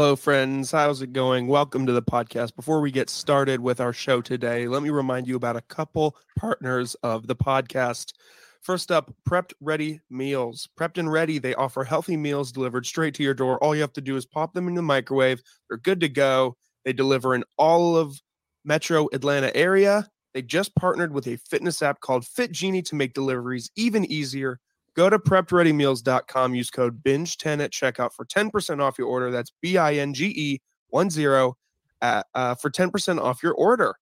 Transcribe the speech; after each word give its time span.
Hello, 0.00 0.16
friends. 0.16 0.70
How's 0.70 1.02
it 1.02 1.12
going? 1.12 1.46
Welcome 1.46 1.84
to 1.84 1.92
the 1.92 2.00
podcast. 2.00 2.56
Before 2.56 2.80
we 2.80 2.90
get 2.90 3.10
started 3.10 3.60
with 3.60 3.82
our 3.82 3.92
show 3.92 4.22
today, 4.22 4.66
let 4.66 4.82
me 4.82 4.88
remind 4.88 5.28
you 5.28 5.36
about 5.36 5.56
a 5.56 5.60
couple 5.60 6.16
partners 6.38 6.94
of 7.02 7.26
the 7.26 7.36
podcast. 7.36 8.14
First 8.62 8.90
up, 8.90 9.12
Prepped 9.28 9.52
Ready 9.60 10.00
Meals. 10.08 10.66
Prepped 10.74 10.96
and 10.96 11.12
Ready, 11.12 11.38
they 11.38 11.54
offer 11.54 11.84
healthy 11.84 12.16
meals 12.16 12.50
delivered 12.50 12.86
straight 12.86 13.12
to 13.16 13.22
your 13.22 13.34
door. 13.34 13.62
All 13.62 13.74
you 13.74 13.82
have 13.82 13.92
to 13.92 14.00
do 14.00 14.16
is 14.16 14.24
pop 14.24 14.54
them 14.54 14.68
in 14.68 14.74
the 14.74 14.80
microwave. 14.80 15.42
They're 15.68 15.76
good 15.76 16.00
to 16.00 16.08
go. 16.08 16.56
They 16.86 16.94
deliver 16.94 17.34
in 17.34 17.44
all 17.58 17.94
of 17.94 18.18
Metro 18.64 19.06
Atlanta 19.12 19.54
area. 19.54 20.08
They 20.32 20.40
just 20.40 20.74
partnered 20.76 21.12
with 21.12 21.26
a 21.26 21.36
fitness 21.36 21.82
app 21.82 22.00
called 22.00 22.24
Fit 22.24 22.52
Genie 22.52 22.80
to 22.84 22.94
make 22.94 23.12
deliveries 23.12 23.70
even 23.76 24.10
easier. 24.10 24.60
Go 25.00 25.08
to 25.08 25.18
preppedreadymeals.com, 25.18 26.54
use 26.54 26.68
code 26.68 27.02
BINGE10 27.02 27.64
at 27.64 27.72
checkout 27.72 28.12
for 28.12 28.26
10% 28.26 28.82
off 28.82 28.98
your 28.98 29.06
order. 29.06 29.30
That's 29.30 29.50
B 29.62 29.78
I 29.78 29.94
N 29.94 30.12
G 30.12 30.26
E 30.26 30.58
1 30.88 31.08
0 31.08 31.56
uh, 32.02 32.22
uh, 32.34 32.54
for 32.56 32.68
10% 32.68 33.18
off 33.18 33.42
your 33.42 33.54
order. 33.54 33.94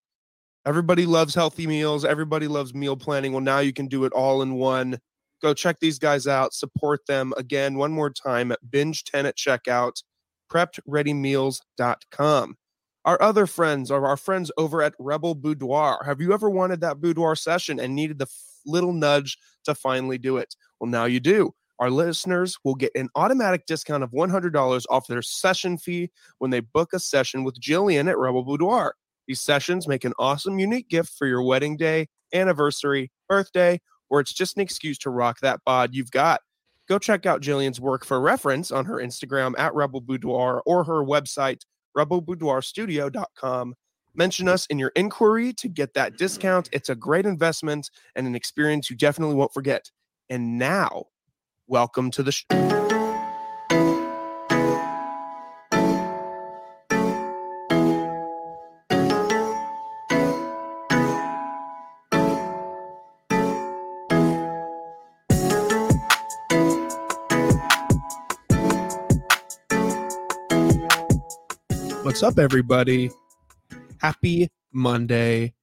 Everybody 0.65 1.05
loves 1.05 1.33
healthy 1.33 1.67
meals. 1.67 2.03
Everybody 2.03 2.49
loves 2.49 2.73
meal 2.73 2.97
planning. 2.97 3.31
Well, 3.31 3.39
now 3.39 3.59
you 3.59 3.71
can 3.71 3.87
do 3.87 4.03
it 4.03 4.11
all 4.11 4.41
in 4.41 4.55
one. 4.55 4.99
Go 5.41 5.53
check 5.53 5.79
these 5.79 5.99
guys 5.99 6.27
out. 6.27 6.53
Support 6.53 7.05
them 7.07 7.31
again 7.37 7.77
one 7.77 7.93
more 7.93 8.09
time 8.09 8.51
at 8.51 8.59
binge10 8.69 9.23
at 9.23 9.37
checkout, 9.37 10.03
preppedreadymeals.com. 10.51 12.57
Our 13.05 13.21
other 13.21 13.47
friends 13.47 13.89
are 13.89 14.05
our 14.05 14.17
friends 14.17 14.51
over 14.57 14.81
at 14.81 14.95
Rebel 14.99 15.33
Boudoir. 15.33 16.03
Have 16.05 16.19
you 16.19 16.33
ever 16.33 16.49
wanted 16.49 16.81
that 16.81 16.99
boudoir 16.99 17.37
session 17.37 17.79
and 17.79 17.95
needed 17.95 18.19
the 18.19 18.27
little 18.65 18.91
nudge 18.91 19.37
to 19.63 19.73
finally 19.73 20.17
do 20.17 20.35
it? 20.35 20.53
Well, 20.79 20.89
now 20.89 21.05
you 21.05 21.19
do. 21.19 21.53
Our 21.79 21.89
listeners 21.89 22.57
will 22.63 22.75
get 22.75 22.91
an 22.95 23.09
automatic 23.15 23.65
discount 23.65 24.03
of 24.03 24.11
$100 24.11 24.85
off 24.89 25.07
their 25.07 25.21
session 25.21 25.77
fee 25.77 26.11
when 26.39 26.51
they 26.51 26.59
book 26.59 26.89
a 26.93 26.99
session 26.99 27.43
with 27.43 27.59
Jillian 27.59 28.09
at 28.09 28.17
Rebel 28.17 28.43
Boudoir. 28.43 28.95
These 29.27 29.41
sessions 29.41 29.87
make 29.87 30.03
an 30.03 30.13
awesome, 30.19 30.59
unique 30.59 30.89
gift 30.89 31.13
for 31.17 31.25
your 31.25 31.41
wedding 31.41 31.77
day, 31.77 32.07
anniversary, 32.33 33.11
birthday, 33.29 33.79
or 34.09 34.19
it's 34.19 34.33
just 34.33 34.57
an 34.57 34.61
excuse 34.61 34.97
to 34.99 35.09
rock 35.09 35.39
that 35.39 35.61
bod 35.65 35.93
you've 35.93 36.11
got. 36.11 36.41
Go 36.89 36.97
check 36.97 37.25
out 37.25 37.41
Jillian's 37.41 37.79
work 37.79 38.03
for 38.03 38.19
reference 38.19 38.71
on 38.71 38.85
her 38.85 38.95
Instagram 38.95 39.53
at 39.57 39.73
Rebel 39.75 40.01
Boudoir 40.01 40.63
or 40.65 40.83
her 40.83 41.03
website, 41.03 41.61
rebelboudoirstudio.com. 41.95 43.75
Mention 44.15 44.47
us 44.47 44.65
in 44.65 44.79
your 44.79 44.91
inquiry 44.95 45.53
to 45.53 45.69
get 45.69 45.93
that 45.93 46.17
discount. 46.17 46.67
It's 46.73 46.89
a 46.89 46.95
great 46.95 47.27
investment 47.27 47.91
and 48.15 48.25
an 48.25 48.33
experience 48.35 48.89
you 48.89 48.95
definitely 48.95 49.35
won't 49.35 49.53
forget. 49.53 49.91
And 50.31 50.59
now, 50.59 51.05
welcome 51.65 52.11
to 52.11 52.21
the 52.21 52.31
show. 52.31 52.45
What's 72.03 72.21
up, 72.21 72.37
everybody? 72.37 73.09
Happy 73.99 74.49
Monday. 74.71 75.55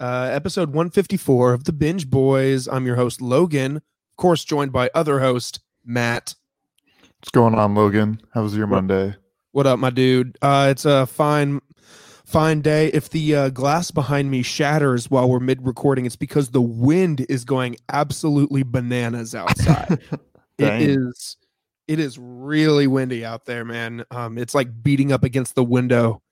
Uh, 0.00 0.30
episode 0.30 0.68
154 0.68 1.52
of 1.52 1.64
the 1.64 1.72
Binge 1.72 2.08
Boys. 2.08 2.68
I'm 2.68 2.86
your 2.86 2.94
host, 2.94 3.20
Logan. 3.20 3.76
Of 3.78 4.16
course, 4.16 4.44
joined 4.44 4.72
by 4.72 4.90
other 4.94 5.18
host, 5.18 5.58
Matt. 5.84 6.36
What's 7.18 7.30
going 7.32 7.56
on, 7.56 7.74
Logan? 7.74 8.20
How 8.32 8.44
was 8.44 8.56
your 8.56 8.68
Monday? 8.68 9.16
What 9.50 9.66
up, 9.66 9.80
my 9.80 9.90
dude? 9.90 10.38
Uh, 10.40 10.68
it's 10.70 10.84
a 10.84 11.04
fine, 11.06 11.60
fine 12.24 12.60
day. 12.60 12.88
If 12.88 13.10
the 13.10 13.34
uh, 13.34 13.48
glass 13.48 13.90
behind 13.90 14.30
me 14.30 14.42
shatters 14.42 15.10
while 15.10 15.28
we're 15.28 15.40
mid 15.40 15.66
recording, 15.66 16.06
it's 16.06 16.14
because 16.14 16.50
the 16.50 16.62
wind 16.62 17.26
is 17.28 17.44
going 17.44 17.76
absolutely 17.88 18.62
bananas 18.62 19.34
outside. 19.34 19.98
it 20.58 20.80
is 20.80 21.36
it 21.88 21.98
is 21.98 22.18
really 22.20 22.86
windy 22.86 23.24
out 23.24 23.46
there, 23.46 23.64
man. 23.64 24.04
Um, 24.12 24.38
it's 24.38 24.54
like 24.54 24.80
beating 24.80 25.10
up 25.10 25.24
against 25.24 25.56
the 25.56 25.64
window. 25.64 26.22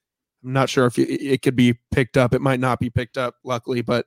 I'm 0.44 0.52
not 0.52 0.68
sure 0.68 0.86
if 0.86 0.98
it, 0.98 1.08
it 1.10 1.42
could 1.42 1.56
be 1.56 1.78
picked 1.90 2.16
up. 2.16 2.34
It 2.34 2.40
might 2.40 2.60
not 2.60 2.78
be 2.78 2.90
picked 2.90 3.18
up, 3.18 3.36
luckily, 3.44 3.82
but 3.82 4.06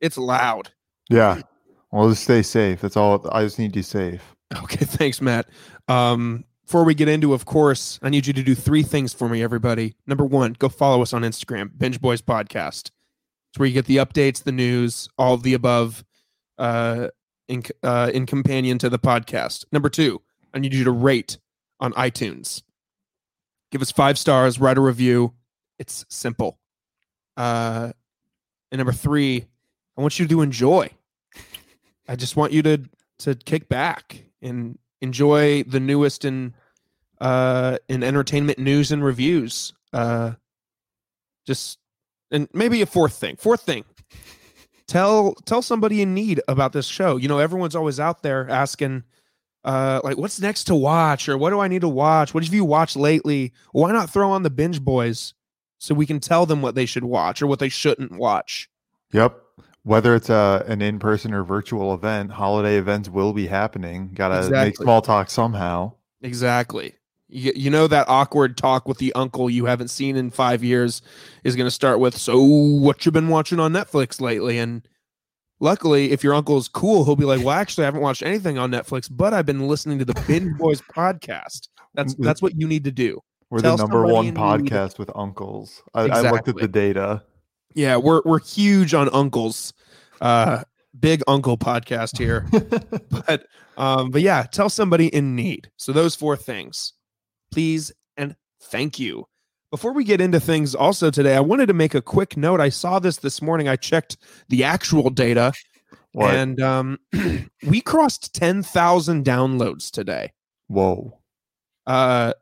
it's 0.00 0.18
loud. 0.18 0.70
Yeah. 1.08 1.42
Well, 1.90 2.10
just 2.10 2.24
stay 2.24 2.42
safe. 2.42 2.80
That's 2.80 2.96
all. 2.96 3.26
I 3.32 3.42
just 3.42 3.58
need 3.58 3.74
you 3.74 3.82
safe. 3.82 4.22
Okay. 4.56 4.84
Thanks, 4.84 5.20
Matt. 5.20 5.48
Um, 5.88 6.44
before 6.64 6.84
we 6.84 6.94
get 6.94 7.08
into, 7.08 7.32
of 7.32 7.46
course, 7.46 7.98
I 8.02 8.10
need 8.10 8.26
you 8.26 8.34
to 8.34 8.42
do 8.42 8.54
three 8.54 8.82
things 8.82 9.14
for 9.14 9.28
me, 9.28 9.42
everybody. 9.42 9.96
Number 10.06 10.24
one, 10.24 10.52
go 10.52 10.68
follow 10.68 11.00
us 11.00 11.14
on 11.14 11.22
Instagram, 11.22 11.70
Binge 11.78 11.98
Boys 11.98 12.20
Podcast. 12.20 12.90
It's 13.50 13.58
where 13.58 13.66
you 13.66 13.72
get 13.72 13.86
the 13.86 13.96
updates, 13.96 14.42
the 14.42 14.52
news, 14.52 15.08
all 15.16 15.32
of 15.32 15.42
the 15.42 15.54
above, 15.54 16.04
uh, 16.58 17.08
in 17.48 17.62
uh, 17.82 18.10
in 18.12 18.26
companion 18.26 18.76
to 18.78 18.90
the 18.90 18.98
podcast. 18.98 19.64
Number 19.72 19.88
two, 19.88 20.20
I 20.52 20.58
need 20.58 20.74
you 20.74 20.84
to 20.84 20.90
rate 20.90 21.38
on 21.80 21.94
iTunes. 21.94 22.62
Give 23.72 23.80
us 23.80 23.90
five 23.90 24.18
stars, 24.18 24.60
write 24.60 24.76
a 24.76 24.82
review. 24.82 25.32
It's 25.78 26.04
simple. 26.08 26.58
Uh, 27.36 27.92
and 28.70 28.78
number 28.78 28.92
three, 28.92 29.46
I 29.96 30.00
want 30.00 30.18
you 30.18 30.26
to 30.26 30.42
enjoy. 30.42 30.90
I 32.08 32.16
just 32.16 32.36
want 32.36 32.52
you 32.52 32.62
to 32.62 32.82
to 33.20 33.34
kick 33.34 33.68
back 33.68 34.24
and 34.40 34.78
enjoy 35.00 35.64
the 35.64 35.80
newest 35.80 36.24
in 36.24 36.54
uh 37.20 37.78
in 37.88 38.02
entertainment 38.02 38.58
news 38.58 38.92
and 38.92 39.04
reviews. 39.04 39.72
Uh 39.92 40.32
just 41.46 41.78
and 42.30 42.48
maybe 42.52 42.82
a 42.82 42.86
fourth 42.86 43.14
thing. 43.14 43.36
Fourth 43.36 43.62
thing. 43.62 43.84
Tell 44.86 45.34
tell 45.44 45.62
somebody 45.62 46.00
in 46.00 46.14
need 46.14 46.40
about 46.48 46.72
this 46.72 46.86
show. 46.86 47.16
You 47.16 47.28
know, 47.28 47.38
everyone's 47.38 47.76
always 47.76 48.00
out 48.00 48.22
there 48.22 48.48
asking 48.48 49.04
uh, 49.64 50.00
like 50.02 50.16
what's 50.16 50.40
next 50.40 50.64
to 50.64 50.74
watch 50.74 51.28
or 51.28 51.36
what 51.36 51.50
do 51.50 51.60
I 51.60 51.68
need 51.68 51.82
to 51.82 51.88
watch? 51.88 52.32
What 52.32 52.44
have 52.44 52.54
you 52.54 52.64
watched 52.64 52.96
lately? 52.96 53.52
Why 53.72 53.92
not 53.92 54.08
throw 54.08 54.30
on 54.30 54.42
the 54.42 54.50
binge 54.50 54.80
boys 54.80 55.34
so 55.78 55.94
we 55.94 56.06
can 56.06 56.20
tell 56.20 56.46
them 56.46 56.62
what 56.62 56.74
they 56.74 56.86
should 56.86 57.04
watch 57.04 57.42
or 57.42 57.46
what 57.46 57.58
they 57.58 57.68
shouldn't 57.68 58.12
watch? 58.12 58.68
Yep. 59.12 59.40
Whether 59.84 60.14
it's 60.14 60.28
a, 60.28 60.34
uh, 60.34 60.64
an 60.66 60.82
in 60.82 60.98
person 60.98 61.32
or 61.32 61.44
virtual 61.44 61.94
event, 61.94 62.32
holiday 62.32 62.76
events 62.76 63.08
will 63.08 63.32
be 63.32 63.46
happening. 63.46 64.10
Got 64.12 64.28
to 64.28 64.38
exactly. 64.38 64.64
make 64.64 64.76
small 64.76 65.00
talk 65.00 65.30
somehow. 65.30 65.92
Exactly. 66.20 66.94
You, 67.28 67.52
you 67.54 67.70
know 67.70 67.86
that 67.86 68.08
awkward 68.08 68.56
talk 68.56 68.88
with 68.88 68.98
the 68.98 69.12
uncle 69.14 69.48
you 69.48 69.64
haven't 69.64 69.88
seen 69.88 70.16
in 70.16 70.30
five 70.30 70.62
years 70.62 71.00
is 71.44 71.56
going 71.56 71.66
to 71.66 71.70
start 71.70 72.00
with, 72.00 72.16
"So, 72.16 72.42
what 72.42 73.04
you 73.06 73.12
been 73.12 73.28
watching 73.28 73.60
on 73.60 73.72
Netflix 73.72 74.20
lately?" 74.20 74.58
And 74.58 74.86
Luckily, 75.60 76.12
if 76.12 76.22
your 76.22 76.34
uncle 76.34 76.56
is 76.56 76.68
cool, 76.68 77.04
he'll 77.04 77.16
be 77.16 77.24
like, 77.24 77.40
"Well, 77.40 77.50
actually, 77.50 77.84
I 77.84 77.86
haven't 77.86 78.00
watched 78.00 78.22
anything 78.22 78.58
on 78.58 78.70
Netflix, 78.70 79.08
but 79.10 79.34
I've 79.34 79.46
been 79.46 79.66
listening 79.66 79.98
to 79.98 80.04
the 80.04 80.20
Binge 80.26 80.56
Boys 80.56 80.80
podcast." 80.94 81.68
That's 81.94 82.14
that's 82.14 82.40
what 82.40 82.54
you 82.56 82.68
need 82.68 82.84
to 82.84 82.92
do. 82.92 83.20
We're 83.50 83.60
Tell 83.60 83.76
the 83.76 83.84
number 83.84 84.06
one 84.06 84.34
podcast 84.34 84.98
with 84.98 85.10
uncles. 85.14 85.82
I, 85.94 86.04
exactly. 86.04 86.28
I, 86.28 86.32
looked 86.32 86.48
at 86.48 86.56
the 86.56 86.68
data. 86.68 87.22
Yeah, 87.74 87.96
we're 87.96 88.22
we're 88.24 88.40
huge 88.40 88.94
on 88.94 89.08
uncles. 89.12 89.72
Uh, 90.20 90.64
big 90.98 91.22
uncle 91.26 91.56
podcast 91.56 92.18
here. 92.18 92.46
but 93.26 93.46
um, 93.76 94.10
but 94.10 94.20
yeah, 94.22 94.42
tell 94.42 94.68
somebody 94.68 95.06
in 95.08 95.34
need. 95.34 95.70
So 95.76 95.92
those 95.92 96.14
four 96.14 96.36
things, 96.36 96.92
please 97.50 97.92
and 98.16 98.36
thank 98.60 98.98
you. 98.98 99.26
Before 99.70 99.92
we 99.92 100.04
get 100.04 100.20
into 100.20 100.40
things 100.40 100.74
also 100.74 101.10
today, 101.10 101.36
I 101.36 101.40
wanted 101.40 101.66
to 101.66 101.74
make 101.74 101.94
a 101.94 102.02
quick 102.02 102.36
note. 102.36 102.60
I 102.60 102.70
saw 102.70 102.98
this 102.98 103.18
this 103.18 103.40
morning. 103.42 103.68
I 103.68 103.76
checked 103.76 104.16
the 104.48 104.64
actual 104.64 105.10
data 105.10 105.52
what? 106.12 106.34
and 106.34 106.60
um, 106.60 106.98
we 107.66 107.80
crossed 107.80 108.34
10,000 108.34 109.24
downloads 109.24 109.90
today. 109.90 110.32
Whoa. 110.66 111.18
Uh, 111.86 112.32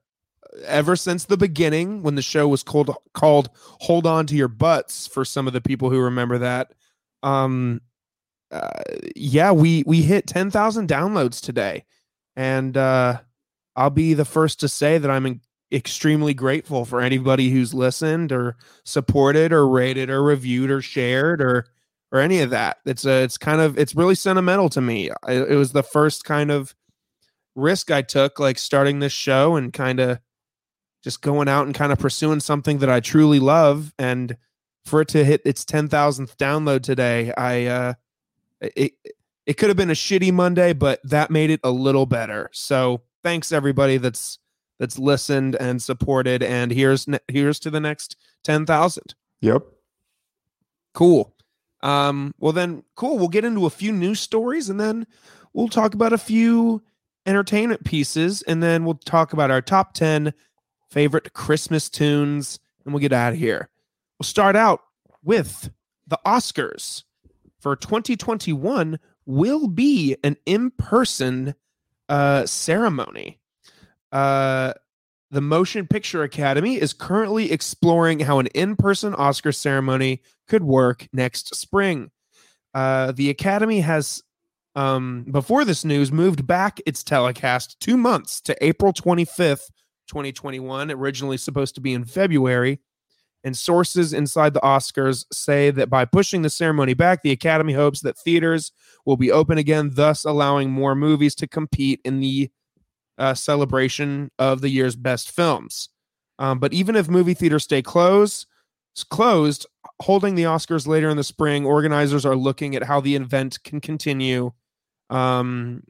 ever 0.65 0.97
since 0.97 1.25
the 1.25 1.37
beginning 1.37 2.03
when 2.03 2.14
the 2.14 2.23
show 2.23 2.49
was 2.49 2.62
called 2.62 2.94
called 3.14 3.50
Hold 3.81 4.06
On 4.06 4.26
to 4.26 4.37
Your 4.37 4.49
Butts 4.49 5.06
for 5.06 5.25
some 5.25 5.47
of 5.47 5.53
the 5.53 5.61
people 5.61 5.91
who 5.91 6.00
remember 6.00 6.38
that. 6.38 6.73
Um 7.23 7.81
uh, 8.50 8.82
yeah, 9.17 9.50
we 9.50 9.82
we 9.87 10.03
hit 10.03 10.26
10,000 10.26 10.88
downloads 10.88 11.41
today. 11.41 11.85
And 12.37 12.76
uh 12.76 13.20
I'll 13.75 13.91
be 13.91 14.14
the 14.14 14.25
first 14.25 14.61
to 14.61 14.69
say 14.69 14.99
that 14.99 15.11
I'm 15.11 15.26
in, 15.26 15.41
extremely 15.73 16.32
grateful 16.32 16.85
for 16.85 17.00
anybody 17.00 17.50
who's 17.50 17.75
listened 17.75 18.32
or 18.32 18.56
supported 18.85 19.53
or 19.53 19.69
rated 19.69 20.11
or 20.11 20.23
reviewed 20.23 20.70
or 20.70 20.81
shared 20.81 21.43
or 21.43 21.67
or 22.12 22.20
any 22.20 22.41
of 22.41 22.50
that. 22.50 22.79
It's 22.87 23.05
a, 23.05 23.23
it's 23.23 23.37
kind 23.37 23.61
of 23.61 23.79
it's 23.79 23.94
really 23.94 24.14
sentimental 24.14 24.69
to 24.70 24.81
me. 24.81 25.11
I, 25.25 25.32
it 25.32 25.56
was 25.56 25.73
the 25.73 25.82
first 25.82 26.25
kind 26.25 26.50
of 26.50 26.75
risk 27.55 27.91
I 27.91 28.03
took, 28.03 28.38
like 28.38 28.58
starting 28.58 29.00
this 29.00 29.12
show 29.12 29.56
and 29.56 29.73
kind 29.73 30.00
of 30.00 30.19
just 31.06 31.23
going 31.23 31.47
out 31.47 31.67
and 31.67 31.73
kind 31.73 31.93
of 31.93 32.00
pursuing 32.00 32.41
something 32.41 32.79
that 32.79 32.91
I 32.91 32.99
truly 32.99 33.38
love. 33.38 33.94
And 33.97 34.37
for 34.85 35.03
it 35.03 35.08
to 35.11 35.25
hit 35.25 35.41
its 35.44 35.64
ten 35.64 35.88
thousandth 35.88 36.37
download 36.37 36.82
today, 36.82 37.32
I 37.37 37.67
uh, 37.67 37.94
it 38.61 38.94
it 39.47 39.55
could 39.55 39.69
have 39.69 39.76
been 39.76 39.91
a 39.91 39.94
shitty 39.94 40.32
Monday, 40.32 40.73
but 40.73 40.99
that 41.05 41.31
made 41.31 41.50
it 41.50 41.61
a 41.62 41.70
little 41.70 42.06
better. 42.06 42.50
So 42.53 43.03
thanks 43.23 43.53
everybody 43.53 43.99
that's 43.99 44.41
that's 44.81 44.99
listened 44.99 45.55
and 45.55 45.81
supported. 45.81 46.43
And 46.43 46.73
here's 46.73 47.06
here's 47.29 47.61
to 47.61 47.70
the 47.70 47.79
next 47.79 48.17
ten 48.43 48.67
thousand. 48.67 49.14
Yep. 49.43 49.62
Cool. 50.93 51.37
Um, 51.85 52.35
well 52.41 52.53
then, 52.53 52.82
cool. 52.97 53.17
We'll 53.17 53.29
get 53.29 53.44
into 53.44 53.67
a 53.67 53.70
few 53.70 53.93
news 53.93 54.19
stories, 54.19 54.69
and 54.69 54.81
then 54.81 55.06
we'll 55.53 55.69
talk 55.69 55.94
about 55.94 56.12
a 56.12 56.19
few 56.19 56.82
entertainment 57.26 57.85
pieces, 57.85 58.43
and 58.43 58.61
then 58.61 58.85
we'll 58.85 58.94
talk 58.94 59.32
about 59.32 59.53
our 59.53 59.62
top 59.62 59.94
ten 59.94 60.35
favorite 60.96 61.34
Christmas 61.34 61.90
tunes, 61.90 62.58
and 62.82 62.94
we'll 62.94 63.02
get 63.02 63.12
out 63.12 63.34
of 63.34 63.38
here. 63.38 63.69
We'll 64.19 64.25
start 64.25 64.56
out 64.56 64.81
with 65.22 65.69
the 66.06 66.19
Oscars 66.25 67.02
for 67.60 67.76
2021 67.76 68.98
will 69.26 69.69
be 69.69 70.16
an 70.25 70.38
in-person 70.46 71.54
uh, 72.08 72.46
ceremony. 72.46 73.38
Uh, 74.10 74.72
the 75.31 75.43
Motion 75.43 75.87
Picture 75.87 76.22
Academy 76.22 76.81
is 76.81 76.94
currently 76.94 77.52
exploring 77.52 78.20
how 78.20 78.38
an 78.38 78.46
in-person 78.54 79.14
Oscar 79.16 79.52
ceremony 79.52 80.22
could 80.48 80.64
work 80.64 81.08
next 81.12 81.54
spring. 81.54 82.10
Uh, 82.72 83.12
the 83.12 83.28
Academy 83.28 83.81
has, 83.81 84.22
um, 84.75 85.26
before 85.31 85.66
this 85.66 85.84
news, 85.84 86.10
moved 86.10 86.46
back 86.46 86.81
its 86.87 87.04
telecast 87.04 87.78
two 87.81 87.98
months 87.98 88.40
to 88.40 88.56
April 88.64 88.94
25th, 88.94 89.69
2021, 90.06 90.91
originally 90.91 91.37
supposed 91.37 91.75
to 91.75 91.81
be 91.81 91.94
in 91.94 92.05
February. 92.05 92.81
And 93.44 93.56
sources 93.56 94.12
inside 94.12 94.55
the 94.55 94.61
Oscars 94.61 95.25
say 95.32 95.70
that 95.70 95.88
by 95.88 96.05
pushing 96.05 96.43
the 96.43 96.50
ceremony 96.50 96.94
back, 96.94 97.23
the 97.23 97.31
Academy 97.31 97.75
hopes 97.75 98.00
that 98.00 98.19
theaters 98.19 98.73
will 99.05 99.17
be 99.17 99.31
open 99.31 99.56
again, 99.56 99.91
thus 99.93 100.25
allowing 100.25 100.70
more 100.70 100.97
movies 100.97 101.35
to 101.37 101.47
compete 101.47 102.00
in 102.05 102.19
the 102.20 102.50
uh, 103.19 103.35
celebration 103.35 104.31
of 104.38 104.62
the 104.62 104.69
year's 104.69 104.97
best 104.97 105.31
films. 105.31 105.91
Um, 106.38 106.58
but 106.58 106.73
even 106.73 106.97
if 106.97 107.08
movie 107.08 107.35
theaters 107.35 107.64
stay 107.64 107.82
closed, 107.82 108.47
closed, 109.11 109.67
holding 110.03 110.35
the 110.35 110.44
Oscars 110.44 110.87
later 110.87 111.08
in 111.08 111.17
the 111.17 111.25
spring, 111.25 111.64
organizers 111.64 112.26
are 112.26 112.37
looking 112.37 112.75
at 112.75 112.82
how 112.82 113.00
the 113.00 113.14
event 113.14 113.62
can 113.62 113.81
continue. 113.81 114.53
Um, 115.11 115.82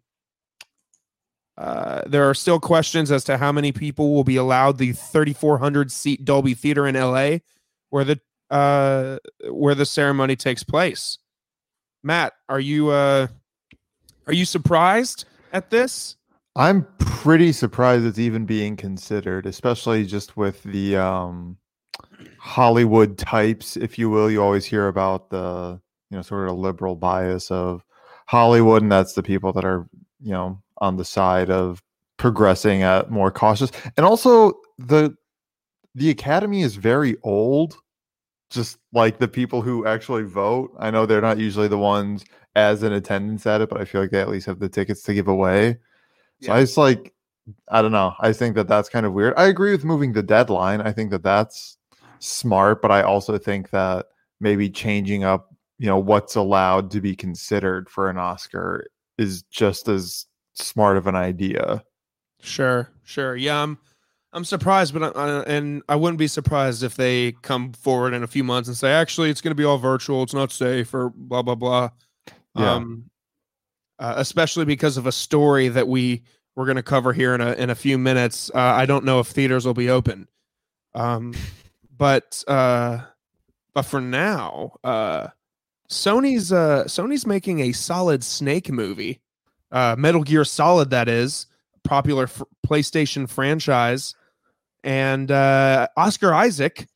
uh, 1.58 2.02
there 2.06 2.28
are 2.28 2.34
still 2.34 2.60
questions 2.60 3.10
as 3.10 3.24
to 3.24 3.38
how 3.38 3.50
many 3.50 3.72
people 3.72 4.12
will 4.12 4.24
be 4.24 4.36
allowed 4.36 4.78
the 4.78 4.92
3,400 4.92 5.90
seat 5.90 6.24
Dolby 6.24 6.54
Theater 6.54 6.86
in 6.86 6.94
LA, 6.94 7.38
where 7.90 8.04
the 8.04 8.20
uh, 8.50 9.18
where 9.50 9.74
the 9.74 9.86
ceremony 9.86 10.36
takes 10.36 10.62
place. 10.62 11.18
Matt, 12.02 12.34
are 12.48 12.60
you 12.60 12.90
uh, 12.90 13.26
are 14.26 14.32
you 14.32 14.44
surprised 14.44 15.24
at 15.52 15.70
this? 15.70 16.16
I'm 16.54 16.86
pretty 16.98 17.52
surprised 17.52 18.06
it's 18.06 18.18
even 18.18 18.46
being 18.46 18.76
considered, 18.76 19.46
especially 19.46 20.06
just 20.06 20.36
with 20.36 20.62
the 20.62 20.96
um, 20.96 21.58
Hollywood 22.38 23.18
types, 23.18 23.76
if 23.76 23.98
you 23.98 24.08
will. 24.10 24.30
You 24.30 24.42
always 24.42 24.64
hear 24.64 24.88
about 24.88 25.30
the 25.30 25.80
you 26.10 26.16
know 26.18 26.22
sort 26.22 26.48
of 26.48 26.56
liberal 26.56 26.96
bias 26.96 27.50
of 27.50 27.82
Hollywood, 28.26 28.82
and 28.82 28.92
that's 28.92 29.14
the 29.14 29.22
people 29.22 29.52
that 29.54 29.64
are 29.64 29.88
you 30.20 30.32
know 30.32 30.62
on 30.78 30.96
the 30.96 31.04
side 31.04 31.50
of 31.50 31.82
progressing 32.18 32.82
at 32.82 33.10
more 33.10 33.30
cautious 33.30 33.70
and 33.96 34.06
also 34.06 34.54
the 34.78 35.14
the 35.94 36.10
academy 36.10 36.62
is 36.62 36.76
very 36.76 37.16
old 37.22 37.76
just 38.50 38.78
like 38.92 39.18
the 39.18 39.26
people 39.28 39.60
who 39.60 39.86
actually 39.86 40.22
vote. 40.22 40.72
I 40.78 40.90
know 40.90 41.04
they're 41.04 41.20
not 41.20 41.38
usually 41.38 41.68
the 41.68 41.78
ones 41.78 42.24
as 42.54 42.82
in 42.82 42.92
attendance 42.92 43.46
at 43.46 43.60
it 43.60 43.68
but 43.68 43.80
i 43.80 43.84
feel 43.84 44.00
like 44.00 44.10
they 44.10 44.20
at 44.20 44.30
least 44.30 44.46
have 44.46 44.58
the 44.58 44.68
tickets 44.68 45.02
to 45.02 45.14
give 45.14 45.28
away. 45.28 45.78
Yeah. 46.40 46.46
so 46.46 46.52
i 46.52 46.60
just 46.60 46.76
like 46.76 47.12
i 47.68 47.80
don't 47.80 47.92
know 47.92 48.14
i 48.20 48.32
think 48.32 48.56
that 48.56 48.66
that's 48.68 48.88
kind 48.88 49.06
of 49.06 49.12
weird. 49.12 49.34
I 49.36 49.46
agree 49.46 49.72
with 49.72 49.84
moving 49.84 50.12
the 50.12 50.22
deadline 50.22 50.80
i 50.80 50.92
think 50.92 51.10
that 51.10 51.22
that's 51.22 51.76
smart 52.18 52.80
but 52.82 52.90
i 52.90 53.02
also 53.02 53.36
think 53.38 53.70
that 53.70 54.06
maybe 54.40 54.70
changing 54.70 55.22
up 55.22 55.54
you 55.78 55.86
know 55.86 55.98
what's 55.98 56.34
allowed 56.34 56.90
to 56.92 57.00
be 57.00 57.14
considered 57.14 57.88
for 57.90 58.08
an 58.08 58.16
oscar 58.16 58.86
is 59.18 59.42
just 59.44 59.88
as 59.88 60.26
smart 60.56 60.96
of 60.96 61.06
an 61.06 61.14
idea. 61.14 61.82
Sure, 62.40 62.90
sure. 63.04 63.36
Yeah, 63.36 63.62
I'm 63.62 63.78
I'm 64.32 64.44
surprised, 64.44 64.92
but 64.92 65.16
I, 65.16 65.40
and 65.44 65.82
I 65.88 65.96
wouldn't 65.96 66.18
be 66.18 66.26
surprised 66.26 66.82
if 66.82 66.96
they 66.96 67.32
come 67.42 67.72
forward 67.72 68.12
in 68.12 68.22
a 68.22 68.26
few 68.26 68.44
months 68.44 68.68
and 68.68 68.76
say, 68.76 68.92
actually, 68.92 69.30
it's 69.30 69.40
going 69.40 69.52
to 69.52 69.56
be 69.56 69.64
all 69.64 69.78
virtual. 69.78 70.22
It's 70.22 70.34
not 70.34 70.52
safe, 70.52 70.92
or 70.92 71.10
blah 71.10 71.42
blah 71.42 71.54
blah. 71.54 71.90
Yeah. 72.54 72.74
Um, 72.74 73.10
uh, 73.98 74.14
especially 74.16 74.64
because 74.64 74.96
of 74.96 75.06
a 75.06 75.12
story 75.12 75.68
that 75.68 75.88
we 75.88 76.22
we're 76.54 76.66
going 76.66 76.76
to 76.76 76.82
cover 76.82 77.12
here 77.12 77.34
in 77.34 77.40
a 77.40 77.52
in 77.52 77.70
a 77.70 77.74
few 77.74 77.98
minutes. 77.98 78.50
Uh, 78.54 78.58
I 78.58 78.86
don't 78.86 79.04
know 79.04 79.20
if 79.20 79.28
theaters 79.28 79.64
will 79.64 79.74
be 79.74 79.90
open. 79.90 80.28
Um, 80.94 81.34
but 81.96 82.44
uh, 82.46 83.00
but 83.72 83.82
for 83.82 84.00
now, 84.00 84.72
uh, 84.84 85.28
Sony's 85.88 86.52
uh 86.52 86.84
Sony's 86.84 87.26
making 87.26 87.60
a 87.60 87.72
solid 87.72 88.22
Snake 88.24 88.70
movie 88.70 89.20
uh, 89.76 89.94
Metal 89.98 90.22
Gear 90.22 90.42
Solid, 90.42 90.88
that 90.88 91.06
is 91.06 91.46
popular 91.84 92.24
f- 92.24 92.42
PlayStation 92.66 93.28
franchise, 93.28 94.14
and 94.82 95.30
uh, 95.30 95.88
Oscar 95.98 96.32
Isaac 96.32 96.86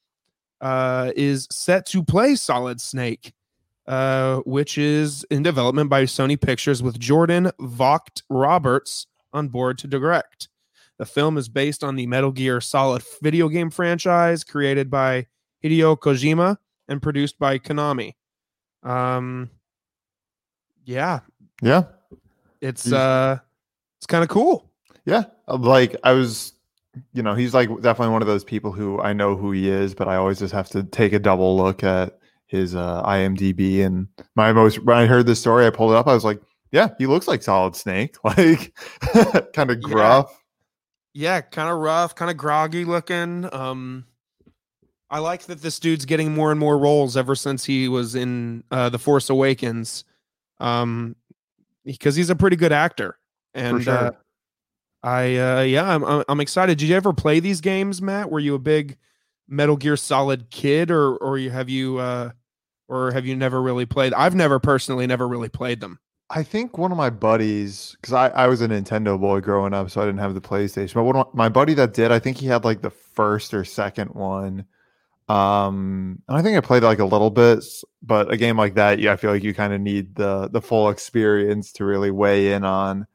uh, 0.62 1.12
is 1.14 1.46
set 1.50 1.84
to 1.88 2.02
play 2.02 2.36
Solid 2.36 2.80
Snake, 2.80 3.34
uh, 3.86 4.38
which 4.46 4.78
is 4.78 5.24
in 5.30 5.42
development 5.42 5.90
by 5.90 6.04
Sony 6.04 6.40
Pictures 6.40 6.82
with 6.82 6.98
Jordan 6.98 7.50
Vogt 7.60 8.22
Roberts 8.30 9.06
on 9.34 9.48
board 9.48 9.76
to 9.76 9.86
direct. 9.86 10.48
The 10.96 11.04
film 11.04 11.36
is 11.36 11.50
based 11.50 11.84
on 11.84 11.96
the 11.96 12.06
Metal 12.06 12.32
Gear 12.32 12.62
Solid 12.62 13.02
video 13.20 13.50
game 13.50 13.68
franchise 13.68 14.42
created 14.42 14.90
by 14.90 15.26
Hideo 15.62 15.98
Kojima 15.98 16.56
and 16.88 17.02
produced 17.02 17.38
by 17.38 17.58
Konami. 17.58 18.14
Um, 18.82 19.50
yeah, 20.86 21.20
yeah, 21.60 21.84
it's 22.60 22.92
uh 22.92 23.38
it's 23.98 24.06
kind 24.06 24.22
of 24.22 24.30
cool. 24.30 24.70
Yeah. 25.04 25.24
Uh, 25.48 25.56
like 25.56 25.96
I 26.04 26.12
was 26.12 26.52
you 27.12 27.22
know, 27.22 27.34
he's 27.34 27.54
like 27.54 27.68
definitely 27.80 28.12
one 28.12 28.22
of 28.22 28.28
those 28.28 28.44
people 28.44 28.72
who 28.72 29.00
I 29.00 29.12
know 29.12 29.36
who 29.36 29.52
he 29.52 29.68
is, 29.68 29.94
but 29.94 30.08
I 30.08 30.16
always 30.16 30.40
just 30.40 30.52
have 30.52 30.68
to 30.70 30.82
take 30.82 31.12
a 31.12 31.18
double 31.18 31.56
look 31.56 31.84
at 31.84 32.18
his 32.46 32.74
uh 32.74 33.02
IMDb 33.04 33.84
and 33.84 34.08
my 34.34 34.52
most 34.52 34.84
when 34.84 34.96
I 34.96 35.06
heard 35.06 35.26
this 35.26 35.40
story, 35.40 35.66
I 35.66 35.70
pulled 35.70 35.92
it 35.92 35.96
up, 35.96 36.08
I 36.08 36.14
was 36.14 36.24
like, 36.24 36.40
yeah, 36.72 36.88
he 36.98 37.06
looks 37.06 37.28
like 37.28 37.42
Solid 37.42 37.76
Snake, 37.76 38.16
like 38.24 38.74
kind 39.54 39.70
of 39.70 39.80
gruff. 39.82 40.30
Yeah, 41.14 41.36
yeah 41.36 41.40
kind 41.42 41.70
of 41.70 41.78
rough, 41.78 42.14
kind 42.14 42.30
of 42.30 42.36
groggy 42.36 42.84
looking. 42.84 43.48
Um 43.52 44.06
I 45.10 45.18
like 45.18 45.42
that 45.46 45.60
this 45.60 45.80
dude's 45.80 46.04
getting 46.04 46.32
more 46.32 46.52
and 46.52 46.60
more 46.60 46.78
roles 46.78 47.16
ever 47.16 47.34
since 47.34 47.64
he 47.64 47.88
was 47.88 48.14
in 48.14 48.62
uh, 48.70 48.88
The 48.90 48.98
Force 48.98 49.28
Awakens. 49.28 50.04
Um, 50.60 51.16
because 51.84 52.16
he's 52.16 52.30
a 52.30 52.36
pretty 52.36 52.56
good 52.56 52.72
actor. 52.72 53.18
And 53.54 53.82
sure. 53.82 53.94
uh, 53.94 54.10
I 55.02 55.36
uh, 55.36 55.60
yeah, 55.62 55.94
I'm 55.94 56.24
I'm 56.28 56.40
excited. 56.40 56.78
Did 56.78 56.88
you 56.88 56.96
ever 56.96 57.12
play 57.12 57.40
these 57.40 57.60
games, 57.60 58.02
Matt? 58.02 58.30
Were 58.30 58.40
you 58.40 58.54
a 58.54 58.58
big 58.58 58.98
Metal 59.48 59.76
Gear 59.76 59.96
Solid 59.96 60.50
kid, 60.50 60.90
or 60.90 61.16
or 61.16 61.38
you 61.38 61.50
have 61.50 61.68
you 61.68 61.98
uh, 61.98 62.30
or 62.88 63.12
have 63.12 63.24
you 63.24 63.34
never 63.34 63.62
really 63.62 63.86
played? 63.86 64.12
I've 64.12 64.34
never 64.34 64.58
personally 64.58 65.06
never 65.06 65.26
really 65.26 65.48
played 65.48 65.80
them. 65.80 65.98
I 66.32 66.44
think 66.44 66.78
one 66.78 66.92
of 66.92 66.96
my 66.96 67.10
buddies, 67.10 67.96
because 68.00 68.12
I, 68.12 68.28
I 68.28 68.46
was 68.46 68.60
a 68.60 68.68
Nintendo 68.68 69.18
boy 69.18 69.40
growing 69.40 69.74
up, 69.74 69.90
so 69.90 70.00
I 70.00 70.04
didn't 70.06 70.20
have 70.20 70.34
the 70.34 70.40
PlayStation. 70.40 70.94
But 70.94 71.04
one 71.04 71.24
my 71.32 71.48
buddy 71.48 71.74
that 71.74 71.94
did, 71.94 72.12
I 72.12 72.18
think 72.18 72.36
he 72.36 72.46
had 72.46 72.64
like 72.64 72.82
the 72.82 72.90
first 72.90 73.54
or 73.54 73.64
second 73.64 74.14
one. 74.14 74.66
Um, 75.30 76.20
and 76.26 76.36
I 76.36 76.42
think 76.42 76.56
I 76.56 76.60
played 76.60 76.82
like 76.82 76.98
a 76.98 77.04
little 77.04 77.30
bit, 77.30 77.64
but 78.02 78.32
a 78.32 78.36
game 78.36 78.56
like 78.56 78.74
that, 78.74 78.98
yeah, 78.98 79.12
I 79.12 79.16
feel 79.16 79.30
like 79.30 79.44
you 79.44 79.54
kind 79.54 79.72
of 79.72 79.80
need 79.80 80.16
the 80.16 80.48
the 80.48 80.60
full 80.60 80.90
experience 80.90 81.72
to 81.74 81.84
really 81.84 82.10
weigh 82.10 82.52
in 82.52 82.64
on. 82.64 83.06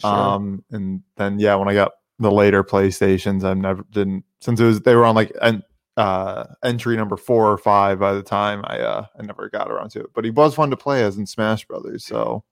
Sure. 0.00 0.10
Um, 0.10 0.64
and 0.70 1.02
then 1.16 1.38
yeah, 1.38 1.56
when 1.56 1.68
I 1.68 1.74
got 1.74 1.92
the 2.18 2.32
later 2.32 2.64
PlayStations, 2.64 3.44
I 3.44 3.52
never 3.52 3.84
didn't 3.90 4.24
since 4.40 4.58
it 4.60 4.64
was 4.64 4.80
they 4.80 4.94
were 4.94 5.04
on 5.04 5.14
like 5.14 5.30
en, 5.42 5.62
uh 5.98 6.44
entry 6.62 6.96
number 6.96 7.18
four 7.18 7.50
or 7.50 7.58
five 7.58 7.98
by 7.98 8.14
the 8.14 8.22
time 8.22 8.62
I 8.64 8.78
uh 8.78 9.04
I 9.18 9.22
never 9.22 9.50
got 9.50 9.70
around 9.70 9.90
to 9.90 10.00
it. 10.00 10.14
But 10.14 10.24
he 10.24 10.30
was 10.30 10.54
fun 10.54 10.70
to 10.70 10.76
play 10.76 11.04
as 11.04 11.18
in 11.18 11.26
Smash 11.26 11.66
Brothers, 11.66 12.06
so 12.06 12.44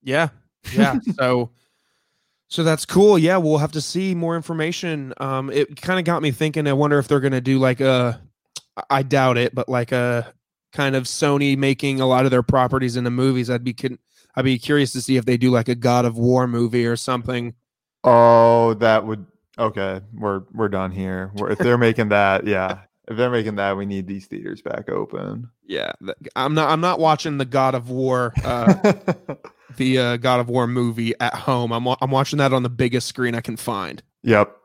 yeah, 0.00 0.28
yeah. 0.72 1.00
so 1.18 1.50
so 2.46 2.62
that's 2.62 2.86
cool. 2.86 3.18
Yeah, 3.18 3.38
we'll 3.38 3.58
have 3.58 3.72
to 3.72 3.80
see 3.80 4.14
more 4.14 4.36
information. 4.36 5.12
Um, 5.16 5.50
it 5.50 5.80
kind 5.80 5.98
of 5.98 6.04
got 6.04 6.22
me 6.22 6.30
thinking. 6.30 6.68
I 6.68 6.72
wonder 6.72 7.00
if 7.00 7.08
they're 7.08 7.18
gonna 7.18 7.40
do 7.40 7.58
like 7.58 7.80
a 7.80 8.20
I 8.88 9.02
doubt 9.02 9.38
it, 9.38 9.54
but 9.54 9.68
like 9.68 9.92
a 9.92 10.32
kind 10.72 10.94
of 10.94 11.04
Sony 11.04 11.56
making 11.56 12.00
a 12.00 12.06
lot 12.06 12.24
of 12.24 12.30
their 12.30 12.42
properties 12.42 12.96
into 12.96 13.10
movies. 13.10 13.50
I'd 13.50 13.64
be 13.64 13.76
I'd 14.36 14.44
be 14.44 14.58
curious 14.58 14.92
to 14.92 15.02
see 15.02 15.16
if 15.16 15.24
they 15.24 15.36
do 15.36 15.50
like 15.50 15.68
a 15.68 15.74
God 15.74 16.04
of 16.04 16.16
War 16.16 16.46
movie 16.46 16.86
or 16.86 16.96
something. 16.96 17.54
Oh, 18.04 18.74
that 18.74 19.06
would 19.06 19.26
okay. 19.58 20.00
We're 20.14 20.42
we're 20.52 20.68
done 20.68 20.90
here. 20.90 21.32
We're, 21.34 21.50
if 21.50 21.58
they're 21.58 21.78
making 21.78 22.10
that, 22.10 22.46
yeah. 22.46 22.80
If 23.08 23.16
they're 23.16 23.30
making 23.30 23.56
that, 23.56 23.76
we 23.76 23.86
need 23.86 24.06
these 24.06 24.26
theaters 24.26 24.62
back 24.62 24.88
open. 24.88 25.50
Yeah, 25.66 25.92
I'm 26.36 26.54
not. 26.54 26.70
I'm 26.70 26.80
not 26.80 27.00
watching 27.00 27.38
the 27.38 27.44
God 27.44 27.74
of 27.74 27.90
War, 27.90 28.32
uh, 28.44 28.92
the 29.76 29.98
uh, 29.98 30.16
God 30.16 30.38
of 30.38 30.48
War 30.48 30.68
movie 30.68 31.14
at 31.18 31.34
home. 31.34 31.72
I'm 31.72 31.86
I'm 31.88 32.10
watching 32.12 32.38
that 32.38 32.52
on 32.52 32.62
the 32.62 32.70
biggest 32.70 33.08
screen 33.08 33.34
I 33.34 33.40
can 33.40 33.56
find. 33.56 34.00
Yep. 34.22 34.56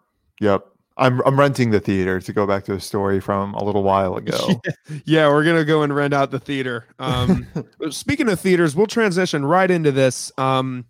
Yep. 0.41 0.67
I'm 0.97 1.21
I'm 1.25 1.39
renting 1.39 1.71
the 1.71 1.79
theater 1.79 2.21
to 2.21 2.33
go 2.33 2.47
back 2.47 2.63
to 2.65 2.73
a 2.73 2.79
story 2.79 3.19
from 3.19 3.53
a 3.55 3.63
little 3.63 3.83
while 3.83 4.15
ago. 4.17 4.61
yeah, 5.05 5.27
we're 5.27 5.43
gonna 5.43 5.65
go 5.65 5.83
and 5.83 5.93
rent 5.95 6.13
out 6.13 6.31
the 6.31 6.39
theater. 6.39 6.85
Um, 6.99 7.47
speaking 7.89 8.29
of 8.29 8.39
theaters, 8.39 8.75
we'll 8.75 8.87
transition 8.87 9.45
right 9.45 9.69
into 9.69 9.91
this. 9.91 10.31
Um, 10.37 10.85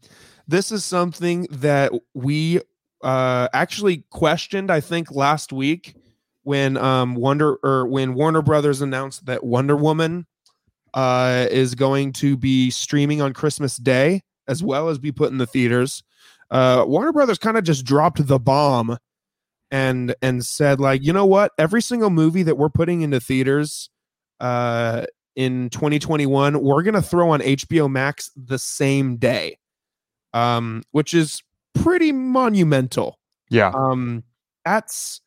this 0.48 0.72
is 0.72 0.86
something 0.86 1.48
that 1.50 1.92
we 2.14 2.62
uh, 3.04 3.48
actually 3.54 4.04
questioned, 4.12 4.72
I 4.72 4.80
think, 4.80 5.12
last 5.12 5.52
week 5.52 5.96
when 6.44 6.78
um, 6.78 7.16
Wonder 7.16 7.56
or 7.64 7.88
when 7.88 8.14
Warner 8.14 8.44
Brothers 8.44 8.82
announced 8.82 9.26
that 9.26 9.44
Wonder 9.44 9.76
Woman 9.76 10.28
uh, 10.94 11.48
is 11.50 11.74
going 11.74 12.14
to 12.14 12.38
be 12.38 12.70
streaming 12.70 13.22
on 13.22 13.34
Christmas 13.34 13.78
Day 13.78 14.22
as 14.48 14.64
well 14.64 14.90
as 14.90 15.00
be 15.00 15.12
put 15.12 15.32
in 15.32 15.40
the 15.40 15.48
theaters. 15.48 16.04
Uh, 16.52 16.86
Warner 16.88 17.12
Brothers 17.12 17.40
kind 17.40 17.58
of 17.58 17.64
just 17.64 17.84
dropped 17.84 18.26
the 18.28 18.38
bomb 18.38 18.98
and 19.72 20.16
and 20.22 20.46
said 20.46 20.80
like 20.80 21.04
you 21.04 21.12
know 21.12 21.26
what 21.26 21.52
every 21.58 21.82
single 21.82 22.10
movie 22.10 22.44
that 22.44 22.56
we're 22.58 22.70
putting 22.70 23.02
into 23.02 23.20
theaters 23.20 23.90
uh 24.40 25.06
in 25.36 25.70
2021 25.70 26.62
we're 26.62 26.84
going 26.84 26.94
to 26.94 27.02
throw 27.02 27.32
on 27.32 27.40
HBO 27.42 27.90
Max 27.90 28.32
the 28.36 28.60
same 28.60 29.18
day 29.18 29.58
um 30.34 30.84
which 30.92 31.14
is 31.14 31.42
pretty 31.74 32.12
monumental 32.12 33.20
Yeah. 33.50 33.72
um 33.74 34.24
that's 34.64 35.22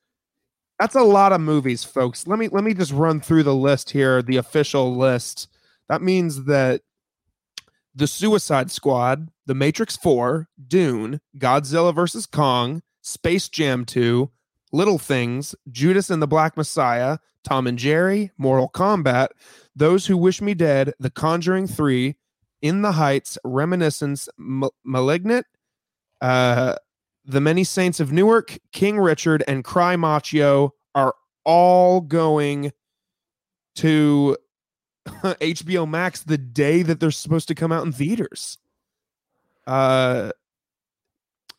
that's 0.78 0.94
a 0.94 1.02
lot 1.02 1.32
of 1.32 1.40
movies 1.40 1.82
folks 1.84 2.26
let 2.26 2.38
me 2.38 2.48
let 2.48 2.64
me 2.64 2.74
just 2.74 2.92
run 2.92 3.20
through 3.20 3.42
the 3.42 3.54
list 3.54 3.90
here 3.90 4.22
the 4.22 4.36
official 4.36 4.96
list 4.96 5.48
that 5.88 6.00
means 6.02 6.44
that 6.44 6.82
the 7.94 8.06
Suicide 8.06 8.70
Squad, 8.70 9.28
The 9.46 9.54
Matrix 9.56 9.96
4, 9.96 10.46
Dune, 10.68 11.20
Godzilla 11.36 11.92
vs. 11.92 12.26
Kong, 12.26 12.80
Space 13.02 13.48
Jam 13.48 13.84
2, 13.84 14.30
Little 14.72 14.98
Things, 14.98 15.54
Judas 15.70 16.10
and 16.10 16.20
the 16.20 16.26
Black 16.26 16.56
Messiah, 16.56 17.18
Tom 17.44 17.66
and 17.66 17.78
Jerry, 17.78 18.30
Mortal 18.36 18.68
Kombat, 18.68 19.28
Those 19.74 20.06
Who 20.06 20.16
Wish 20.16 20.40
Me 20.40 20.54
Dead, 20.54 20.92
The 20.98 21.10
Conjuring 21.10 21.66
3, 21.66 22.16
In 22.62 22.82
the 22.82 22.92
Heights, 22.92 23.38
Reminiscence, 23.44 24.28
M- 24.38 24.68
Malignant, 24.84 25.46
uh, 26.20 26.76
The 27.24 27.40
Many 27.40 27.64
Saints 27.64 28.00
of 28.00 28.12
Newark, 28.12 28.58
King 28.72 28.98
Richard, 28.98 29.42
and 29.48 29.64
Cry 29.64 29.96
Macho 29.96 30.74
are 30.94 31.14
all 31.44 32.00
going 32.00 32.72
to 33.76 34.36
HBO 35.06 35.88
Max 35.88 36.22
the 36.22 36.36
day 36.36 36.82
that 36.82 37.00
they're 37.00 37.10
supposed 37.10 37.48
to 37.48 37.54
come 37.54 37.72
out 37.72 37.86
in 37.86 37.92
theaters. 37.92 38.58
Uh 39.66 40.32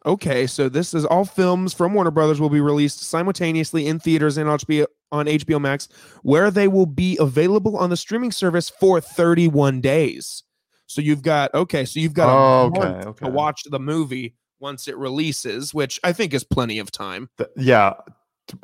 okay, 0.05 0.47
so 0.47 0.69
this 0.69 0.93
is 0.93 1.05
all 1.05 1.25
films 1.25 1.73
from 1.73 1.93
Warner 1.93 2.11
Brothers 2.11 2.39
will 2.39 2.49
be 2.49 2.61
released 2.61 3.01
simultaneously 3.01 3.87
in 3.87 3.99
theaters 3.99 4.37
and 4.37 4.49
on 4.49 4.59
HBO, 4.59 4.85
on 5.11 5.25
HBO 5.25 5.59
Max 5.59 5.87
where 6.23 6.51
they 6.51 6.67
will 6.67 6.85
be 6.85 7.17
available 7.19 7.77
on 7.77 7.89
the 7.89 7.97
streaming 7.97 8.31
service 8.31 8.69
for 8.69 9.01
31 9.01 9.81
days. 9.81 10.43
So 10.87 11.01
you've 11.01 11.21
got 11.21 11.53
okay, 11.53 11.85
so 11.85 11.99
you've 11.99 12.13
got 12.13 12.29
Oh, 12.29 12.67
okay, 12.67 13.07
okay. 13.09 13.25
to 13.25 13.31
watch 13.31 13.63
the 13.65 13.79
movie 13.79 14.35
once 14.59 14.87
it 14.87 14.97
releases, 14.97 15.73
which 15.73 15.99
I 16.03 16.13
think 16.13 16.33
is 16.33 16.43
plenty 16.43 16.79
of 16.79 16.91
time. 16.91 17.29
Th- 17.37 17.49
yeah. 17.55 17.93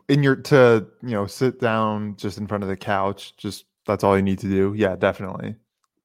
In 0.09 0.23
your 0.23 0.35
to 0.35 0.87
you 1.03 1.11
know 1.11 1.27
sit 1.27 1.59
down 1.61 2.15
just 2.17 2.39
in 2.39 2.47
front 2.47 2.63
of 2.63 2.69
the 2.69 2.75
couch. 2.75 3.37
Just 3.37 3.65
that's 3.85 4.03
all 4.03 4.15
you 4.15 4.23
need 4.23 4.39
to 4.39 4.47
do. 4.47 4.73
Yeah, 4.75 4.95
definitely. 4.95 5.55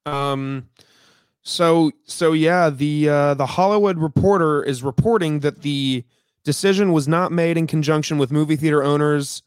Um 0.05 0.69
so 1.43 1.91
so 2.05 2.33
yeah, 2.33 2.71
the 2.71 3.09
uh 3.09 3.35
the 3.35 3.47
Hollywood 3.47 3.99
Reporter 3.99 4.63
is 4.63 4.83
reporting 4.83 5.41
that 5.41 5.63
the 5.63 6.05
decision 6.45 6.93
was 6.93 7.09
not 7.09 7.33
made 7.33 7.57
in 7.57 7.67
conjunction 7.67 8.19
with 8.19 8.31
movie 8.31 8.57
theater 8.57 8.83
owners 8.83 9.43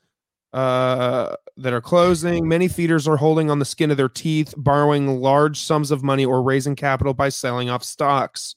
uh 0.54 1.36
that 1.58 1.74
are 1.74 1.82
closing. 1.82 2.48
Many 2.48 2.68
theaters 2.68 3.08
are 3.08 3.18
holding 3.18 3.52
on 3.52 3.60
the 3.60 3.66
skin 3.66 3.92
of 3.92 3.98
their 3.98 4.10
teeth, 4.10 4.54
borrowing 4.58 5.22
large 5.22 5.60
sums 5.60 5.92
of 5.92 6.04
money 6.04 6.26
or 6.26 6.42
raising 6.42 6.76
capital 6.76 7.14
by 7.14 7.30
selling 7.30 7.70
off 7.70 7.84
stocks. 7.84 8.56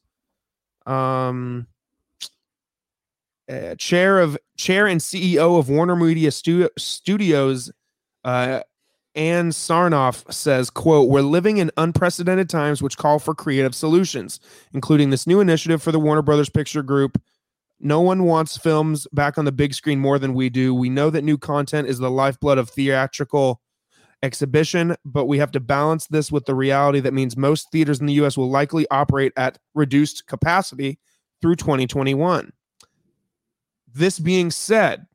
Um 0.86 1.66
uh, 3.48 3.74
chair 3.76 4.18
of 4.18 4.36
chair 4.56 4.86
and 4.86 5.00
CEO 5.00 5.58
of 5.58 5.68
Warner 5.68 5.94
Media 5.94 6.30
Stu- 6.30 6.70
Studios 6.78 7.70
uh 8.24 8.60
Ann 9.16 9.50
Sarnoff 9.50 10.30
says, 10.32 10.68
quote, 10.70 11.08
We're 11.08 11.22
living 11.22 11.56
in 11.56 11.70
unprecedented 11.76 12.48
times 12.50 12.82
which 12.82 12.98
call 12.98 13.18
for 13.18 13.34
creative 13.34 13.74
solutions, 13.74 14.38
including 14.72 15.10
this 15.10 15.26
new 15.26 15.40
initiative 15.40 15.82
for 15.82 15.90
the 15.90 15.98
Warner 15.98 16.22
Brothers 16.22 16.50
Picture 16.50 16.82
Group. 16.82 17.20
No 17.80 18.00
one 18.00 18.24
wants 18.24 18.56
films 18.56 19.06
back 19.12 19.38
on 19.38 19.44
the 19.44 19.52
big 19.52 19.74
screen 19.74 19.98
more 19.98 20.18
than 20.18 20.34
we 20.34 20.50
do. 20.50 20.74
We 20.74 20.90
know 20.90 21.10
that 21.10 21.24
new 21.24 21.38
content 21.38 21.88
is 21.88 21.98
the 21.98 22.10
lifeblood 22.10 22.58
of 22.58 22.70
theatrical 22.70 23.60
exhibition, 24.22 24.96
but 25.04 25.26
we 25.26 25.38
have 25.38 25.50
to 25.52 25.60
balance 25.60 26.06
this 26.06 26.30
with 26.32 26.46
the 26.46 26.54
reality 26.54 27.00
that 27.00 27.14
means 27.14 27.36
most 27.36 27.70
theaters 27.70 28.00
in 28.00 28.06
the 28.06 28.14
US 28.14 28.36
will 28.36 28.50
likely 28.50 28.86
operate 28.90 29.32
at 29.36 29.58
reduced 29.74 30.26
capacity 30.26 30.98
through 31.40 31.56
2021. 31.56 32.52
This 33.92 34.18
being 34.18 34.50
said, 34.50 35.06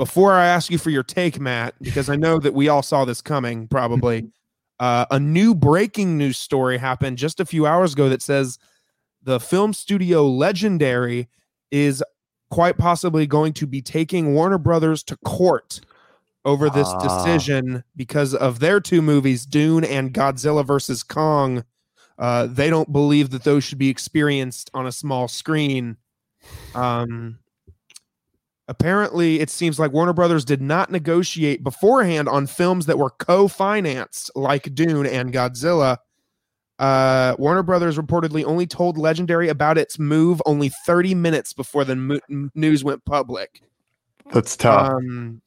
before 0.00 0.32
I 0.32 0.46
ask 0.46 0.70
you 0.70 0.78
for 0.78 0.88
your 0.88 1.02
take, 1.02 1.38
Matt, 1.38 1.74
because 1.82 2.08
I 2.08 2.16
know 2.16 2.38
that 2.38 2.54
we 2.54 2.70
all 2.70 2.80
saw 2.80 3.04
this 3.04 3.20
coming 3.20 3.68
probably, 3.68 4.30
uh, 4.80 5.04
a 5.10 5.20
new 5.20 5.54
breaking 5.54 6.16
news 6.16 6.38
story 6.38 6.78
happened 6.78 7.18
just 7.18 7.38
a 7.38 7.44
few 7.44 7.66
hours 7.66 7.92
ago 7.92 8.08
that 8.08 8.22
says 8.22 8.58
the 9.22 9.38
film 9.38 9.74
studio 9.74 10.26
Legendary 10.26 11.28
is 11.70 12.02
quite 12.48 12.78
possibly 12.78 13.26
going 13.26 13.52
to 13.52 13.66
be 13.66 13.82
taking 13.82 14.32
Warner 14.32 14.56
Brothers 14.56 15.02
to 15.02 15.18
court 15.18 15.82
over 16.46 16.70
this 16.70 16.88
Ah. 16.88 17.24
decision 17.24 17.84
because 17.94 18.34
of 18.34 18.58
their 18.58 18.80
two 18.80 19.02
movies, 19.02 19.44
Dune 19.44 19.84
and 19.84 20.14
Godzilla 20.14 20.66
versus 20.66 21.02
Kong. 21.02 21.62
Uh, 22.18 22.46
they 22.46 22.70
don't 22.70 22.90
believe 22.90 23.28
that 23.30 23.44
those 23.44 23.64
should 23.64 23.76
be 23.76 23.90
experienced 23.90 24.70
on 24.72 24.86
a 24.86 24.92
small 24.92 25.28
screen. 25.28 25.98
Um, 26.74 27.38
apparently, 28.70 29.40
it 29.40 29.50
seems 29.50 29.78
like 29.78 29.92
Warner 29.92 30.14
Brothers 30.14 30.44
did 30.44 30.62
not 30.62 30.90
negotiate 30.90 31.62
beforehand 31.62 32.28
on 32.28 32.46
films 32.46 32.86
that 32.86 32.96
were 32.96 33.10
co-financed, 33.10 34.30
like 34.34 34.74
Dune 34.74 35.06
and 35.06 35.32
Godzilla. 35.32 35.98
Uh, 36.78 37.34
Warner 37.38 37.64
Brothers 37.64 37.98
reportedly 37.98 38.44
only 38.44 38.66
told 38.66 38.96
Legendary 38.96 39.48
about 39.48 39.76
its 39.76 39.98
move 39.98 40.40
only 40.46 40.70
30 40.86 41.14
minutes 41.14 41.52
before 41.52 41.84
the 41.84 41.96
mo- 41.96 42.48
news 42.54 42.82
went 42.82 43.04
public. 43.04 43.60
That's 44.32 44.56
tough. 44.56 44.92
Um, 44.92 45.42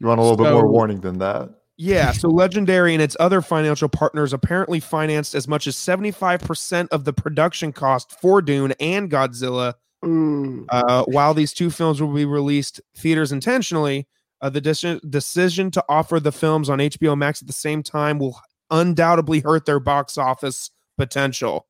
you 0.00 0.08
want 0.08 0.18
a 0.18 0.22
little 0.22 0.36
bit 0.36 0.52
more 0.52 0.68
warning 0.68 1.00
than 1.00 1.18
that. 1.18 1.48
yeah, 1.76 2.12
so 2.12 2.28
Legendary 2.28 2.92
and 2.92 3.02
its 3.02 3.16
other 3.20 3.40
financial 3.40 3.88
partners 3.88 4.32
apparently 4.32 4.80
financed 4.80 5.34
as 5.34 5.46
much 5.46 5.66
as 5.66 5.76
75% 5.76 6.88
of 6.88 7.04
the 7.04 7.12
production 7.12 7.72
cost 7.72 8.20
for 8.20 8.42
Dune 8.42 8.74
and 8.80 9.10
Godzilla. 9.10 9.74
Uh, 10.02 11.04
while 11.04 11.34
these 11.34 11.52
two 11.52 11.70
films 11.70 12.00
will 12.00 12.12
be 12.12 12.24
released 12.24 12.80
theaters 12.96 13.32
intentionally, 13.32 14.06
uh, 14.40 14.48
the 14.48 14.60
deci- 14.60 15.00
decision 15.10 15.70
to 15.70 15.84
offer 15.88 16.18
the 16.18 16.32
films 16.32 16.70
on 16.70 16.78
HBO 16.78 17.16
Max 17.16 17.42
at 17.42 17.46
the 17.46 17.52
same 17.52 17.82
time 17.82 18.18
will 18.18 18.40
undoubtedly 18.70 19.40
hurt 19.40 19.66
their 19.66 19.80
box 19.80 20.16
office 20.16 20.70
potential. 20.96 21.66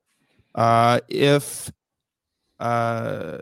Uh, 0.54 1.00
if 1.08 1.70
uh, 2.60 3.38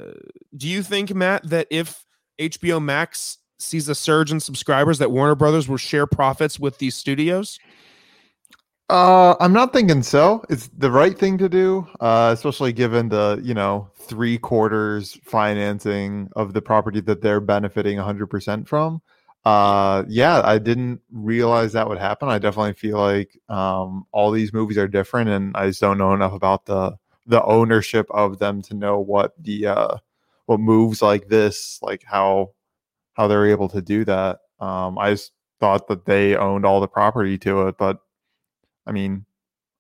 do 0.56 0.68
you 0.68 0.82
think, 0.82 1.14
Matt, 1.14 1.48
that 1.50 1.66
if 1.70 2.06
HBO 2.38 2.82
Max 2.82 3.38
sees 3.58 3.88
a 3.88 3.94
surge 3.94 4.30
in 4.30 4.38
subscribers, 4.38 4.98
that 4.98 5.10
Warner 5.10 5.34
Brothers 5.34 5.68
will 5.68 5.76
share 5.76 6.06
profits 6.06 6.58
with 6.60 6.78
these 6.78 6.94
studios? 6.94 7.58
Uh, 8.88 9.36
I'm 9.38 9.52
not 9.52 9.72
thinking 9.72 10.02
so. 10.02 10.42
It's 10.48 10.68
the 10.68 10.90
right 10.90 11.16
thing 11.18 11.36
to 11.38 11.48
do, 11.48 11.86
uh, 12.00 12.30
especially 12.34 12.72
given 12.72 13.10
the 13.10 13.38
you 13.42 13.52
know 13.52 13.90
three 13.96 14.38
quarters 14.38 15.18
financing 15.24 16.30
of 16.36 16.54
the 16.54 16.62
property 16.62 17.00
that 17.02 17.20
they're 17.20 17.40
benefiting 17.40 17.98
100% 17.98 18.66
from. 18.66 19.02
Uh, 19.44 20.04
yeah, 20.08 20.40
I 20.42 20.58
didn't 20.58 21.00
realize 21.12 21.72
that 21.74 21.86
would 21.88 21.98
happen. 21.98 22.28
I 22.30 22.38
definitely 22.38 22.72
feel 22.74 22.98
like 22.98 23.38
um, 23.50 24.06
all 24.12 24.30
these 24.30 24.54
movies 24.54 24.78
are 24.78 24.88
different, 24.88 25.28
and 25.30 25.54
I 25.56 25.68
just 25.68 25.80
don't 25.82 25.98
know 25.98 26.14
enough 26.14 26.32
about 26.32 26.64
the 26.66 26.96
the 27.26 27.44
ownership 27.44 28.06
of 28.10 28.38
them 28.38 28.62
to 28.62 28.74
know 28.74 28.98
what 29.00 29.34
the 29.42 29.66
uh, 29.66 29.96
what 30.46 30.60
moves 30.60 31.02
like 31.02 31.28
this, 31.28 31.78
like 31.82 32.04
how 32.06 32.52
how 33.14 33.28
they're 33.28 33.46
able 33.46 33.68
to 33.70 33.82
do 33.82 34.04
that. 34.06 34.40
Um, 34.60 34.98
I 34.98 35.10
just 35.10 35.32
thought 35.60 35.88
that 35.88 36.06
they 36.06 36.36
owned 36.36 36.64
all 36.64 36.80
the 36.80 36.88
property 36.88 37.36
to 37.38 37.68
it, 37.68 37.76
but 37.78 38.00
I 38.88 38.92
mean, 38.92 39.24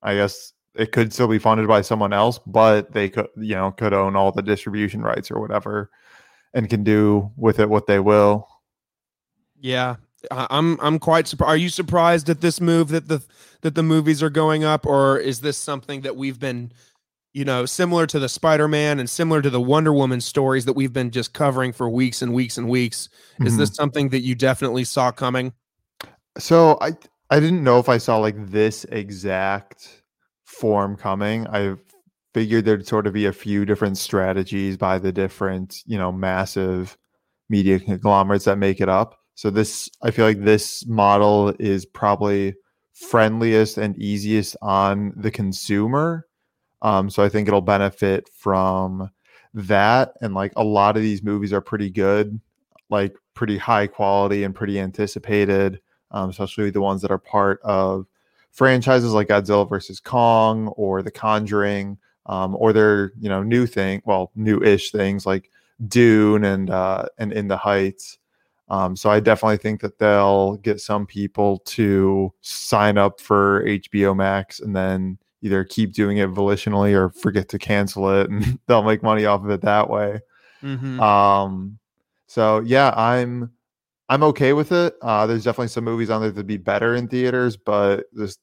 I 0.02 0.14
guess 0.14 0.52
it 0.74 0.92
could 0.92 1.12
still 1.12 1.28
be 1.28 1.38
funded 1.38 1.66
by 1.66 1.80
someone 1.80 2.12
else, 2.12 2.38
but 2.46 2.92
they 2.92 3.08
could, 3.08 3.28
you 3.36 3.54
know, 3.54 3.72
could 3.72 3.92
own 3.92 4.14
all 4.14 4.30
the 4.30 4.42
distribution 4.42 5.02
rights 5.02 5.30
or 5.30 5.40
whatever, 5.40 5.90
and 6.54 6.68
can 6.68 6.84
do 6.84 7.32
with 7.36 7.58
it 7.58 7.68
what 7.68 7.86
they 7.86 7.98
will. 7.98 8.46
Yeah, 9.60 9.96
I'm 10.30 10.78
I'm 10.80 10.98
quite 10.98 11.26
surprised. 11.26 11.50
Are 11.50 11.56
you 11.56 11.68
surprised 11.68 12.28
at 12.30 12.40
this 12.40 12.60
move 12.60 12.88
that 12.88 13.08
the 13.08 13.22
that 13.62 13.74
the 13.74 13.82
movies 13.82 14.22
are 14.22 14.30
going 14.30 14.62
up, 14.62 14.86
or 14.86 15.18
is 15.18 15.40
this 15.40 15.56
something 15.56 16.02
that 16.02 16.16
we've 16.16 16.38
been 16.38 16.72
you 17.34 17.44
know, 17.44 17.66
similar 17.66 18.06
to 18.06 18.18
the 18.18 18.28
Spider-Man 18.28 18.98
and 18.98 19.08
similar 19.08 19.42
to 19.42 19.50
the 19.50 19.60
Wonder 19.60 19.92
Woman 19.92 20.20
stories 20.20 20.64
that 20.64 20.72
we've 20.72 20.94
been 20.94 21.10
just 21.10 21.34
covering 21.34 21.72
for 21.72 21.88
weeks 21.88 22.22
and 22.22 22.32
weeks 22.32 22.56
and 22.56 22.68
weeks. 22.68 23.10
Is 23.40 23.54
Mhm. 23.54 23.58
this 23.58 23.74
something 23.74 24.08
that 24.08 24.22
you 24.22 24.34
definitely 24.34 24.82
saw 24.84 25.12
coming? 25.12 25.52
So 26.38 26.78
I 26.80 26.96
I 27.30 27.40
didn't 27.40 27.62
know 27.62 27.78
if 27.78 27.88
I 27.88 27.98
saw 27.98 28.16
like 28.18 28.48
this 28.48 28.84
exact 28.84 30.02
form 30.44 30.96
coming. 30.96 31.46
I 31.48 31.74
figured 32.32 32.64
there'd 32.64 32.86
sort 32.86 33.06
of 33.06 33.12
be 33.12 33.26
a 33.26 33.32
few 33.32 33.64
different 33.64 33.98
strategies 33.98 34.76
by 34.76 34.98
the 34.98 35.12
different, 35.12 35.82
you 35.86 35.98
know, 35.98 36.10
massive 36.10 36.96
media 37.50 37.78
conglomerates 37.80 38.46
that 38.46 38.56
make 38.56 38.80
it 38.80 38.88
up. 38.88 39.18
So 39.34 39.50
this 39.50 39.88
I 40.02 40.10
feel 40.10 40.24
like 40.24 40.42
this 40.42 40.86
model 40.86 41.54
is 41.58 41.84
probably 41.86 42.54
friendliest 42.94 43.78
and 43.78 43.96
easiest 43.98 44.56
on 44.62 45.12
the 45.16 45.30
consumer. 45.30 46.26
Um, 46.82 47.10
so 47.10 47.22
I 47.22 47.28
think 47.28 47.46
it'll 47.46 47.60
benefit 47.60 48.28
from 48.32 49.10
that. 49.54 50.14
And 50.22 50.34
like 50.34 50.52
a 50.56 50.64
lot 50.64 50.96
of 50.96 51.02
these 51.02 51.22
movies 51.22 51.52
are 51.52 51.60
pretty 51.60 51.90
good, 51.90 52.40
like 52.90 53.14
pretty 53.34 53.58
high 53.58 53.86
quality 53.86 54.44
and 54.44 54.54
pretty 54.54 54.80
anticipated 54.80 55.80
um, 56.10 56.30
especially 56.30 56.70
the 56.70 56.80
ones 56.80 57.02
that 57.02 57.10
are 57.10 57.18
part 57.18 57.60
of 57.62 58.06
franchises 58.50 59.12
like 59.12 59.28
Godzilla 59.28 59.68
versus 59.68 60.00
Kong 60.00 60.68
or 60.68 61.02
The 61.02 61.10
Conjuring, 61.10 61.98
um, 62.26 62.56
or 62.56 62.72
their 62.72 63.12
you 63.18 63.28
know 63.28 63.42
new 63.42 63.66
thing, 63.66 64.02
well, 64.04 64.30
new-ish 64.34 64.90
things 64.90 65.26
like 65.26 65.50
Dune 65.86 66.44
and 66.44 66.70
uh, 66.70 67.06
and 67.18 67.32
In 67.32 67.48
the 67.48 67.56
Heights. 67.56 68.18
Um, 68.70 68.96
so 68.96 69.10
I 69.10 69.20
definitely 69.20 69.56
think 69.56 69.80
that 69.80 69.98
they'll 69.98 70.56
get 70.56 70.80
some 70.80 71.06
people 71.06 71.60
to 71.66 72.32
sign 72.42 72.98
up 72.98 73.18
for 73.18 73.64
HBO 73.64 74.14
Max 74.14 74.60
and 74.60 74.76
then 74.76 75.16
either 75.40 75.64
keep 75.64 75.92
doing 75.92 76.18
it 76.18 76.28
volitionally 76.28 76.92
or 76.92 77.08
forget 77.08 77.48
to 77.50 77.58
cancel 77.58 78.10
it, 78.20 78.28
and 78.28 78.58
they'll 78.66 78.82
make 78.82 79.02
money 79.02 79.24
off 79.24 79.42
of 79.42 79.50
it 79.50 79.62
that 79.62 79.88
way. 79.88 80.20
Mm-hmm. 80.62 81.00
Um, 81.00 81.78
so 82.26 82.60
yeah, 82.60 82.92
I'm 82.96 83.52
I'm 84.08 84.22
okay 84.24 84.52
with 84.52 84.72
it. 84.72 84.96
Uh, 85.02 85.26
there's 85.26 85.44
definitely 85.44 85.68
some 85.68 85.84
movies 85.84 86.10
on 86.10 86.20
there 86.20 86.30
that'd 86.30 86.46
be 86.46 86.56
better 86.56 86.94
in 86.94 87.08
theaters, 87.08 87.56
but 87.56 88.04
just 88.16 88.40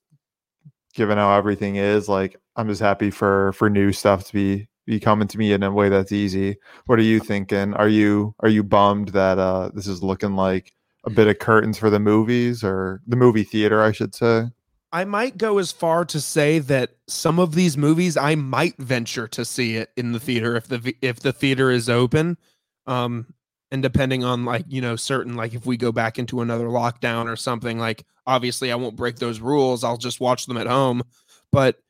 given 0.94 1.18
how 1.18 1.36
everything 1.36 1.76
is, 1.76 2.08
like 2.08 2.36
I'm 2.56 2.68
just 2.68 2.82
happy 2.82 3.12
for 3.12 3.54
for 3.54 3.70
new 3.70 3.92
stuff 3.92 4.26
to 4.28 4.34
be 4.34 4.68
be 4.86 5.00
coming 5.00 5.28
to 5.28 5.38
me 5.38 5.52
in 5.52 5.64
a 5.64 5.72
way 5.72 5.90
that's 5.90 6.12
easy. 6.12 6.58
What 6.86 7.00
are 7.00 7.04
you 7.04 7.20
thinking? 7.20 7.74
Are 7.74 7.90
you 7.90 8.36
are 8.42 8.50
you 8.50 8.64
bummed 8.64 9.10
that 9.10 9.40
uh 9.40 9.70
this 9.74 9.88
is 9.88 10.04
looking 10.04 10.36
like 10.36 10.74
a 11.06 11.10
bit 11.10 11.28
of 11.28 11.40
curtains 11.40 11.78
for 11.78 11.90
the 11.90 12.00
movies 12.00 12.64
or 12.64 13.02
the 13.08 13.16
movie 13.16 13.44
theater, 13.44 13.82
I 13.82 13.92
should 13.92 14.16
say? 14.16 14.46
I 14.92 15.04
might 15.04 15.38
go 15.38 15.58
as 15.58 15.72
far 15.72 16.06
to 16.06 16.22
say 16.22 16.60
that 16.60 16.92
some 17.08 17.40
of 17.40 17.54
these 17.54 17.78
movies 17.78 18.16
I 18.16 18.36
might 18.36 18.78
venture 18.78 19.28
to 19.30 19.44
see 19.44 19.76
it 19.76 19.90
in 19.98 20.14
the 20.14 20.20
theater 20.20 20.56
if 20.56 20.68
the 20.68 20.96
if 21.02 21.20
the 21.20 21.34
theater 21.34 21.72
is 21.72 21.90
open. 21.90 22.38
Um 22.86 23.34
and 23.76 23.84
depending 23.84 24.24
on 24.24 24.46
like, 24.46 24.64
you 24.70 24.80
know, 24.80 24.96
certain 24.96 25.36
like 25.36 25.54
if 25.54 25.66
we 25.66 25.76
go 25.76 25.92
back 25.92 26.18
into 26.18 26.40
another 26.40 26.68
lockdown 26.68 27.26
or 27.26 27.36
something 27.36 27.78
like 27.78 28.06
obviously 28.26 28.72
I 28.72 28.76
won't 28.76 28.96
break 28.96 29.18
those 29.18 29.42
rules. 29.42 29.84
I'll 29.84 29.98
just 29.98 30.22
watch 30.22 30.46
them 30.46 30.56
at 30.56 30.66
home. 30.66 31.04
But 31.52 31.82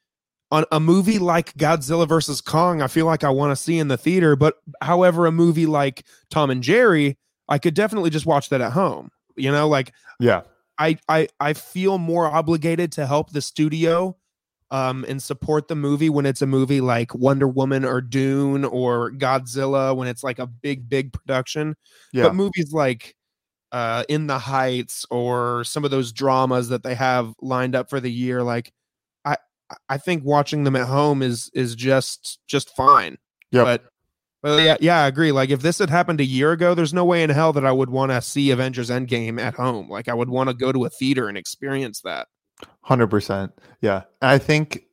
on 0.50 0.65
a 0.72 0.80
movie 0.80 1.20
like 1.20 1.54
Godzilla 1.54 2.08
versus 2.08 2.42
Kong, 2.42 2.82
I 2.82 2.88
feel 2.88 3.06
like 3.06 3.24
I 3.24 3.30
want 3.30 3.51
to 3.51 3.56
see 3.56 3.77
in 3.77 3.88
the 3.88 3.98
theater, 3.98 4.36
but 4.36 4.56
however 4.82 5.27
a 5.27 5.32
movie 5.32 5.68
like 5.68 6.06
Tom 6.32 6.50
and 6.50 6.63
Jerry, 6.63 7.20
I 7.48 7.60
could 7.60 7.75
definitely 7.75 8.10
just 8.10 8.25
watch 8.25 8.50
that 8.50 8.62
at 8.62 8.72
home. 8.72 9.12
You 9.36 9.51
know, 9.51 9.68
like 9.68 9.94
Yeah. 10.20 10.42
I 10.80 10.98
I 11.08 11.27
I 11.39 11.54
feel 11.54 12.00
more 12.00 12.25
obligated 12.25 12.92
to 12.94 13.06
help 13.06 13.30
the 13.30 13.42
studio 13.42 14.18
um 14.72 15.06
and 15.08 15.22
support 15.22 15.68
the 15.68 15.76
movie 15.76 16.10
when 16.10 16.26
it's 16.26 16.42
a 16.42 16.48
movie 16.48 16.82
like 16.82 17.14
Wonder 17.14 17.48
Woman 17.48 17.86
or 17.86 18.02
Dune 18.02 18.66
or 18.66 19.12
Godzilla 19.12 19.96
when 19.96 20.08
it's 20.08 20.24
like 20.24 20.40
a 20.40 20.48
big 20.48 20.90
big 20.90 21.14
production. 21.14 21.76
Yeah. 22.14 22.24
But 22.24 22.36
movies 22.36 22.74
like 22.74 23.16
uh 23.72 24.04
In 24.10 24.28
the 24.28 24.40
Heights 24.40 25.06
or 25.12 25.64
some 25.64 25.86
of 25.86 25.92
those 25.92 26.12
dramas 26.12 26.70
that 26.70 26.84
they 26.84 26.96
have 26.96 27.34
lined 27.42 27.75
up 27.75 27.90
for 27.90 28.00
the 28.00 28.12
year 28.12 28.42
like 28.42 28.72
I 29.24 29.38
I 29.90 29.98
think 29.98 30.24
watching 30.24 30.64
them 30.64 30.75
at 30.75 30.88
home 30.88 31.22
is 31.22 31.50
is 31.54 31.75
just 31.75 32.40
just 32.48 32.75
fine. 32.75 33.18
Yeah. 33.51 33.64
But 33.64 33.86
but 34.46 34.62
yeah, 34.62 34.78
yeah, 34.80 35.04
I 35.04 35.08
agree. 35.08 35.32
Like 35.32 35.50
if 35.50 35.64
this 35.64 35.80
had 35.80 35.90
happened 35.90 36.22
a 36.22 36.25
year 36.25 36.51
ago, 36.51 36.75
there's 36.75 36.94
no 36.94 37.04
way 37.04 37.24
in 37.24 37.32
hell 37.32 37.51
that 37.54 37.66
I 37.66 37.72
would 37.72 37.90
want 37.90 38.12
to 38.12 38.22
see 38.22 38.51
Avengers 38.51 38.92
Endgame 38.92 39.42
at 39.42 39.56
home. 39.56 39.90
Like 39.90 40.08
I 40.08 40.14
would 40.14 40.30
want 40.30 40.50
to 40.50 40.54
go 40.54 40.72
to 40.72 40.86
a 40.86 40.90
theater 40.90 41.28
and 41.28 41.36
experience 41.36 42.01
that. 42.01 42.28
Hundred 42.86 43.08
percent. 43.08 43.52
Yeah. 43.82 44.04
And 44.22 44.30
I 44.30 44.38
think 44.38 44.84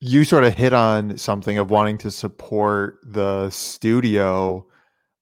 you 0.00 0.24
sort 0.24 0.44
of 0.44 0.54
hit 0.54 0.72
on 0.72 1.18
something 1.18 1.58
of 1.58 1.70
wanting 1.70 1.98
to 1.98 2.10
support 2.10 2.98
the 3.04 3.50
studio. 3.50 4.66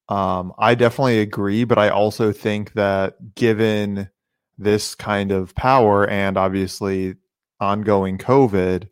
Um, 0.08 0.52
I 0.56 0.76
definitely 0.76 1.18
agree, 1.18 1.64
but 1.64 1.76
I 1.76 1.88
also 1.88 2.30
think 2.30 2.74
that 2.74 3.34
given 3.34 4.08
this 4.56 4.94
kind 4.94 5.32
of 5.32 5.56
power 5.56 6.08
and 6.08 6.36
obviously 6.36 7.16
ongoing 7.58 8.16
COVID, 8.16 8.86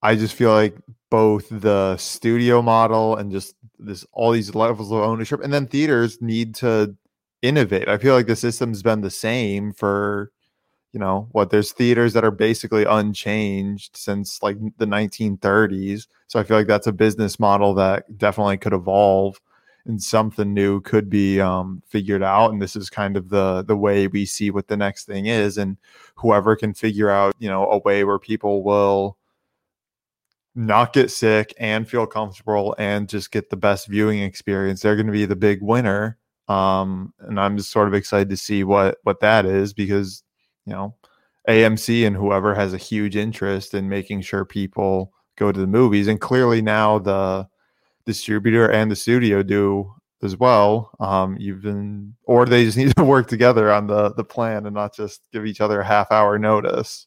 I 0.00 0.14
just 0.14 0.36
feel 0.36 0.52
like 0.52 0.76
both 1.10 1.48
the 1.50 1.96
studio 1.96 2.62
model 2.62 3.16
and 3.16 3.32
just 3.32 3.56
this 3.80 4.06
all 4.12 4.30
these 4.30 4.54
levels 4.54 4.92
of 4.92 4.98
ownership 4.98 5.40
and 5.42 5.52
then 5.52 5.66
theaters 5.66 6.22
need 6.22 6.54
to 6.54 6.94
innovate. 7.42 7.88
I 7.88 7.98
feel 7.98 8.14
like 8.14 8.28
the 8.28 8.36
system's 8.36 8.84
been 8.84 9.00
the 9.00 9.10
same 9.10 9.72
for 9.72 10.30
you 10.92 11.00
know 11.00 11.28
what 11.32 11.50
there's 11.50 11.72
theaters 11.72 12.12
that 12.12 12.24
are 12.24 12.30
basically 12.30 12.84
unchanged 12.84 13.96
since 13.96 14.42
like 14.42 14.58
the 14.76 14.86
1930s 14.86 16.06
so 16.26 16.38
i 16.38 16.42
feel 16.42 16.56
like 16.56 16.66
that's 16.66 16.86
a 16.86 16.92
business 16.92 17.40
model 17.40 17.74
that 17.74 18.18
definitely 18.18 18.58
could 18.58 18.72
evolve 18.74 19.40
and 19.86 20.02
something 20.02 20.54
new 20.54 20.80
could 20.80 21.10
be 21.10 21.40
um, 21.40 21.82
figured 21.88 22.22
out 22.22 22.52
and 22.52 22.62
this 22.62 22.76
is 22.76 22.88
kind 22.88 23.16
of 23.16 23.30
the 23.30 23.62
the 23.62 23.76
way 23.76 24.06
we 24.06 24.24
see 24.24 24.50
what 24.50 24.68
the 24.68 24.76
next 24.76 25.06
thing 25.06 25.26
is 25.26 25.58
and 25.58 25.76
whoever 26.14 26.54
can 26.54 26.72
figure 26.72 27.10
out 27.10 27.34
you 27.38 27.48
know 27.48 27.66
a 27.70 27.78
way 27.78 28.04
where 28.04 28.18
people 28.18 28.62
will 28.62 29.16
not 30.54 30.92
get 30.92 31.10
sick 31.10 31.54
and 31.58 31.88
feel 31.88 32.06
comfortable 32.06 32.74
and 32.78 33.08
just 33.08 33.32
get 33.32 33.48
the 33.48 33.56
best 33.56 33.88
viewing 33.88 34.22
experience 34.22 34.82
they're 34.82 34.96
going 34.96 35.06
to 35.06 35.12
be 35.12 35.24
the 35.24 35.34
big 35.34 35.62
winner 35.62 36.18
um, 36.48 37.12
and 37.20 37.40
i'm 37.40 37.56
just 37.56 37.70
sort 37.70 37.88
of 37.88 37.94
excited 37.94 38.28
to 38.28 38.36
see 38.36 38.62
what 38.62 38.98
what 39.04 39.20
that 39.20 39.46
is 39.46 39.72
because 39.72 40.22
you 40.66 40.72
know 40.72 40.94
AMC 41.48 42.06
and 42.06 42.16
whoever 42.16 42.54
has 42.54 42.72
a 42.72 42.78
huge 42.78 43.16
interest 43.16 43.74
in 43.74 43.88
making 43.88 44.22
sure 44.22 44.44
people 44.44 45.12
go 45.36 45.50
to 45.50 45.60
the 45.60 45.66
movies 45.66 46.08
and 46.08 46.20
clearly 46.20 46.62
now 46.62 46.98
the 46.98 47.48
distributor 48.04 48.70
and 48.70 48.90
the 48.90 48.96
studio 48.96 49.42
do 49.42 49.92
as 50.22 50.36
well 50.36 50.90
um 51.00 51.36
even 51.40 52.14
or 52.24 52.46
they 52.46 52.64
just 52.64 52.76
need 52.82 52.94
to 52.96 53.04
work 53.04 53.26
together 53.28 53.72
on 53.72 53.86
the 53.86 54.12
the 54.14 54.24
plan 54.24 54.66
and 54.66 54.74
not 54.74 54.94
just 54.94 55.22
give 55.32 55.46
each 55.46 55.60
other 55.60 55.80
a 55.80 55.84
half 55.84 56.10
hour 56.12 56.38
notice 56.38 57.06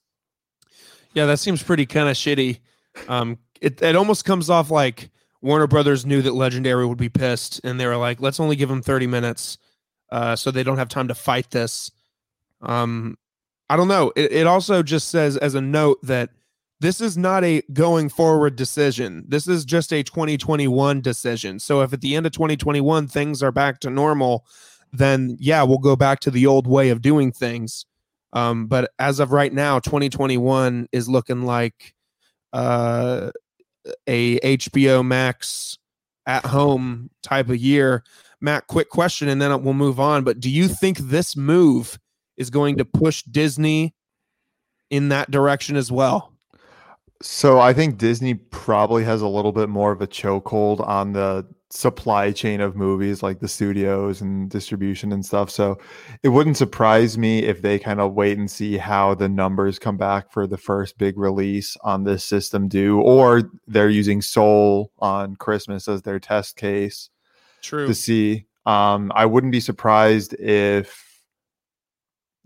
Yeah, 1.15 1.26
that 1.28 1.39
seems 1.39 1.63
pretty 1.63 1.86
kind 1.86 2.10
of 2.10 2.15
shitty. 2.15 2.60
Um, 3.08 3.39
it 3.62 3.82
it 3.82 3.96
almost 3.96 4.26
comes 4.26 4.50
off 4.50 4.70
like 4.70 5.10
Warner 5.41 5.65
Brothers 5.65 6.06
knew 6.06 6.22
that 6.22 6.36
Legendary 6.36 6.86
would 6.86 6.98
be 6.98 7.10
pissed, 7.10 7.62
and 7.63 7.80
they 7.80 7.88
were 7.88 7.98
like, 7.98 8.20
"Let's 8.20 8.39
only 8.39 8.58
give 8.58 8.70
them 8.70 8.82
thirty 8.82 9.08
minutes, 9.08 9.58
uh, 10.12 10.36
so 10.36 10.52
they 10.52 10.62
don't 10.62 10.78
have 10.78 10.89
time 10.89 11.08
to 11.08 11.15
fight 11.15 11.50
this." 11.52 11.89
Um, 12.62 13.18
I 13.69 13.78
don't 13.78 13.88
know. 13.88 14.12
It, 14.15 14.32
it 14.32 14.47
also 14.47 14.84
just 14.84 15.10
says 15.10 15.38
as 15.38 15.56
a 15.56 15.62
note 15.62 15.99
that 16.04 16.30
this 16.82 17.01
is 17.01 17.17
not 17.17 17.43
a 17.43 17.62
going 17.73 18.10
forward 18.10 18.56
decision. 18.56 19.25
This 19.28 19.47
is 19.47 19.65
just 19.65 19.93
a 19.93 20.04
2021 20.04 21.01
decision. 21.01 21.60
So 21.60 21.82
if 21.82 21.93
at 21.93 22.01
the 22.01 22.15
end 22.15 22.25
of 22.25 22.32
2021 22.34 23.08
things 23.08 23.41
are 23.41 23.51
back 23.51 23.80
to 23.82 23.89
normal, 23.89 24.45
then 24.91 25.38
yeah, 25.39 25.63
we'll 25.63 25.78
go 25.78 25.95
back 25.95 26.19
to 26.21 26.32
the 26.32 26.45
old 26.45 26.67
way 26.67 26.89
of 26.89 27.01
doing 27.01 27.32
things. 27.32 27.86
Um, 28.34 28.67
but 28.67 28.91
as 28.99 29.19
of 29.19 29.32
right 29.32 29.54
now, 29.54 29.80
2021 29.80 30.89
is 30.91 31.08
looking 31.08 31.43
like 31.43 31.95
uh, 32.51 33.32
a 34.08 34.39
HBO 34.39 35.06
Max 35.06 35.78
at 36.25 36.45
home 36.45 37.10
type 37.23 37.49
of 37.49 37.58
year. 37.58 38.04
Matt, 38.41 38.67
quick 38.67 38.89
question, 38.89 39.30
and 39.30 39.41
then 39.41 39.63
we'll 39.63 39.73
move 39.73 39.99
on. 39.99 40.23
But 40.23 40.39
do 40.39 40.49
you 40.49 40.67
think 40.67 40.97
this 40.97 41.38
move 41.38 41.97
is 42.38 42.50
going 42.50 42.78
to 42.78 42.86
push 42.86 43.24
Disney 43.24 43.93
in 44.89 45.10
that 45.10 45.32
direction 45.32 45.76
as 45.76 45.91
well? 45.91 46.34
So 47.21 47.60
I 47.60 47.74
think 47.74 47.98
Disney 47.98 48.34
probably 48.36 49.04
has 49.06 49.21
a 49.21 49.28
little 49.28 49.54
bit 49.54 49.69
more 49.69 49.91
of 49.91 50.02
a 50.02 50.08
chokehold 50.08 50.86
on 50.86 51.13
the 51.13 51.48
supply 51.71 52.32
chain 52.32 52.62
of 52.62 52.76
movies, 52.76 53.24
like 53.24 53.39
the 53.39 53.48
studios 53.48 54.21
and 54.21 54.50
distribution 54.50 55.12
and 55.12 55.26
stuff. 55.26 55.50
So 55.50 55.78
it 56.24 56.30
wouldn't 56.30 56.58
surprise 56.58 57.17
me 57.17 57.39
if 57.39 57.62
they 57.62 57.80
kind 57.80 58.00
of 58.00 58.13
wait 58.13 58.38
and 58.38 58.50
see 58.50 58.78
how 58.78 59.15
the 59.15 59.30
numbers 59.30 59.80
come 59.80 59.98
back 59.98 60.32
for 60.32 60.45
the 60.48 60.58
first 60.58 60.98
big 60.98 61.17
release 61.17 61.78
on 61.82 62.04
this 62.04 62.24
system 62.24 62.67
do, 62.67 63.00
or 63.02 63.50
they're 63.67 63.89
using 63.89 64.21
Soul 64.21 64.91
on 65.00 65.36
Christmas 65.36 65.88
as 65.88 66.02
their 66.02 66.19
test 66.19 66.56
case 66.56 67.10
True. 67.62 67.88
to 67.88 67.93
see. 67.93 68.45
Um, 68.65 69.12
I 69.15 69.26
wouldn't 69.26 69.52
be 69.52 69.60
surprised 69.60 70.34
if 70.34 71.05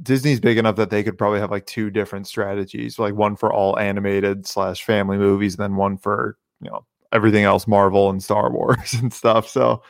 Disney's 0.02 0.40
big 0.40 0.58
enough 0.58 0.76
that 0.78 0.90
they 0.90 1.04
could 1.04 1.18
probably 1.18 1.40
have 1.40 1.52
like 1.52 1.66
two 1.66 1.90
different 1.90 2.28
strategies, 2.28 3.00
like 3.00 3.16
one 3.16 3.36
for 3.36 3.52
all 3.52 3.78
animated 3.78 4.48
slash 4.48 4.84
family 4.84 5.18
movies, 5.18 5.56
and 5.56 5.64
then 5.64 5.76
one 5.76 5.98
for 5.98 6.38
you 6.62 6.70
know 6.70 6.86
everything 7.12 7.44
else 7.44 7.68
Marvel 7.68 8.10
and 8.10 8.24
Star 8.24 8.50
Wars 8.54 8.94
and 8.94 9.14
stuff. 9.14 9.48
So 9.48 9.84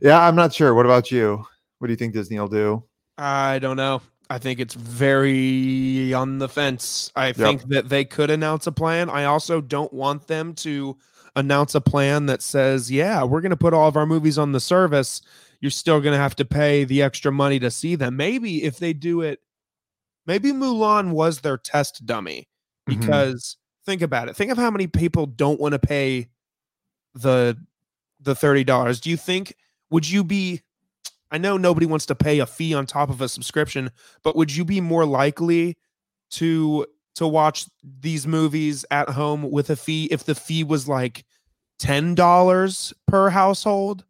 yeah, 0.00 0.20
I'm 0.20 0.36
not 0.36 0.54
sure. 0.54 0.74
What 0.74 0.86
about 0.86 1.10
you? 1.10 1.44
What 1.78 1.88
do 1.88 1.92
you 1.92 1.96
think 1.96 2.14
Disney 2.14 2.38
will 2.38 2.48
do? 2.48 2.84
I 3.18 3.58
don't 3.58 3.76
know. 3.76 4.00
I 4.30 4.38
think 4.38 4.60
it's 4.60 4.74
very 4.74 6.14
on 6.14 6.38
the 6.38 6.48
fence. 6.48 7.12
I 7.14 7.32
think 7.32 7.64
that 7.68 7.90
they 7.90 8.06
could 8.06 8.30
announce 8.30 8.66
a 8.66 8.72
plan. 8.72 9.10
I 9.10 9.24
also 9.24 9.60
don't 9.60 9.92
want 9.92 10.26
them 10.26 10.54
to 10.54 10.96
announce 11.36 11.74
a 11.74 11.80
plan 11.80 12.26
that 12.26 12.40
says, 12.40 12.90
yeah, 12.90 13.24
we're 13.24 13.42
going 13.42 13.50
to 13.50 13.56
put 13.56 13.74
all 13.74 13.88
of 13.88 13.96
our 13.96 14.06
movies 14.06 14.38
on 14.38 14.52
the 14.52 14.60
service. 14.60 15.20
You're 15.62 15.70
still 15.70 16.00
going 16.02 16.12
to 16.12 16.18
have 16.18 16.36
to 16.36 16.44
pay 16.44 16.84
the 16.84 17.00
extra 17.02 17.32
money 17.32 17.58
to 17.60 17.70
see 17.70 17.94
them. 17.94 18.16
Maybe 18.16 18.64
if 18.64 18.78
they 18.78 18.92
do 18.92 19.22
it, 19.22 19.40
maybe 20.26 20.52
Mulan 20.52 21.12
was 21.12 21.40
their 21.40 21.56
test 21.56 22.04
dummy 22.04 22.48
Mhm. 22.88 23.00
because 23.00 23.56
think 23.86 24.02
about 24.02 24.28
it. 24.28 24.36
Think 24.36 24.50
of 24.52 24.58
how 24.58 24.70
many 24.70 24.86
people 24.88 25.24
don't 25.24 25.60
want 25.60 25.72
to 25.72 25.78
pay 25.78 26.28
the 27.14 27.56
the 28.20 28.34
$30. 28.34 29.00
Do 29.00 29.08
you 29.10 29.16
think 29.16 29.54
would 29.90 30.08
you 30.08 30.22
be 30.22 30.62
I 31.30 31.38
know 31.38 31.56
nobody 31.56 31.86
wants 31.86 32.04
to 32.06 32.14
pay 32.14 32.40
a 32.40 32.46
fee 32.46 32.74
on 32.74 32.84
top 32.86 33.08
of 33.08 33.20
a 33.22 33.28
subscription, 33.28 33.90
but 34.22 34.36
would 34.36 34.54
you 34.54 34.64
be 34.66 34.80
more 34.82 35.06
likely 35.06 35.78
to 36.32 36.86
to 37.14 37.26
watch 37.26 37.66
these 37.82 38.26
movies 38.26 38.84
at 38.90 39.08
home 39.10 39.50
with 39.50 39.70
a 39.70 39.76
fee 39.76 40.06
if 40.10 40.24
the 40.24 40.34
fee 40.34 40.64
was 40.64 40.88
like 40.88 41.24
$10 41.78 42.92
per 43.06 43.30
household? 43.30 44.04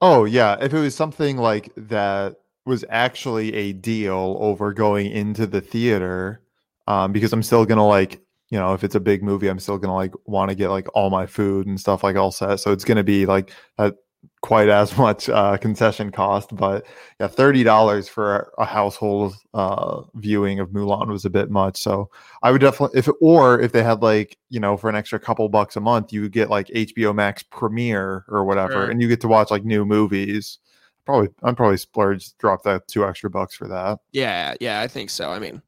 Oh 0.00 0.24
yeah, 0.24 0.56
if 0.60 0.74
it 0.74 0.78
was 0.80 0.94
something 0.94 1.36
like 1.38 1.72
that 1.76 2.36
was 2.66 2.84
actually 2.90 3.54
a 3.54 3.72
deal 3.72 4.36
over 4.40 4.72
going 4.72 5.06
into 5.10 5.46
the 5.46 5.60
theater, 5.60 6.42
um, 6.86 7.12
because 7.12 7.32
I'm 7.32 7.42
still 7.42 7.64
gonna 7.64 7.86
like, 7.86 8.20
you 8.50 8.58
know, 8.58 8.74
if 8.74 8.84
it's 8.84 8.94
a 8.94 9.00
big 9.00 9.22
movie, 9.22 9.48
I'm 9.48 9.58
still 9.58 9.78
gonna 9.78 9.94
like 9.94 10.12
want 10.26 10.50
to 10.50 10.54
get 10.54 10.68
like 10.70 10.86
all 10.94 11.08
my 11.10 11.26
food 11.26 11.66
and 11.66 11.80
stuff 11.80 12.04
like 12.04 12.16
all 12.16 12.30
set. 12.32 12.60
So 12.60 12.72
it's 12.72 12.84
gonna 12.84 13.04
be 13.04 13.26
like 13.26 13.52
a 13.78 13.94
quite 14.42 14.68
as 14.68 14.96
much 14.98 15.28
uh, 15.28 15.56
concession 15.56 16.10
cost, 16.12 16.54
but 16.54 16.86
yeah, 17.20 17.26
thirty 17.26 17.62
dollars 17.62 18.08
for 18.08 18.52
a 18.58 18.64
household 18.64 19.34
uh, 19.54 20.02
viewing 20.14 20.60
of 20.60 20.70
Mulan 20.70 21.08
was 21.08 21.24
a 21.24 21.30
bit 21.30 21.50
much. 21.50 21.76
So 21.76 22.10
I 22.42 22.50
would 22.52 22.60
definitely 22.60 22.98
if 22.98 23.08
or 23.20 23.60
if 23.60 23.72
they 23.72 23.82
had 23.82 24.02
like 24.02 24.38
you 24.48 24.60
know 24.60 24.76
for 24.76 24.88
an 24.88 24.96
extra 24.96 25.18
couple 25.18 25.48
bucks 25.48 25.76
a 25.76 25.80
month, 25.80 26.12
you 26.12 26.22
would 26.22 26.32
get 26.32 26.50
like 26.50 26.68
HBO 26.68 27.14
Max 27.14 27.42
Premiere 27.42 28.24
or 28.28 28.44
whatever, 28.44 28.90
and 28.90 29.00
you 29.00 29.08
get 29.08 29.20
to 29.22 29.28
watch 29.28 29.50
like 29.50 29.64
new 29.64 29.84
movies. 29.84 30.58
Probably, 31.04 31.28
I'm 31.44 31.54
probably 31.54 31.76
splurge 31.76 32.36
drop 32.38 32.64
that 32.64 32.88
two 32.88 33.06
extra 33.06 33.30
bucks 33.30 33.54
for 33.54 33.68
that. 33.68 34.00
Yeah, 34.10 34.54
yeah, 34.60 34.80
I 34.80 34.88
think 34.88 35.08
so. 35.10 35.30
I 35.30 35.38
mean, 35.38 35.62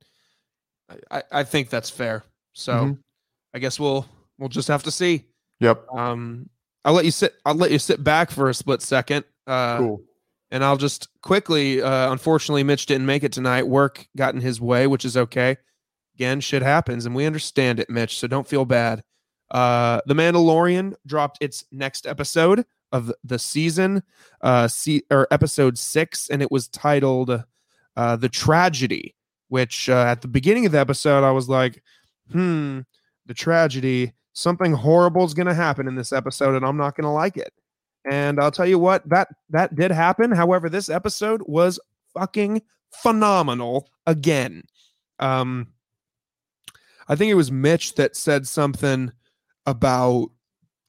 I, 1.12 1.22
I, 1.30 1.44
think 1.44 1.70
that's 1.70 1.90
fair. 1.90 2.24
So 2.54 2.72
Mhm. 2.72 2.98
I 3.54 3.60
guess 3.60 3.78
we'll 3.78 4.04
we'll 4.38 4.48
just 4.48 4.66
have 4.66 4.82
to 4.82 4.90
see. 4.90 5.26
Yep, 5.60 5.86
Um, 5.92 6.48
I'll 6.84 6.94
let 6.94 7.04
you 7.04 7.10
sit. 7.10 7.34
I'll 7.44 7.54
let 7.54 7.70
you 7.70 7.78
sit 7.78 8.02
back 8.02 8.30
for 8.30 8.48
a 8.48 8.54
split 8.54 8.82
second. 8.82 9.24
Uh, 9.46 9.78
cool. 9.78 10.02
and 10.50 10.64
I'll 10.64 10.76
just 10.76 11.08
quickly. 11.22 11.82
Uh, 11.82 12.12
unfortunately, 12.12 12.62
Mitch 12.62 12.86
didn't 12.86 13.06
make 13.06 13.24
it 13.24 13.32
tonight. 13.32 13.66
Work 13.66 14.06
got 14.16 14.34
in 14.34 14.40
his 14.40 14.60
way, 14.60 14.86
which 14.86 15.04
is 15.04 15.16
okay. 15.16 15.56
Again, 16.14 16.40
shit 16.40 16.62
happens, 16.62 17.06
and 17.06 17.14
we 17.14 17.26
understand 17.26 17.78
it, 17.80 17.88
Mitch. 17.90 18.18
So 18.18 18.26
don't 18.26 18.46
feel 18.48 18.64
bad. 18.64 19.02
Uh, 19.50 20.00
the 20.06 20.14
Mandalorian 20.14 20.94
dropped 21.06 21.38
its 21.40 21.64
next 21.72 22.06
episode 22.06 22.64
of 22.92 23.12
the 23.22 23.38
season, 23.38 24.02
uh, 24.40 24.68
see 24.68 25.02
or 25.10 25.26
episode 25.30 25.78
six, 25.78 26.28
and 26.28 26.42
it 26.42 26.50
was 26.50 26.68
titled 26.68 27.44
uh, 27.96 28.16
"The 28.16 28.28
Tragedy." 28.28 29.14
Which 29.48 29.88
uh, 29.88 30.04
at 30.08 30.20
the 30.20 30.28
beginning 30.28 30.66
of 30.66 30.72
the 30.72 30.78
episode, 30.78 31.24
I 31.24 31.30
was 31.30 31.48
like, 31.48 31.82
"Hmm, 32.32 32.80
the 33.26 33.34
tragedy. 33.34 34.12
Something 34.38 34.72
horrible 34.72 35.24
is 35.24 35.34
going 35.34 35.48
to 35.48 35.54
happen 35.54 35.88
in 35.88 35.96
this 35.96 36.12
episode, 36.12 36.54
and 36.54 36.64
I'm 36.64 36.76
not 36.76 36.96
going 36.96 37.04
to 37.06 37.10
like 37.10 37.36
it." 37.36 37.52
And 38.08 38.40
I'll 38.40 38.50
tell 38.50 38.66
you 38.66 38.78
what, 38.78 39.08
that 39.08 39.28
that 39.50 39.74
did 39.74 39.90
happen. 39.90 40.30
However, 40.30 40.68
this 40.68 40.88
episode 40.88 41.42
was 41.46 41.80
fucking 42.14 42.62
phenomenal 42.90 43.88
again. 44.06 44.62
Um 45.18 45.68
I 47.08 47.16
think 47.16 47.30
it 47.30 47.34
was 47.34 47.50
Mitch 47.50 47.94
that 47.94 48.16
said 48.16 48.46
something 48.46 49.12
about 49.66 50.28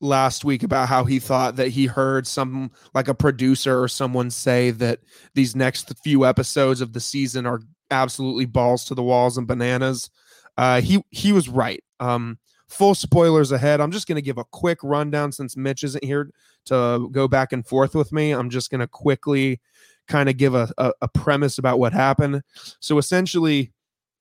last 0.02 0.46
week 0.46 0.64
about 0.64 0.88
how 0.88 1.04
he 1.04 1.20
thought 1.20 1.56
that 1.58 1.70
he 1.70 1.86
heard 1.86 2.28
some 2.28 2.72
like 2.94 3.08
a 3.08 3.14
producer 3.14 3.82
or 3.82 3.88
someone 3.88 4.30
say 4.30 4.72
that 4.72 5.00
these 5.34 5.56
next 5.56 5.92
few 6.04 6.26
episodes 6.26 6.80
of 6.80 6.94
the 6.94 7.00
season 7.00 7.46
are 7.46 7.62
absolutely 7.92 8.46
balls 8.46 8.86
to 8.86 8.96
the 8.96 9.04
walls 9.04 9.38
and 9.38 9.48
bananas. 9.48 10.10
Uh 10.58 10.80
he 10.80 11.04
he 11.10 11.34
was 11.34 11.50
right. 11.50 11.84
Um 12.00 12.38
full 12.70 12.96
spoilers 12.96 13.52
ahead. 13.52 13.82
I'm 13.82 13.92
just 13.92 14.08
going 14.08 14.16
to 14.16 14.22
give 14.22 14.38
a 14.38 14.46
quick 14.46 14.78
rundown 14.84 15.32
since 15.32 15.58
Mitch 15.58 15.84
isn't 15.84 16.04
here 16.04 16.32
to 16.66 17.10
go 17.12 17.28
back 17.28 17.52
and 17.52 17.66
forth 17.66 17.96
with 17.96 18.12
me. 18.12 18.32
I'm 18.32 18.50
just 18.50 18.70
going 18.70 18.80
to 18.80 18.88
quickly 18.88 19.60
kind 20.08 20.30
of 20.30 20.38
give 20.38 20.56
a, 20.56 20.72
a, 20.78 20.94
a 21.02 21.08
premise 21.08 21.58
about 21.58 21.80
what 21.80 21.94
happened. 21.94 22.42
So 22.80 22.98
essentially, 22.98 23.72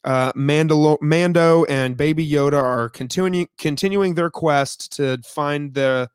uh, 0.05 0.33
Mando 0.35 1.65
and 1.65 1.97
Baby 1.97 2.29
Yoda 2.29 2.63
are 2.63 2.89
continuing 2.89 3.49
continuing 3.59 4.15
their 4.15 4.31
quest 4.31 4.93
to 4.97 5.19
find 5.25 5.75
the 5.75 6.09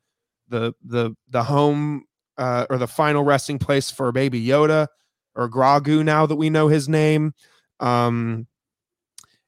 the 0.48 0.74
the 0.84 1.16
the 1.30 1.44
home 1.44 2.06
uh, 2.38 2.66
or 2.70 2.78
the 2.78 2.88
final 2.88 3.24
resting 3.24 3.60
place 3.60 3.92
for 3.92 4.12
Baby 4.12 4.44
Yoda 4.44 4.88
or 5.36 5.50
Grogu. 5.50 6.04
Now 6.04 6.26
that 6.26 6.36
we 6.36 6.50
know 6.50 6.68
his 6.70 6.88
name, 6.88 7.34
um, 7.80 8.48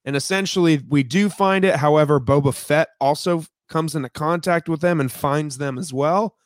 and 0.05 0.15
essentially 0.15 0.81
we 0.87 1.03
do 1.03 1.29
find 1.29 1.65
it. 1.65 1.75
However, 1.75 2.21
Boba 2.21 2.53
Fett 2.53 2.89
also 3.01 3.43
comes 3.67 3.95
into 3.95 4.09
contact 4.09 4.69
with 4.69 4.79
them 4.79 5.01
and 5.01 5.11
finds 5.11 5.57
them 5.57 5.77
as 5.77 5.93
well 5.93 6.37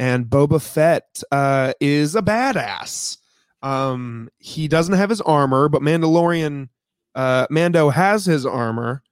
and 0.00 0.24
Boba 0.24 0.62
Fett 0.62 1.22
uh, 1.30 1.74
is 1.78 2.16
a 2.16 2.22
badass. 2.22 3.18
Um, 3.62 4.30
he 4.38 4.66
doesn't 4.66 4.94
have 4.94 5.10
his 5.10 5.20
armor, 5.20 5.68
but 5.68 5.82
Mandalorian 5.82 6.70
uh, 7.14 7.46
Mando 7.50 7.90
has 7.90 8.24
his 8.24 8.46
armor 8.46 9.02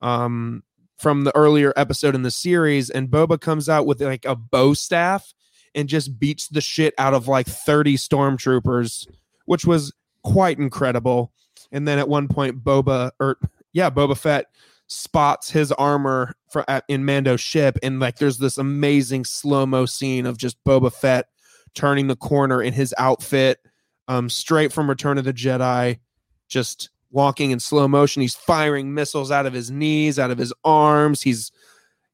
um, 0.00 0.62
from 0.98 1.24
the 1.24 1.34
earlier 1.34 1.72
episode 1.74 2.14
in 2.14 2.22
the 2.22 2.30
series, 2.30 2.90
and 2.90 3.08
Boba 3.08 3.40
comes 3.40 3.68
out 3.68 3.86
with 3.86 4.00
like 4.00 4.24
a 4.24 4.36
bow 4.36 4.72
staff 4.72 5.34
and 5.74 5.88
just 5.88 6.16
beats 6.16 6.46
the 6.46 6.60
shit 6.60 6.94
out 6.96 7.12
of 7.12 7.26
like 7.26 7.48
30 7.48 7.96
stormtroopers, 7.96 9.08
which 9.46 9.64
was 9.64 9.92
quite 10.22 10.60
incredible. 10.60 11.32
And 11.72 11.86
then 11.86 11.98
at 11.98 12.08
one 12.08 12.28
point, 12.28 12.62
Boba 12.62 13.10
or 13.20 13.38
yeah, 13.72 13.90
Boba 13.90 14.16
Fett 14.16 14.46
spots 14.86 15.50
his 15.50 15.72
armor 15.72 16.34
for 16.48 16.68
at, 16.70 16.84
in 16.88 17.04
Mando's 17.04 17.40
ship, 17.40 17.78
and 17.82 18.00
like 18.00 18.18
there's 18.18 18.38
this 18.38 18.58
amazing 18.58 19.24
slow 19.24 19.66
mo 19.66 19.86
scene 19.86 20.26
of 20.26 20.38
just 20.38 20.62
Boba 20.64 20.92
Fett 20.92 21.28
turning 21.74 22.06
the 22.06 22.16
corner 22.16 22.62
in 22.62 22.72
his 22.72 22.94
outfit, 22.98 23.58
um, 24.08 24.30
straight 24.30 24.72
from 24.72 24.88
Return 24.88 25.18
of 25.18 25.24
the 25.24 25.32
Jedi, 25.32 25.98
just 26.48 26.90
walking 27.10 27.50
in 27.50 27.60
slow 27.60 27.86
motion. 27.88 28.22
He's 28.22 28.34
firing 28.34 28.94
missiles 28.94 29.30
out 29.30 29.46
of 29.46 29.52
his 29.52 29.70
knees, 29.70 30.18
out 30.18 30.30
of 30.30 30.38
his 30.38 30.52
arms. 30.64 31.22
He's 31.22 31.52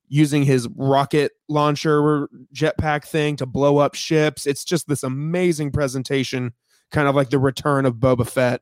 using 0.08 0.42
his 0.42 0.68
rocket 0.76 1.32
launcher 1.48 2.28
jetpack 2.54 3.04
thing 3.04 3.36
to 3.36 3.46
blow 3.46 3.78
up 3.78 3.94
ships. 3.94 4.46
It's 4.46 4.64
just 4.64 4.86
this 4.86 5.02
amazing 5.02 5.70
presentation, 5.70 6.52
kind 6.90 7.08
of 7.08 7.14
like 7.14 7.30
the 7.30 7.38
return 7.38 7.86
of 7.86 7.94
Boba 7.94 8.28
Fett. 8.28 8.60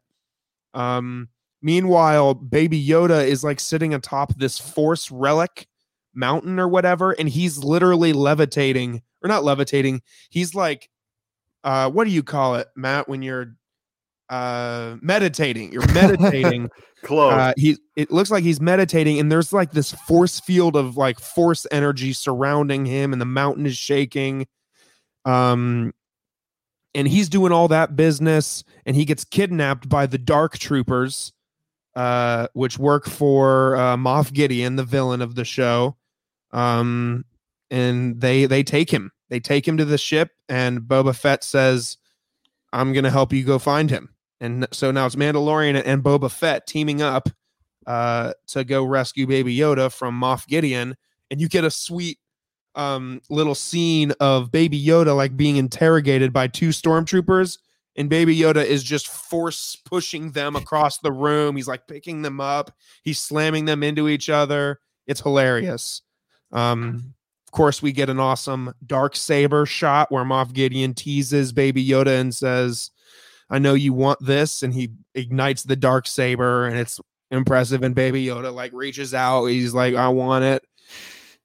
Um, 0.74 1.28
Meanwhile, 1.62 2.34
Baby 2.34 2.84
Yoda 2.84 3.26
is 3.26 3.44
like 3.44 3.60
sitting 3.60 3.92
atop 3.92 4.34
this 4.34 4.58
Force 4.58 5.10
relic 5.10 5.66
mountain 6.14 6.58
or 6.58 6.68
whatever, 6.68 7.12
and 7.12 7.28
he's 7.28 7.58
literally 7.58 8.12
levitating, 8.12 9.02
or 9.22 9.28
not 9.28 9.44
levitating. 9.44 10.00
He's 10.30 10.54
like, 10.54 10.88
uh, 11.62 11.90
what 11.90 12.04
do 12.04 12.10
you 12.10 12.22
call 12.22 12.56
it, 12.56 12.68
Matt? 12.76 13.08
When 13.08 13.22
you're 13.22 13.56
uh 14.30 14.96
meditating, 15.02 15.72
you're 15.72 15.92
meditating. 15.92 16.70
Close. 17.02 17.32
uh, 17.32 17.52
he 17.56 17.76
it 17.96 18.10
looks 18.10 18.30
like 18.30 18.44
he's 18.44 18.60
meditating, 18.60 19.18
and 19.18 19.30
there's 19.30 19.52
like 19.52 19.72
this 19.72 19.92
force 19.92 20.40
field 20.40 20.76
of 20.76 20.96
like 20.96 21.20
force 21.20 21.66
energy 21.70 22.14
surrounding 22.14 22.86
him, 22.86 23.12
and 23.12 23.20
the 23.20 23.26
mountain 23.26 23.66
is 23.66 23.76
shaking. 23.76 24.46
Um, 25.26 25.92
and 26.94 27.08
he's 27.08 27.28
doing 27.28 27.52
all 27.52 27.68
that 27.68 27.96
business, 27.96 28.64
and 28.84 28.96
he 28.96 29.04
gets 29.04 29.24
kidnapped 29.24 29.88
by 29.88 30.06
the 30.06 30.18
Dark 30.18 30.58
Troopers, 30.58 31.32
uh, 31.94 32.48
which 32.52 32.78
work 32.78 33.06
for 33.06 33.76
uh, 33.76 33.96
Moff 33.96 34.32
Gideon, 34.32 34.76
the 34.76 34.84
villain 34.84 35.22
of 35.22 35.34
the 35.34 35.44
show. 35.44 35.96
Um, 36.52 37.24
and 37.70 38.20
they 38.20 38.46
they 38.46 38.62
take 38.62 38.90
him. 38.90 39.12
They 39.28 39.40
take 39.40 39.66
him 39.66 39.76
to 39.76 39.84
the 39.84 39.98
ship, 39.98 40.30
and 40.48 40.80
Boba 40.80 41.14
Fett 41.14 41.44
says, 41.44 41.96
"I'm 42.72 42.92
gonna 42.92 43.10
help 43.10 43.32
you 43.32 43.44
go 43.44 43.58
find 43.58 43.90
him." 43.90 44.14
And 44.40 44.66
so 44.72 44.90
now 44.90 45.06
it's 45.06 45.16
Mandalorian 45.16 45.80
and 45.84 46.02
Boba 46.02 46.30
Fett 46.30 46.66
teaming 46.66 47.02
up 47.02 47.28
uh, 47.86 48.32
to 48.48 48.64
go 48.64 48.82
rescue 48.84 49.26
Baby 49.26 49.56
Yoda 49.56 49.92
from 49.92 50.18
Moff 50.18 50.46
Gideon, 50.46 50.96
and 51.30 51.40
you 51.40 51.48
get 51.48 51.64
a 51.64 51.70
sweet 51.70 52.18
um, 52.74 53.20
little 53.30 53.54
scene 53.54 54.12
of 54.20 54.52
Baby 54.52 54.82
Yoda 54.82 55.16
like 55.16 55.36
being 55.36 55.56
interrogated 55.56 56.32
by 56.32 56.46
two 56.46 56.68
stormtroopers, 56.70 57.58
and 57.96 58.08
Baby 58.08 58.36
Yoda 58.38 58.64
is 58.64 58.82
just 58.82 59.08
force 59.08 59.76
pushing 59.84 60.32
them 60.32 60.56
across 60.56 60.98
the 60.98 61.12
room. 61.12 61.56
He's 61.56 61.68
like 61.68 61.86
picking 61.86 62.22
them 62.22 62.40
up, 62.40 62.70
he's 63.02 63.20
slamming 63.20 63.64
them 63.64 63.82
into 63.82 64.08
each 64.08 64.28
other. 64.28 64.80
It's 65.06 65.20
hilarious. 65.20 66.02
Um, 66.52 67.14
Of 67.46 67.52
course, 67.52 67.82
we 67.82 67.90
get 67.90 68.08
an 68.08 68.20
awesome 68.20 68.74
dark 68.86 69.16
saber 69.16 69.66
shot 69.66 70.12
where 70.12 70.22
Moff 70.24 70.52
Gideon 70.52 70.94
teases 70.94 71.52
Baby 71.52 71.84
Yoda 71.84 72.20
and 72.20 72.32
says, 72.32 72.92
"I 73.50 73.58
know 73.58 73.74
you 73.74 73.92
want 73.92 74.24
this," 74.24 74.62
and 74.62 74.72
he 74.72 74.92
ignites 75.16 75.64
the 75.64 75.74
dark 75.74 76.06
saber, 76.06 76.68
and 76.68 76.78
it's 76.78 77.00
impressive. 77.32 77.82
And 77.82 77.92
Baby 77.92 78.24
Yoda 78.24 78.54
like 78.54 78.72
reaches 78.72 79.14
out, 79.14 79.46
he's 79.46 79.74
like, 79.74 79.96
"I 79.96 80.08
want 80.10 80.44
it," 80.44 80.62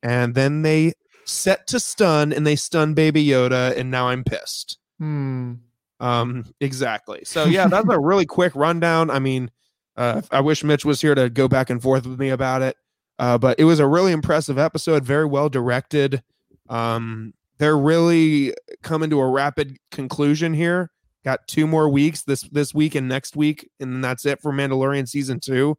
and 0.04 0.36
then 0.36 0.62
they 0.62 0.94
set 1.26 1.68
to 1.68 1.80
stun, 1.80 2.32
and 2.32 2.46
they 2.46 2.56
stun 2.56 2.94
Baby 2.94 3.26
Yoda, 3.26 3.76
and 3.78 3.92
now 3.92 4.10
I'm 4.10 4.24
pissed. 4.24 4.78
Hmm. 5.00 5.54
Um, 6.00 6.46
exactly. 6.60 7.22
So 7.26 7.46
yeah, 7.46 7.68
that's 7.68 7.90
a 7.90 8.00
really 8.00 8.26
quick 8.26 8.56
rundown. 8.56 9.10
I 9.10 9.20
mean, 9.20 9.52
uh, 9.98 10.22
I 10.32 10.42
wish 10.42 10.64
Mitch 10.64 10.86
was 10.86 11.02
here 11.02 11.16
to 11.16 11.30
go 11.30 11.48
back 11.48 11.70
and 11.70 11.82
forth 11.82 12.06
with 12.06 12.20
me 12.20 12.30
about 12.30 12.62
it. 12.62 12.78
Uh, 13.18 13.38
but 13.38 13.60
it 13.60 13.64
was 13.64 13.80
a 13.80 13.88
really 13.88 14.12
impressive 14.12 14.58
episode, 14.58 15.06
very 15.06 15.26
well 15.26 15.48
directed. 15.48 16.22
Um, 16.70 17.34
they're 17.58 17.78
really 17.78 18.54
coming 18.84 19.10
to 19.10 19.22
a 19.22 19.30
rapid 19.30 19.78
conclusion 19.92 20.54
here. 20.54 20.92
Got 21.24 21.48
two 21.48 21.66
more 21.66 21.90
weeks 21.90 22.24
this 22.24 22.42
this 22.52 22.74
week 22.74 22.94
and 22.94 23.08
next 23.08 23.36
week, 23.36 23.70
and 23.80 24.04
that's 24.04 24.26
it 24.26 24.42
for 24.42 24.52
Mandalorian 24.52 25.08
season 25.08 25.40
two. 25.40 25.78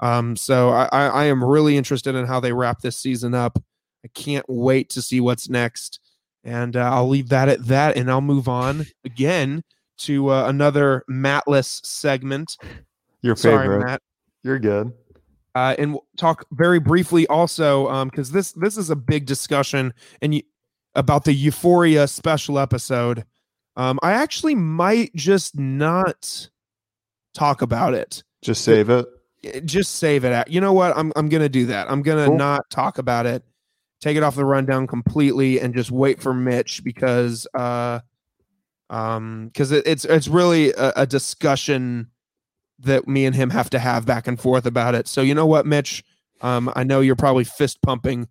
Um, 0.00 0.34
so 0.34 0.70
I, 0.70 0.88
I, 0.90 1.06
I 1.06 1.24
am 1.26 1.44
really 1.44 1.76
interested 1.76 2.14
in 2.14 2.26
how 2.26 2.40
they 2.40 2.52
wrap 2.52 2.80
this 2.80 2.96
season 2.96 3.34
up. 3.34 3.62
I 4.04 4.08
can't 4.08 4.46
wait 4.48 4.90
to 4.90 5.02
see 5.02 5.20
what's 5.20 5.48
next. 5.48 6.00
And 6.42 6.76
uh, 6.76 6.90
I'll 6.90 7.08
leave 7.08 7.28
that 7.28 7.48
at 7.48 7.66
that, 7.66 7.96
and 7.96 8.10
I'll 8.10 8.22
move 8.22 8.48
on 8.48 8.86
again 9.04 9.62
to 9.98 10.30
uh, 10.30 10.48
another 10.48 11.04
Mattless 11.06 11.82
segment. 11.84 12.56
Your 13.20 13.36
Sorry, 13.36 13.64
favorite. 13.64 13.84
Matt. 13.84 14.02
You're 14.42 14.58
good. 14.58 14.92
Uh, 15.54 15.74
and 15.78 15.92
we'll 15.92 16.06
talk 16.16 16.46
very 16.52 16.78
briefly 16.78 17.26
also 17.26 18.04
because 18.06 18.30
this 18.30 18.52
this 18.52 18.78
is 18.78 18.88
a 18.88 18.96
big 18.96 19.26
discussion 19.26 19.92
and 20.22 20.34
you, 20.36 20.42
about 20.94 21.24
the 21.24 21.32
Euphoria 21.34 22.06
special 22.06 22.58
episode. 22.58 23.24
Um, 23.76 23.98
I 24.02 24.12
actually 24.12 24.54
might 24.54 25.14
just 25.14 25.58
not 25.58 26.48
talk 27.34 27.62
about 27.62 27.94
it. 27.94 28.22
Just 28.42 28.62
save 28.64 28.88
it. 28.90 29.06
Just 29.64 29.96
save 29.96 30.24
it. 30.24 30.32
At, 30.32 30.50
you 30.50 30.60
know 30.60 30.72
what? 30.72 30.96
I'm 30.96 31.12
I'm 31.16 31.28
gonna 31.28 31.48
do 31.48 31.66
that. 31.66 31.90
I'm 31.90 32.02
gonna 32.02 32.26
Cool. 32.26 32.38
not 32.38 32.70
talk 32.70 32.98
about 32.98 33.26
it. 33.26 33.42
Take 34.00 34.16
it 34.16 34.22
off 34.22 34.34
the 34.34 34.44
rundown 34.44 34.86
completely 34.86 35.60
and 35.60 35.74
just 35.74 35.90
wait 35.90 36.22
for 36.22 36.32
Mitch 36.32 36.82
because 36.82 37.46
uh 37.54 38.00
um 38.88 39.48
because 39.48 39.72
it, 39.72 39.86
it's 39.86 40.04
it's 40.04 40.28
really 40.28 40.72
a, 40.72 40.92
a 40.96 41.06
discussion 41.06 42.10
that 42.78 43.06
me 43.06 43.26
and 43.26 43.36
him 43.36 43.50
have 43.50 43.68
to 43.70 43.78
have 43.78 44.06
back 44.06 44.26
and 44.26 44.40
forth 44.40 44.64
about 44.64 44.94
it. 44.94 45.06
So 45.06 45.20
you 45.20 45.34
know 45.34 45.46
what, 45.46 45.66
Mitch? 45.66 46.02
Um, 46.40 46.72
I 46.74 46.84
know 46.84 47.00
you're 47.00 47.16
probably 47.16 47.44
fist 47.44 47.82
pumping 47.82 48.28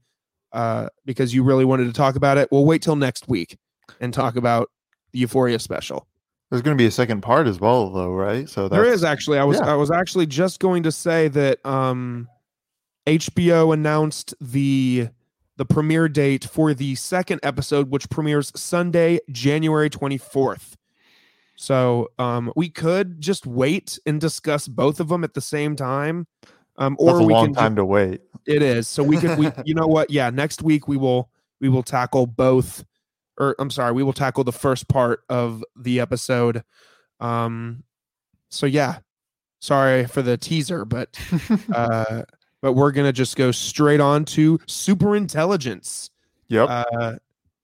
uh 0.51 0.89
because 1.05 1.33
you 1.33 1.43
really 1.43 1.65
wanted 1.65 1.85
to 1.85 1.93
talk 1.93 2.15
about 2.15 2.37
it. 2.37 2.49
We'll 2.51 2.65
wait 2.65 2.81
till 2.81 2.95
next 2.95 3.27
week 3.27 3.57
and 4.01 4.13
talk 4.13 4.35
about 4.35 4.69
the 5.11 5.19
Euphoria 5.19 5.59
special. 5.59 6.07
There's 6.49 6.63
going 6.63 6.75
to 6.75 6.81
be 6.81 6.87
a 6.87 6.91
second 6.91 7.21
part 7.21 7.45
as 7.45 7.59
well, 7.59 7.91
though, 7.91 8.11
right? 8.11 8.49
So 8.49 8.67
There 8.67 8.85
is 8.85 9.03
actually. 9.03 9.37
I 9.37 9.43
was 9.43 9.59
yeah. 9.59 9.71
I 9.71 9.75
was 9.75 9.91
actually 9.91 10.25
just 10.25 10.59
going 10.59 10.81
to 10.83 10.91
say 10.91 11.27
that 11.27 11.63
um 11.63 12.27
HBO 13.05 13.73
announced 13.73 14.33
the 14.41 15.09
the 15.59 15.65
premiere 15.65 16.07
date 16.07 16.45
for 16.45 16.73
the 16.73 16.95
second 16.95 17.41
episode, 17.43 17.89
which 17.89 18.09
premieres 18.09 18.49
Sunday, 18.55 19.19
January 19.29 19.89
24th. 19.89 20.75
So 21.57 22.07
um 22.17 22.53
we 22.55 22.69
could 22.69 23.19
just 23.19 23.45
wait 23.45 23.99
and 24.05 24.21
discuss 24.21 24.69
both 24.69 25.01
of 25.01 25.09
them 25.09 25.25
at 25.25 25.33
the 25.33 25.41
same 25.41 25.75
time. 25.75 26.27
Um 26.77 26.95
That's 26.97 27.11
or 27.11 27.19
a 27.19 27.23
we 27.25 27.33
long 27.33 27.47
can 27.47 27.55
time 27.55 27.75
to 27.75 27.83
wait. 27.83 28.21
it 28.45 28.61
is. 28.61 28.87
So 28.87 29.03
we 29.03 29.17
could 29.17 29.37
we 29.37 29.51
you 29.65 29.75
know 29.75 29.85
what? 29.85 30.09
Yeah, 30.09 30.29
next 30.29 30.61
week 30.61 30.87
we 30.87 30.95
will 30.95 31.29
we 31.59 31.67
will 31.67 31.83
tackle 31.83 32.25
both 32.25 32.85
or 33.37 33.53
I'm 33.59 33.69
sorry, 33.69 33.91
we 33.91 34.01
will 34.03 34.13
tackle 34.13 34.45
the 34.45 34.53
first 34.53 34.87
part 34.87 35.23
of 35.27 35.61
the 35.75 35.99
episode. 35.99 36.63
Um 37.19 37.83
so 38.49 38.65
yeah. 38.65 38.99
Sorry 39.59 40.05
for 40.07 40.21
the 40.21 40.37
teaser, 40.37 40.85
but 40.85 41.19
uh 41.75 42.23
but 42.61 42.73
we're 42.73 42.91
going 42.91 43.07
to 43.07 43.13
just 43.13 43.35
go 43.35 43.51
straight 43.51 43.99
on 43.99 44.25
to 44.25 44.59
super 44.67 45.15
intelligence. 45.15 46.09
yep. 46.47 46.69
Uh 46.69 47.15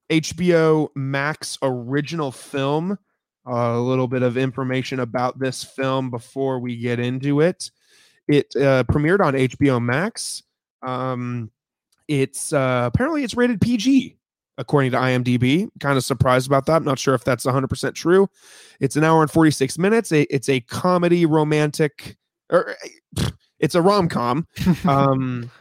HBO 0.10 0.90
Max 0.96 1.58
original 1.62 2.32
film. 2.32 2.98
a 3.46 3.78
little 3.80 4.08
bit 4.08 4.24
of 4.24 4.38
information 4.38 5.00
about 5.00 5.40
this 5.40 5.64
film 5.64 6.10
before 6.10 6.60
we 6.60 6.78
get 6.78 7.00
into 7.00 7.42
it. 7.42 7.72
It 8.28 8.48
uh, 8.56 8.84
premiered 8.86 9.22
on 9.22 9.34
HBO 9.34 9.82
Max. 9.82 10.42
Um, 10.82 11.52
it's 12.08 12.54
uh, 12.54 12.90
apparently 12.92 13.24
it's 13.24 13.36
rated 13.36 13.62
PG 13.62 14.18
according 14.58 14.92
to 14.92 14.98
IMDb. 14.98 15.70
Kind 15.80 15.98
of 15.98 16.04
surprised 16.04 16.48
about 16.48 16.66
that. 16.68 16.78
I'm 16.78 16.84
not 16.86 17.00
sure 17.00 17.14
if 17.14 17.24
that's 17.24 17.46
100% 17.46 17.94
true. 17.94 18.28
It's 18.80 18.96
an 18.96 19.04
hour 19.04 19.22
and 19.22 19.30
46 19.30 19.78
minutes. 19.78 20.12
It's 20.12 20.50
a 20.50 20.62
comedy 20.62 21.26
romantic 21.26 22.18
or 22.50 22.76
it's 23.60 23.76
a 23.76 23.82
rom-com. 23.82 24.48
Um 24.86 25.52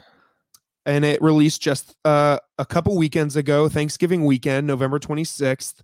and 0.86 1.04
it 1.04 1.22
released 1.22 1.62
just 1.62 1.96
uh, 2.04 2.38
a 2.58 2.66
couple 2.66 2.96
weekends 2.96 3.36
ago, 3.36 3.68
Thanksgiving 3.68 4.24
weekend, 4.24 4.66
November 4.66 4.98
26th. 4.98 5.80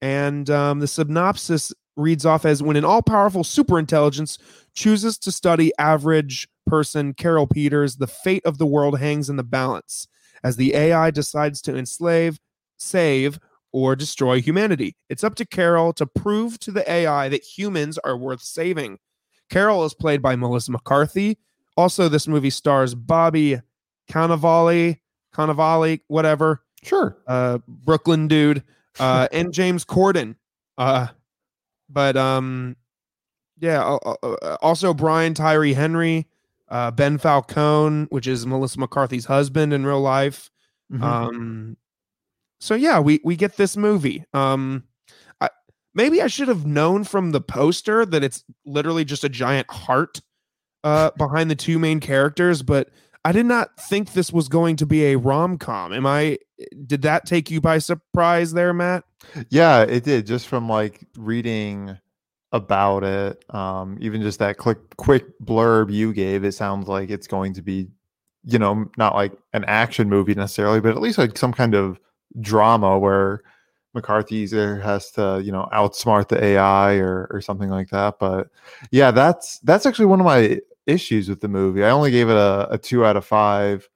And 0.00 0.48
um, 0.48 0.80
the 0.80 0.86
synopsis 0.86 1.74
reads 1.96 2.24
off 2.24 2.46
as 2.46 2.62
when 2.62 2.76
an 2.76 2.84
all 2.84 3.02
powerful 3.02 3.42
superintelligence 3.42 4.38
chooses 4.74 5.18
to 5.18 5.32
study 5.32 5.72
average 5.78 6.48
person 6.66 7.12
Carol 7.12 7.46
Peters, 7.46 7.96
the 7.96 8.06
fate 8.06 8.44
of 8.46 8.58
the 8.58 8.66
world 8.66 8.98
hangs 8.98 9.28
in 9.28 9.36
the 9.36 9.44
balance 9.44 10.08
as 10.42 10.56
the 10.56 10.74
AI 10.74 11.10
decides 11.10 11.60
to 11.62 11.76
enslave, 11.76 12.38
save, 12.78 13.38
or 13.72 13.94
destroy 13.94 14.40
humanity. 14.40 14.96
It's 15.10 15.22
up 15.22 15.34
to 15.36 15.44
Carol 15.44 15.92
to 15.94 16.06
prove 16.06 16.58
to 16.60 16.72
the 16.72 16.90
AI 16.90 17.28
that 17.28 17.44
humans 17.44 17.98
are 17.98 18.16
worth 18.16 18.42
saving. 18.42 18.98
Carol 19.50 19.84
is 19.84 19.94
played 19.94 20.22
by 20.22 20.36
Melissa 20.36 20.72
McCarthy. 20.72 21.38
Also, 21.76 22.08
this 22.08 22.26
movie 22.26 22.50
stars 22.50 22.94
Bobby 22.94 23.60
Cannavale, 24.10 24.98
Cannavale, 25.34 26.00
whatever, 26.08 26.62
sure. 26.82 27.16
uh, 27.26 27.58
Brooklyn 27.66 28.28
dude, 28.28 28.62
uh, 28.98 29.28
and 29.32 29.52
James 29.52 29.84
Corden. 29.84 30.36
Uh, 30.78 31.08
but 31.88 32.16
um, 32.16 32.76
yeah, 33.58 33.84
uh, 33.84 34.14
uh, 34.22 34.28
uh, 34.42 34.56
also 34.62 34.94
Brian 34.94 35.34
Tyree 35.34 35.74
Henry, 35.74 36.26
uh, 36.68 36.90
Ben 36.90 37.18
Falcone, 37.18 38.06
which 38.10 38.26
is 38.26 38.46
Melissa 38.46 38.78
McCarthy's 38.78 39.26
husband 39.26 39.72
in 39.72 39.84
real 39.84 40.00
life. 40.00 40.50
Mhm. 40.92 41.02
Um, 41.02 41.76
so 42.60 42.74
yeah, 42.74 43.00
we 43.00 43.20
we 43.24 43.36
get 43.36 43.56
this 43.56 43.76
movie. 43.76 44.24
Um, 44.32 44.84
maybe 45.94 46.22
I 46.22 46.26
should 46.26 46.48
have 46.48 46.66
known 46.66 47.04
from 47.04 47.32
the 47.32 47.40
poster 47.40 48.04
that 48.06 48.22
it's 48.22 48.44
literally 48.64 49.04
just 49.04 49.24
a 49.24 49.28
giant 49.28 49.70
heart 49.70 50.20
uh, 50.84 51.10
behind 51.16 51.50
the 51.50 51.56
two 51.56 51.78
main 51.78 52.00
characters, 52.00 52.62
but 52.62 52.88
I 53.24 53.32
did 53.32 53.46
not 53.46 53.78
think 53.78 54.12
this 54.12 54.32
was 54.32 54.48
going 54.48 54.76
to 54.76 54.86
be 54.86 55.06
a 55.06 55.16
rom 55.16 55.58
com. 55.58 55.92
Am 55.92 56.06
I? 56.06 56.38
Did 56.86 57.02
that 57.02 57.26
take 57.26 57.50
you 57.50 57.60
by 57.60 57.78
surprise 57.78 58.52
there, 58.52 58.72
Matt? 58.72 59.04
Yeah, 59.50 59.82
it 59.82 60.04
did. 60.04 60.26
Just 60.26 60.48
from 60.48 60.68
like 60.68 61.06
reading 61.18 61.98
about 62.52 63.04
it, 63.04 63.44
um, 63.54 63.98
even 64.00 64.22
just 64.22 64.38
that 64.38 64.56
quick 64.56 64.78
quick 64.96 65.38
blurb 65.40 65.92
you 65.92 66.12
gave, 66.12 66.44
it 66.44 66.52
sounds 66.52 66.88
like 66.88 67.10
it's 67.10 67.26
going 67.26 67.52
to 67.54 67.62
be, 67.62 67.88
you 68.44 68.58
know, 68.58 68.90
not 68.96 69.14
like 69.14 69.32
an 69.52 69.64
action 69.66 70.08
movie 70.08 70.34
necessarily, 70.34 70.80
but 70.80 70.92
at 70.92 71.02
least 71.02 71.18
like 71.18 71.36
some 71.36 71.52
kind 71.52 71.74
of 71.74 72.00
drama 72.40 72.98
where 72.98 73.42
McCarthy 73.94 74.36
either 74.36 74.78
has 74.80 75.10
to, 75.12 75.40
you 75.44 75.52
know, 75.52 75.68
outsmart 75.72 76.28
the 76.28 76.42
AI 76.42 76.94
or 76.94 77.28
or 77.30 77.40
something 77.40 77.70
like 77.70 77.90
that. 77.90 78.18
But 78.18 78.48
yeah, 78.90 79.10
that's 79.10 79.58
that's 79.60 79.86
actually 79.86 80.06
one 80.06 80.20
of 80.20 80.26
my 80.26 80.60
issues 80.86 81.28
with 81.28 81.40
the 81.40 81.48
movie. 81.48 81.84
I 81.84 81.90
only 81.90 82.10
gave 82.10 82.28
it 82.28 82.36
a, 82.36 82.68
a 82.70 82.78
two 82.78 83.04
out 83.04 83.16
of 83.16 83.24
five. 83.24 83.88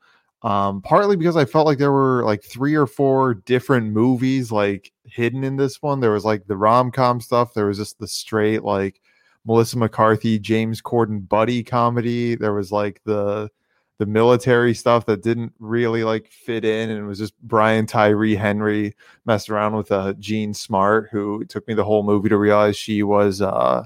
Um, 0.43 0.83
partly 0.83 1.17
because 1.17 1.37
I 1.39 1.47
felt 1.47 1.67
like 1.67 1.79
there 1.79 1.93
were 1.93 2.23
like 2.25 2.43
three 2.45 2.75
or 2.75 2.87
four 2.87 3.33
different 3.33 3.93
movies 3.93 4.53
like 4.53 4.93
hidden 5.07 5.43
in 5.43 5.57
this 5.57 5.81
one. 5.81 6.01
There 6.01 6.11
was 6.11 6.25
like 6.25 6.47
the 6.47 6.57
rom 6.57 6.91
com 6.91 7.21
stuff. 7.21 7.55
There 7.55 7.67
was 7.67 7.79
just 7.79 7.99
the 7.99 8.07
straight 8.07 8.63
like 8.63 9.01
Melissa 9.47 9.79
McCarthy, 9.79 10.39
James 10.39 10.83
Corden 10.83 11.27
buddy 11.27 11.63
comedy. 11.63 12.35
There 12.35 12.53
was 12.53 12.71
like 12.71 13.01
the 13.05 13.51
the 13.99 14.07
military 14.07 14.75
stuff 14.75 15.07
that 15.07 15.23
didn't 15.23 15.53
really 15.59 16.03
like 16.05 16.29
fit 16.31 16.65
in, 16.65 16.91
and 16.91 16.99
it 16.99 17.07
was 17.07 17.19
just 17.19 17.39
Brian 17.43 17.87
Tyree 17.87 18.35
Henry 18.35 18.95
messed 19.25 19.49
around 19.51 19.77
with 19.77 19.93
uh, 19.93 20.15
Jean 20.15 20.53
Smart, 20.53 21.09
who 21.13 21.43
it 21.43 21.49
took 21.49 21.67
me 21.69 21.75
the 21.75 21.85
whole 21.85 22.03
movie 22.03 22.29
to 22.29 22.37
realize 22.37 22.77
she 22.77 23.03
was 23.03 23.41
uh, 23.41 23.85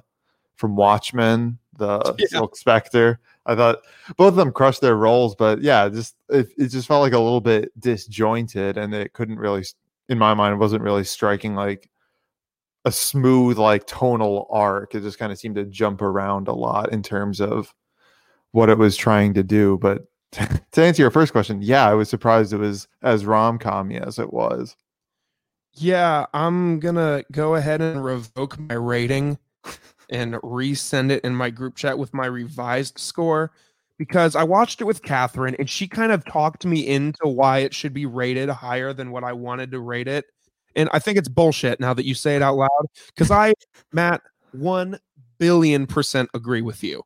from 0.56 0.76
Watchmen, 0.76 1.58
the 1.76 2.14
Yeah. 2.18 2.26
Silk 2.28 2.56
Spectre. 2.56 3.20
I 3.46 3.54
thought 3.54 3.78
both 4.16 4.28
of 4.28 4.36
them 4.36 4.52
crushed 4.52 4.80
their 4.80 4.96
roles, 4.96 5.34
but 5.34 5.60
yeah, 5.62 5.88
just 5.88 6.16
it, 6.30 6.48
it 6.56 6.68
just 6.68 6.88
felt 6.88 7.02
like 7.02 7.12
a 7.12 7.18
little 7.18 7.40
bit 7.40 7.70
disjointed, 7.78 8.76
and 8.78 8.94
it 8.94 9.12
couldn't 9.12 9.38
really, 9.38 9.64
in 10.08 10.18
my 10.18 10.34
mind, 10.34 10.54
it 10.54 10.58
wasn't 10.58 10.82
really 10.82 11.04
striking 11.04 11.54
like 11.54 11.88
a 12.84 12.92
smooth 12.92 13.58
like 13.58 13.86
tonal 13.86 14.46
arc. 14.50 14.94
It 14.94 15.02
just 15.02 15.18
kind 15.18 15.32
of 15.32 15.38
seemed 15.38 15.56
to 15.56 15.64
jump 15.64 16.00
around 16.00 16.48
a 16.48 16.54
lot 16.54 16.92
in 16.92 17.02
terms 17.02 17.40
of 17.40 17.74
what 18.52 18.68
it 18.68 18.78
was 18.78 18.96
trying 18.96 19.34
to 19.34 19.42
do. 19.42 19.78
But 19.78 20.06
to 20.32 20.82
answer 20.82 21.02
your 21.02 21.10
first 21.10 21.32
question, 21.32 21.62
yeah, 21.62 21.88
I 21.88 21.94
was 21.94 22.08
surprised 22.08 22.52
it 22.52 22.58
was 22.58 22.88
as 23.02 23.24
rom 23.24 23.58
com 23.58 23.90
as 23.92 24.18
it 24.18 24.32
was. 24.32 24.76
Yeah, 25.74 26.26
I'm 26.34 26.80
gonna 26.80 27.22
go 27.30 27.54
ahead 27.54 27.80
and 27.80 28.04
revoke 28.04 28.58
my 28.58 28.74
rating 28.74 29.38
and 30.10 30.34
resend 30.34 31.10
it 31.10 31.24
in 31.24 31.34
my 31.34 31.50
group 31.50 31.76
chat 31.76 31.98
with 31.98 32.14
my 32.14 32.26
revised 32.26 32.98
score 32.98 33.52
because 33.98 34.34
I 34.34 34.44
watched 34.44 34.80
it 34.80 34.84
with 34.84 35.02
Catherine 35.02 35.56
and 35.58 35.68
she 35.68 35.86
kind 35.86 36.12
of 36.12 36.24
talked 36.24 36.64
me 36.64 36.86
into 36.86 37.26
why 37.26 37.58
it 37.58 37.74
should 37.74 37.92
be 37.92 38.06
rated 38.06 38.48
higher 38.48 38.92
than 38.92 39.10
what 39.10 39.24
I 39.24 39.32
wanted 39.32 39.70
to 39.72 39.80
rate 39.80 40.08
it. 40.08 40.24
And 40.76 40.88
I 40.92 40.98
think 40.98 41.18
it's 41.18 41.28
bullshit 41.28 41.80
now 41.80 41.94
that 41.94 42.06
you 42.06 42.14
say 42.14 42.36
it 42.36 42.42
out 42.42 42.56
loud 42.56 42.86
because 43.08 43.30
I, 43.30 43.54
Matt, 43.92 44.22
one 44.52 44.98
billion 45.38 45.86
percent 45.86 46.30
agree 46.34 46.62
with 46.62 46.82
you. 46.82 47.02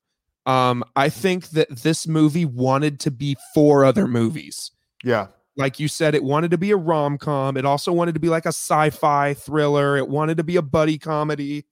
Um, 0.46 0.85
I 0.96 1.09
think 1.09 1.50
that 1.50 1.70
this 1.70 2.09
movie 2.09 2.44
wanted 2.44 2.98
to 3.00 3.11
be 3.11 3.37
four 3.55 3.85
other 3.85 4.09
movies. 4.09 4.72
Yeah. 5.05 5.28
Like 5.57 5.78
you 5.78 5.87
said, 5.87 6.14
it 6.14 6.24
wanted 6.24 6.50
to 6.52 6.59
be 6.59 6.70
a 6.70 6.76
rom 6.76 7.18
com. 7.18 7.57
It 7.57 7.64
also 7.64 7.92
wanted 7.92 8.14
to 8.14 8.20
be 8.20 8.28
like 8.28 8.46
a 8.46 8.48
sci 8.48 8.90
fi 8.90 9.35
thriller. 9.35 9.96
It 9.96 10.09
wanted 10.09 10.38
to 10.38 10.44
be 10.44 10.57
a 10.57 10.62
buddy 10.62 10.98
comedy. 10.98 11.66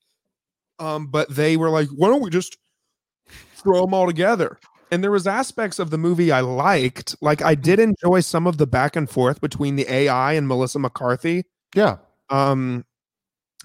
Um, 0.79 1.07
but 1.07 1.29
they 1.31 1.57
were 1.57 1.71
like, 1.71 1.89
why 1.89 2.09
don't 2.09 2.23
we 2.23 2.31
just 2.31 2.59
throw 3.55 3.83
them 3.83 3.95
all 3.95 4.07
together? 4.07 4.59
And 4.91 5.03
there 5.03 5.11
was 5.11 5.27
aspects 5.27 5.79
of 5.79 5.91
the 5.91 5.99
movie 5.99 6.33
I 6.33 6.41
liked. 6.41 7.17
Like 7.21 7.43
I 7.43 7.55
did 7.55 7.79
enjoy 7.79 8.21
some 8.21 8.47
of 8.47 8.59
the 8.59 8.67
back 8.67 8.97
and 8.97 9.09
forth 9.09 9.41
between 9.41 9.77
the 9.77 9.91
AI 9.91 10.33
and 10.35 10.49
Melissa 10.49 10.79
McCarthy. 10.79 11.45
Yeah. 11.75 11.99
Um, 12.29 12.85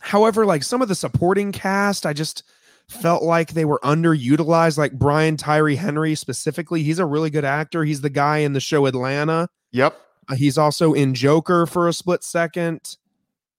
however, 0.01 0.45
like 0.45 0.63
some 0.63 0.81
of 0.81 0.87
the 0.87 0.95
supporting 0.95 1.51
cast, 1.51 2.05
I 2.05 2.13
just 2.13 2.43
felt 2.87 3.23
like 3.23 3.53
they 3.53 3.65
were 3.65 3.79
underutilized. 3.83 4.77
Like 4.77 4.93
Brian 4.93 5.37
Tyree 5.37 5.75
Henry 5.75 6.15
specifically, 6.15 6.83
he's 6.83 6.99
a 6.99 7.05
really 7.05 7.29
good 7.29 7.45
actor. 7.45 7.83
He's 7.83 8.01
the 8.01 8.09
guy 8.09 8.39
in 8.39 8.53
the 8.53 8.59
show 8.59 8.85
Atlanta. 8.85 9.49
Yep. 9.71 9.99
Uh, 10.27 10.35
he's 10.35 10.57
also 10.57 10.93
in 10.93 11.13
Joker 11.13 11.65
for 11.65 11.87
a 11.87 11.93
split 11.93 12.23
second. 12.23 12.97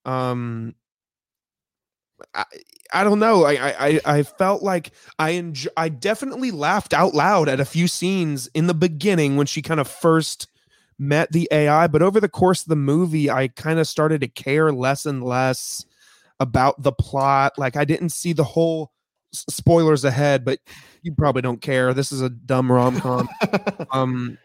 Um, 0.04 0.74
I, 2.34 2.44
I 2.92 3.04
don't 3.04 3.18
know. 3.18 3.44
I, 3.44 3.88
I 3.88 4.00
I 4.04 4.22
felt 4.22 4.62
like 4.62 4.92
I 5.18 5.30
enjoy, 5.30 5.70
I 5.76 5.88
definitely 5.88 6.50
laughed 6.50 6.94
out 6.94 7.14
loud 7.14 7.48
at 7.48 7.60
a 7.60 7.64
few 7.64 7.88
scenes 7.88 8.48
in 8.54 8.68
the 8.68 8.74
beginning 8.74 9.36
when 9.36 9.46
she 9.46 9.60
kind 9.60 9.80
of 9.80 9.88
first 9.88 10.48
met 10.98 11.30
the 11.32 11.48
AI, 11.50 11.86
but 11.88 12.02
over 12.02 12.20
the 12.20 12.28
course 12.28 12.62
of 12.62 12.68
the 12.68 12.76
movie, 12.76 13.30
I 13.30 13.48
kind 13.48 13.78
of 13.78 13.86
started 13.86 14.20
to 14.22 14.28
care 14.28 14.72
less 14.72 15.04
and 15.04 15.22
less 15.22 15.84
about 16.40 16.82
the 16.82 16.92
plot. 16.92 17.58
Like 17.58 17.76
I 17.76 17.84
didn't 17.84 18.10
see 18.10 18.32
the 18.32 18.44
whole 18.44 18.92
spoilers 19.32 20.04
ahead, 20.04 20.44
but 20.44 20.58
you 21.02 21.14
probably 21.14 21.42
don't 21.42 21.60
care. 21.60 21.94
This 21.94 22.12
is 22.12 22.20
a 22.22 22.30
dumb 22.30 22.70
rom 22.70 23.00
com. 23.00 23.28
um, 23.92 24.38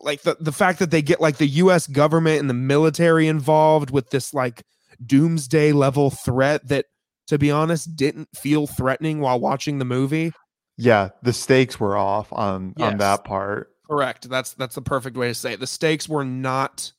like 0.00 0.22
the 0.22 0.36
the 0.40 0.52
fact 0.52 0.78
that 0.78 0.90
they 0.90 1.02
get 1.02 1.20
like 1.20 1.36
the 1.36 1.46
U.S. 1.46 1.86
government 1.86 2.40
and 2.40 2.48
the 2.50 2.54
military 2.54 3.28
involved 3.28 3.90
with 3.90 4.10
this 4.10 4.32
like 4.34 4.62
doomsday 5.04 5.72
level 5.72 6.10
threat 6.10 6.66
that, 6.68 6.86
to 7.26 7.38
be 7.38 7.50
honest, 7.50 7.94
didn't 7.96 8.28
feel 8.34 8.66
threatening 8.66 9.20
while 9.20 9.38
watching 9.38 9.78
the 9.78 9.84
movie. 9.84 10.32
Yeah, 10.78 11.10
the 11.22 11.32
stakes 11.32 11.78
were 11.80 11.96
off 11.96 12.32
on 12.32 12.74
Yes. 12.76 12.92
on 12.92 12.98
that 12.98 13.24
part. 13.24 13.70
Correct. 13.88 14.28
That's 14.28 14.52
that's 14.54 14.74
the 14.74 14.82
perfect 14.82 15.16
way 15.16 15.28
to 15.28 15.34
say 15.34 15.52
it. 15.54 15.60
The 15.60 15.66
stakes 15.66 16.08
were 16.08 16.24
not 16.24 16.92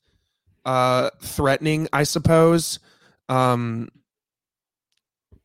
uh 0.66 1.10
threatening, 1.22 1.88
I 1.94 2.04
suppose. 2.04 2.80
Um 3.30 3.90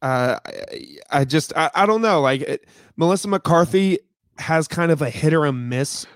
uh 0.02 0.38
I, 0.44 0.96
I 1.10 1.24
just 1.24 1.52
I, 1.56 1.70
I 1.74 1.86
don't 1.86 2.02
know 2.02 2.20
like 2.20 2.42
it, 2.42 2.66
Melissa 2.96 3.28
McCarthy 3.28 3.98
has 4.38 4.68
kind 4.68 4.92
of 4.92 5.00
a 5.02 5.08
hit 5.10 5.32
or 5.32 5.46
a 5.46 5.52
miss 5.52 6.06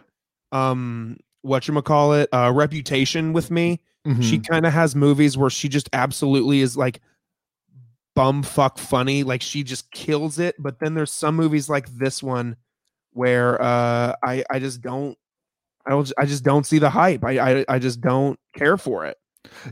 um 0.52 1.16
what 1.42 1.66
you 1.68 1.82
call 1.82 2.12
it 2.12 2.28
uh 2.32 2.52
reputation 2.54 3.32
with 3.32 3.50
me. 3.50 3.80
She 4.20 4.38
Mhm. 4.38 4.48
kind 4.48 4.66
of 4.66 4.72
has 4.72 4.94
movies 4.94 5.36
where 5.36 5.50
she 5.50 5.68
just 5.68 5.88
absolutely 5.92 6.60
is 6.60 6.76
like 6.76 7.00
bumfuck 8.16 8.78
funny 8.78 9.22
like 9.22 9.42
she 9.42 9.62
just 9.62 9.90
kills 9.90 10.38
it 10.38 10.54
but 10.58 10.78
then 10.80 10.94
there's 10.94 11.12
some 11.12 11.36
movies 11.36 11.68
like 11.68 11.86
this 11.98 12.22
one 12.22 12.56
where 13.12 13.60
uh 13.60 14.14
i 14.24 14.42
i 14.50 14.58
just 14.58 14.80
don't 14.80 15.18
i 15.86 15.90
don't 15.90 16.10
i 16.16 16.24
just 16.24 16.42
don't 16.42 16.64
see 16.66 16.78
the 16.78 16.88
hype 16.88 17.22
i 17.24 17.38
i, 17.58 17.64
I 17.68 17.78
just 17.78 18.00
don't 18.00 18.38
care 18.54 18.78
for 18.78 19.04
it 19.04 19.18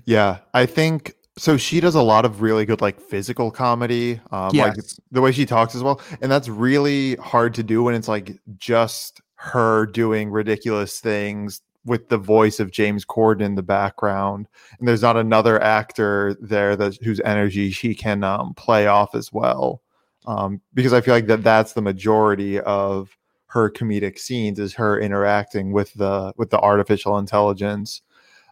Yeah, 0.04 0.38
I 0.52 0.66
think 0.66 1.14
so. 1.36 1.56
She 1.56 1.80
does 1.80 1.94
a 1.94 2.02
lot 2.02 2.24
of 2.24 2.42
really 2.42 2.64
good 2.64 2.80
like 2.80 3.00
physical 3.00 3.50
comedy, 3.50 4.20
um, 4.30 4.50
like 4.56 4.74
the 5.10 5.20
way 5.20 5.32
she 5.32 5.46
talks 5.46 5.74
as 5.74 5.82
well, 5.82 6.00
and 6.20 6.30
that's 6.30 6.48
really 6.48 7.16
hard 7.16 7.54
to 7.54 7.62
do 7.62 7.82
when 7.82 7.94
it's 7.94 8.08
like 8.08 8.38
just 8.56 9.20
her 9.36 9.86
doing 9.86 10.30
ridiculous 10.30 11.00
things 11.00 11.60
with 11.84 12.08
the 12.08 12.16
voice 12.16 12.60
of 12.60 12.70
James 12.70 13.04
Corden 13.04 13.42
in 13.42 13.54
the 13.56 13.62
background, 13.62 14.48
and 14.78 14.88
there's 14.88 15.02
not 15.02 15.16
another 15.16 15.62
actor 15.62 16.36
there 16.40 16.76
that 16.76 16.96
whose 17.02 17.20
energy 17.20 17.70
she 17.70 17.94
can 17.94 18.24
um, 18.24 18.54
play 18.54 18.86
off 18.86 19.14
as 19.14 19.32
well. 19.32 19.82
Um, 20.26 20.62
because 20.72 20.94
I 20.94 21.02
feel 21.02 21.14
like 21.14 21.26
that 21.26 21.42
that's 21.42 21.74
the 21.74 21.82
majority 21.82 22.58
of 22.60 23.16
her 23.54 23.70
comedic 23.70 24.18
scenes 24.18 24.58
is 24.58 24.74
her 24.74 24.98
interacting 24.98 25.70
with 25.70 25.94
the 25.94 26.32
with 26.36 26.50
the 26.50 26.58
artificial 26.58 27.18
intelligence 27.18 28.02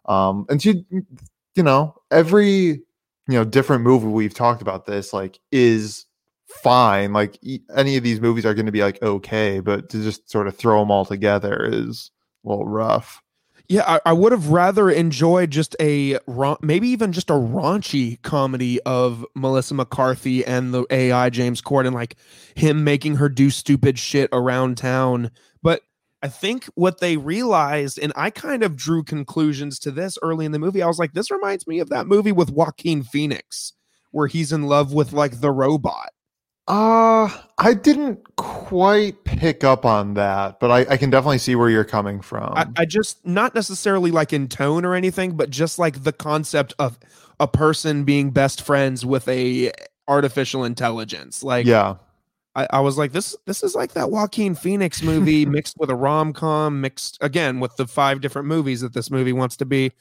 um 0.06 0.46
and 0.48 0.62
she 0.62 0.84
you 1.56 1.62
know 1.62 1.92
every 2.12 2.82
you 3.28 3.38
know 3.38 3.44
different 3.44 3.82
movie 3.82 4.06
we've 4.06 4.34
talked 4.34 4.62
about 4.62 4.86
this 4.86 5.12
like 5.12 5.38
is 5.50 6.06
fine 6.46 7.12
like 7.12 7.38
e- 7.42 7.60
any 7.74 7.96
of 7.96 8.02
these 8.02 8.20
movies 8.20 8.44
are 8.44 8.54
going 8.54 8.66
to 8.66 8.72
be 8.72 8.82
like 8.82 9.02
okay 9.02 9.60
but 9.60 9.88
to 9.88 10.02
just 10.02 10.30
sort 10.30 10.46
of 10.46 10.56
throw 10.56 10.80
them 10.80 10.90
all 10.90 11.04
together 11.04 11.64
is 11.64 12.10
a 12.44 12.48
little 12.48 12.66
rough. 12.66 13.22
Yeah 13.68 13.84
i, 13.86 14.10
I 14.10 14.12
would 14.12 14.32
have 14.32 14.48
rather 14.48 14.90
enjoyed 14.90 15.50
just 15.50 15.74
a 15.80 16.18
maybe 16.60 16.88
even 16.88 17.12
just 17.12 17.30
a 17.30 17.34
raunchy 17.34 18.20
comedy 18.22 18.80
of 18.82 19.24
melissa 19.34 19.74
mccarthy 19.74 20.44
and 20.44 20.74
the 20.74 20.84
ai 20.90 21.30
james 21.30 21.62
corden 21.62 21.92
like 21.94 22.16
him 22.54 22.84
making 22.84 23.16
her 23.16 23.28
do 23.28 23.48
stupid 23.50 23.98
shit 23.98 24.28
around 24.32 24.76
town 24.76 25.30
I 26.22 26.28
think 26.28 26.66
what 26.74 27.00
they 27.00 27.16
realized, 27.16 27.98
and 27.98 28.12
I 28.14 28.30
kind 28.30 28.62
of 28.62 28.76
drew 28.76 29.02
conclusions 29.02 29.78
to 29.80 29.90
this 29.90 30.16
early 30.22 30.46
in 30.46 30.52
the 30.52 30.58
movie. 30.58 30.82
I 30.82 30.86
was 30.86 30.98
like, 30.98 31.14
this 31.14 31.30
reminds 31.30 31.66
me 31.66 31.80
of 31.80 31.88
that 31.90 32.06
movie 32.06 32.32
with 32.32 32.50
Joaquin 32.50 33.02
Phoenix, 33.02 33.72
where 34.12 34.28
he's 34.28 34.52
in 34.52 34.62
love 34.64 34.92
with 34.92 35.12
like 35.12 35.40
the 35.40 35.50
robot. 35.50 36.10
uh 36.68 37.28
i 37.58 37.74
didn't 37.74 38.20
quite 38.36 39.24
pick 39.24 39.64
up 39.64 39.84
on 39.84 40.14
that 40.14 40.60
but 40.60 40.70
i, 40.70 40.92
I 40.92 40.96
can 40.96 41.10
definitely 41.10 41.38
see 41.38 41.56
where 41.56 41.68
you're 41.68 41.82
coming 41.82 42.20
from 42.20 42.52
I, 42.54 42.66
I 42.76 42.84
just 42.84 43.26
not 43.26 43.52
necessarily 43.56 44.12
like 44.12 44.32
in 44.32 44.46
tone 44.46 44.84
or 44.84 44.94
anything, 44.94 45.36
but 45.36 45.50
just 45.50 45.80
like 45.80 46.04
the 46.04 46.12
concept 46.12 46.72
of 46.78 47.00
a 47.40 47.48
person 47.48 48.04
being 48.04 48.30
best 48.30 48.62
friends 48.62 49.04
with 49.04 49.26
a 49.26 49.72
artificial 50.06 50.62
intelligence. 50.64 51.42
Like, 51.42 51.66
yeah 51.66 51.96
I, 52.54 52.66
I 52.70 52.80
was 52.80 52.98
like, 52.98 53.12
this 53.12 53.36
this 53.46 53.62
is 53.62 53.74
like 53.74 53.92
that 53.92 54.10
Joaquin 54.10 54.54
Phoenix 54.54 55.02
movie 55.02 55.46
mixed 55.46 55.78
with 55.78 55.90
a 55.90 55.94
rom 55.94 56.32
com, 56.32 56.80
mixed 56.80 57.18
again 57.20 57.60
with 57.60 57.76
the 57.76 57.86
five 57.86 58.20
different 58.20 58.48
movies 58.48 58.80
that 58.80 58.94
this 58.94 59.10
movie 59.10 59.32
wants 59.32 59.56
to 59.58 59.64
be. 59.64 59.92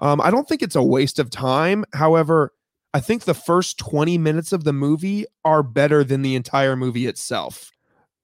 Um, 0.00 0.20
I 0.20 0.30
don't 0.30 0.48
think 0.48 0.62
it's 0.62 0.76
a 0.76 0.82
waste 0.82 1.18
of 1.18 1.30
time. 1.30 1.84
However, 1.92 2.52
I 2.94 3.00
think 3.00 3.24
the 3.24 3.34
first 3.34 3.78
20 3.78 4.16
minutes 4.16 4.52
of 4.52 4.64
the 4.64 4.72
movie 4.72 5.26
are 5.44 5.62
better 5.62 6.02
than 6.04 6.22
the 6.22 6.34
entire 6.34 6.76
movie 6.76 7.06
itself. 7.06 7.72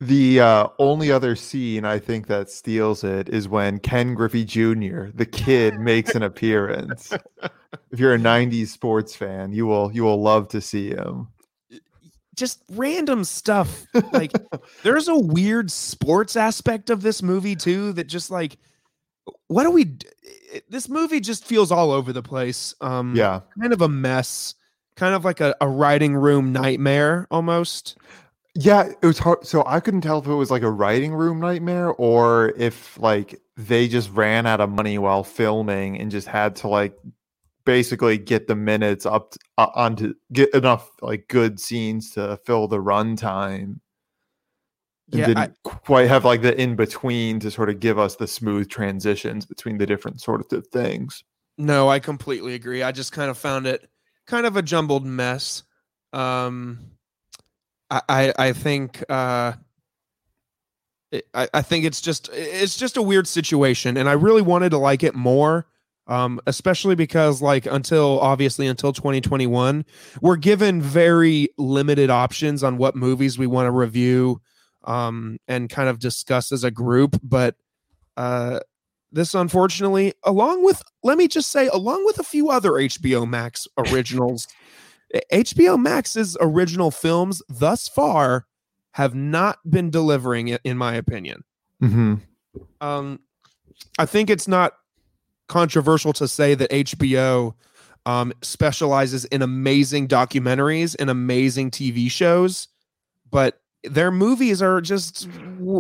The 0.01 0.41
uh, 0.41 0.69
only 0.79 1.11
other 1.13 1.37
scene 1.37 1.85
I 1.85 1.99
think 1.99 2.27
that 2.27 2.51
steals 2.51 3.05
it 3.05 3.29
is 3.29 3.49
when 3.49 3.79
Ken 3.79 4.15
Griffey 4.15 4.45
Jr., 4.45 5.07
the 5.15 5.29
kid, 5.31 5.75
makes 5.79 6.15
an 6.15 6.23
appearance. 6.23 7.13
if 7.91 8.01
you're 8.01 8.15
a 8.15 8.19
'90s 8.19 8.69
sports 8.69 9.15
fan, 9.15 9.53
you 9.53 9.67
will 9.67 9.93
you 9.93 10.03
will 10.03 10.21
love 10.21 10.49
to 10.49 10.61
see 10.61 10.91
him. 10.91 11.29
Just 12.35 12.63
random 12.71 13.25
stuff. 13.25 13.87
Like 14.13 14.33
there's 14.83 15.09
a 15.09 15.17
weird 15.19 15.71
sports 15.71 16.37
aspect 16.37 16.91
of 16.91 17.03
this 17.03 17.23
movie 17.23 17.57
too 17.57 17.93
that 17.95 18.05
just 18.09 18.31
like 18.31 18.59
what 19.49 19.63
do 19.65 19.71
we 19.71 19.85
d- 19.85 20.07
this 20.69 20.89
movie 20.89 21.21
just 21.21 21.45
feels 21.45 21.71
all 21.73 21.91
over 21.91 22.13
the 22.13 22.23
place. 22.23 22.75
Um 22.81 23.15
Yeah, 23.17 23.41
kind 23.61 23.73
of 23.73 23.81
a 23.83 23.89
mess, 23.89 24.55
kind 24.97 25.15
of 25.15 25.25
like 25.25 25.41
a, 25.41 25.55
a 25.61 25.69
writing 25.69 26.15
room 26.15 26.53
nightmare 26.53 27.27
almost. 27.31 27.97
yeah. 28.55 28.89
It 29.03 29.07
was 29.07 29.19
hard. 29.19 29.47
So 29.47 29.63
I 29.67 29.81
couldn't 29.81 30.03
tell 30.03 30.19
if 30.19 30.27
it 30.27 30.35
was 30.35 30.51
like 30.51 30.63
a 30.63 30.71
writing 30.71 31.13
room 31.13 31.41
nightmare 31.41 31.91
or 31.91 32.53
if 32.57 32.99
like 33.01 33.41
they 33.57 33.89
just 33.89 34.11
ran 34.11 34.47
out 34.47 34.61
of 34.61 34.71
money 34.71 34.99
while 34.99 35.25
filming 35.25 35.99
and 36.01 36.11
just 36.11 36.29
had 36.29 36.57
to 36.57 36.69
like 36.69 36.97
basically 37.65 38.19
get 38.19 38.47
the 38.47 38.55
minutes 38.57 39.07
up 39.07 39.35
uh, 39.59 39.69
onto 39.75 40.15
get 40.33 40.53
enough 40.55 40.91
like 41.03 41.29
good 41.29 41.59
scenes 41.59 42.11
to 42.13 42.39
fill 42.45 42.69
the 42.69 42.79
runtime. 42.79 43.63
and 43.63 43.81
Yeah, 45.09 45.27
didn't 45.29 45.39
I- 45.65 45.69
quite 45.69 46.09
have 46.09 46.25
like 46.25 46.43
the 46.43 46.59
in 46.61 46.77
between 46.77 47.41
to 47.41 47.51
sort 47.51 47.71
of 47.71 47.81
give 47.81 47.99
us 47.99 48.17
the 48.17 48.27
smooth 48.27 48.69
transitions 48.69 49.47
between 49.47 49.79
the 49.79 49.87
different 49.87 50.21
sort 50.21 50.41
of 50.53 50.67
things. 50.69 51.25
No, 51.57 51.89
I 51.89 52.01
completely 52.01 52.55
agree. 52.55 52.83
I 52.83 52.93
just 52.93 53.13
kind 53.13 53.31
of 53.31 53.39
found 53.39 53.67
it 53.67 53.89
kind 54.27 54.45
of 54.47 54.57
a 54.57 54.63
jumbled 54.63 55.05
mess. 55.07 55.63
Um 56.13 56.79
I 57.91 58.01
I, 58.09 58.35
I 58.39 58.53
think 58.53 59.03
uh 59.09 59.53
I, 61.33 61.49
I 61.55 61.63
think 61.63 61.85
it's 61.85 62.01
just 62.01 62.29
it's 62.33 62.77
just 62.77 62.97
a 62.97 63.03
weird 63.03 63.29
situation, 63.29 63.97
and 63.97 64.09
I 64.09 64.13
really 64.15 64.43
wanted 64.43 64.71
to 64.71 64.79
like 64.79 65.05
it 65.05 65.15
more. 65.15 65.67
Um, 66.07 66.39
especially 66.47 66.95
because 66.95 67.41
like 67.41 67.65
until 67.65 68.21
obviously 68.21 68.67
until 68.67 68.93
2021, 68.93 69.87
we're 70.21 70.37
given 70.37 70.83
very 70.83 71.49
limited 71.57 72.11
options 72.11 72.63
on 72.63 72.77
what 72.77 72.95
movies 72.95 73.39
we 73.39 73.47
want 73.47 73.67
to 73.67 73.71
review 73.71 74.41
um 74.85 75.39
and 75.49 75.71
kind 75.71 75.89
of 75.89 75.99
discuss 75.99 76.53
as 76.53 76.63
a 76.63 76.71
group. 76.71 77.19
But 77.23 77.57
uh 78.19 78.61
this 79.13 79.35
unfortunately, 79.35 80.13
along 80.25 80.65
with 80.65 80.83
let 81.03 81.17
me 81.17 81.29
just 81.29 81.51
say, 81.51 81.69
along 81.69 82.05
with 82.05 82.19
a 82.19 82.25
few 82.25 82.51
other 82.51 82.73
HBO 82.73 83.27
Max 83.27 83.67
originals, 83.79 84.47
HBO 85.33 85.81
Max's 85.81 86.37
original 86.41 86.91
films 86.91 87.41
thus 87.49 87.89
far 87.89 88.47
have 88.93 89.15
not 89.15 89.59
been 89.69 89.91
delivering 89.91 90.49
it, 90.49 90.61
in 90.65 90.77
my 90.77 90.95
opinion. 90.95 91.45
hmm 91.81 92.15
Um, 92.81 93.21
I 93.99 94.07
think 94.07 94.31
it's 94.31 94.49
not 94.49 94.75
controversial 95.49 96.13
to 96.15 96.29
say 96.29 96.55
that 96.55 96.71
HBO 96.71 97.55
um, 98.07 98.33
specializes 98.43 99.25
in 99.27 99.43
amazing 99.43 100.09
documentaries 100.09 100.95
and 100.99 101.11
amazing 101.11 101.71
TV 101.71 102.11
shows, 102.11 102.69
but 103.31 103.61
their 103.85 104.11
movies 104.11 104.63
are 104.63 104.81
just 104.81 105.29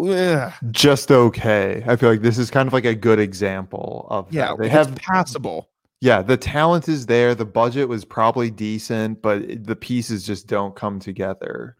eh, 0.08 0.50
Just 0.70 1.10
okay. 1.10 1.82
I 1.86 1.96
feel 1.96 2.10
like 2.10 2.22
this 2.22 2.38
is 2.38 2.50
kind 2.50 2.66
of 2.66 2.72
like 2.72 2.84
a 2.84 2.94
good 2.94 3.18
example 3.18 4.06
of 4.10 4.32
yeah, 4.32 4.48
that. 4.48 4.58
They 4.58 4.68
have 4.68 4.94
passable. 4.96 5.70
yeah, 6.00 6.20
the 6.22 6.36
talent 6.36 6.88
is 6.88 7.06
there. 7.06 7.34
The 7.34 7.46
budget 7.46 7.88
was 7.88 8.04
probably 8.04 8.50
decent, 8.50 9.22
but 9.22 9.64
the 9.64 9.76
pieces 9.76 10.26
just 10.26 10.46
don't 10.46 10.76
come 10.76 11.00
together. 11.00 11.76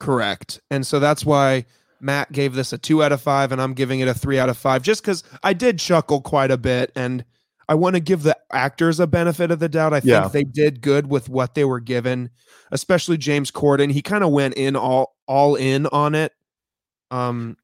Correct. 0.00 0.60
And 0.70 0.86
so 0.86 0.98
that's 0.98 1.24
why 1.24 1.66
Matt 2.04 2.30
gave 2.32 2.54
this 2.54 2.72
a 2.72 2.78
two 2.78 3.02
out 3.02 3.12
of 3.12 3.20
five, 3.22 3.50
and 3.50 3.60
I'm 3.60 3.74
giving 3.74 4.00
it 4.00 4.08
a 4.08 4.14
three 4.14 4.38
out 4.38 4.48
of 4.48 4.56
five, 4.58 4.82
just 4.82 5.02
because 5.02 5.24
I 5.42 5.52
did 5.54 5.78
chuckle 5.78 6.20
quite 6.20 6.50
a 6.50 6.56
bit, 6.58 6.92
and 6.94 7.24
I 7.68 7.74
want 7.74 7.94
to 7.96 8.00
give 8.00 8.22
the 8.22 8.36
actors 8.52 9.00
a 9.00 9.06
benefit 9.06 9.50
of 9.50 9.58
the 9.58 9.68
doubt. 9.70 9.94
I 9.94 10.00
think 10.00 10.10
Yeah. 10.10 10.28
they 10.28 10.44
did 10.44 10.82
good 10.82 11.06
with 11.08 11.28
what 11.30 11.54
they 11.54 11.64
were 11.64 11.80
given, 11.80 12.28
especially 12.70 13.16
James 13.16 13.50
Corden. 13.50 13.90
He 13.90 14.02
kind 14.02 14.22
of 14.22 14.30
went 14.30 14.54
in 14.54 14.76
all 14.76 15.16
all 15.26 15.54
in 15.56 15.86
on 15.86 16.14
it. 16.14 16.32
Um, 17.10 17.56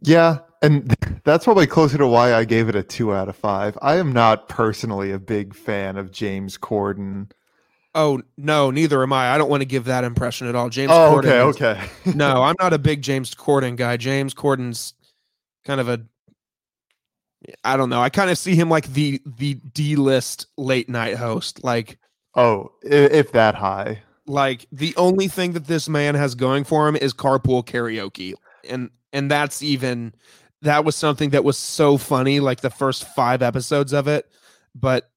Yeah, 0.00 0.38
and 0.62 0.94
that's 1.24 1.44
probably 1.44 1.66
closer 1.66 1.98
to 1.98 2.06
why 2.06 2.32
I 2.32 2.44
gave 2.44 2.68
it 2.68 2.76
a 2.76 2.82
two 2.84 3.12
out 3.12 3.28
of 3.28 3.34
five. 3.36 3.76
I 3.82 3.96
am 3.96 4.12
not 4.12 4.48
personally 4.48 5.10
a 5.10 5.18
big 5.18 5.54
fan 5.54 5.96
of 5.96 6.12
James 6.12 6.56
Corden. 6.56 7.30
Oh 7.94 8.20
no, 8.36 8.70
neither 8.70 9.02
am 9.02 9.12
I. 9.12 9.30
I 9.34 9.38
don't 9.38 9.50
want 9.50 9.60
to 9.62 9.66
give 9.66 9.84
that 9.84 10.04
impression 10.04 10.46
at 10.48 10.54
all. 10.54 10.68
James 10.68 10.90
Oh, 10.92 11.20
Corden. 11.22 11.48
okay, 11.48 11.48
is- 11.48 11.56
okay. 12.10 12.12
no, 12.16 12.42
I'm 12.42 12.56
not 12.60 12.72
a 12.72 12.78
big 12.78 13.02
James 13.02 13.34
Corden 13.34 13.76
guy. 13.76 13.96
James 13.96 14.34
Corden's 14.34 14.94
kind 15.64 15.80
of 15.80 15.88
a 15.88 16.00
I 17.62 17.76
don't 17.76 17.90
know. 17.90 18.00
I 18.00 18.08
kind 18.08 18.30
of 18.30 18.38
see 18.38 18.54
him 18.54 18.70
like 18.70 18.86
the 18.92 19.20
the 19.26 19.54
D 19.54 19.96
list 19.96 20.46
late 20.56 20.88
night 20.88 21.16
host. 21.16 21.62
Like 21.62 21.98
oh, 22.34 22.72
i- 22.84 22.88
if 22.88 23.32
that 23.32 23.54
high. 23.54 24.02
like 24.26 24.66
the 24.72 24.94
only 24.96 25.28
thing 25.28 25.52
that 25.52 25.66
this 25.66 25.88
man 25.88 26.14
has 26.14 26.34
going 26.34 26.64
for 26.64 26.88
him 26.88 26.96
is 26.96 27.12
carpool 27.12 27.64
karaoke. 27.64 28.34
And 28.68 28.90
and 29.12 29.30
that's 29.30 29.62
even 29.62 30.14
that 30.62 30.84
was 30.86 30.96
something 30.96 31.30
that 31.30 31.44
was 31.44 31.58
so 31.58 31.98
funny, 31.98 32.40
like 32.40 32.62
the 32.62 32.70
first 32.70 33.04
five 33.14 33.42
episodes 33.42 33.92
of 33.92 34.08
it. 34.08 34.26
But 34.74 35.10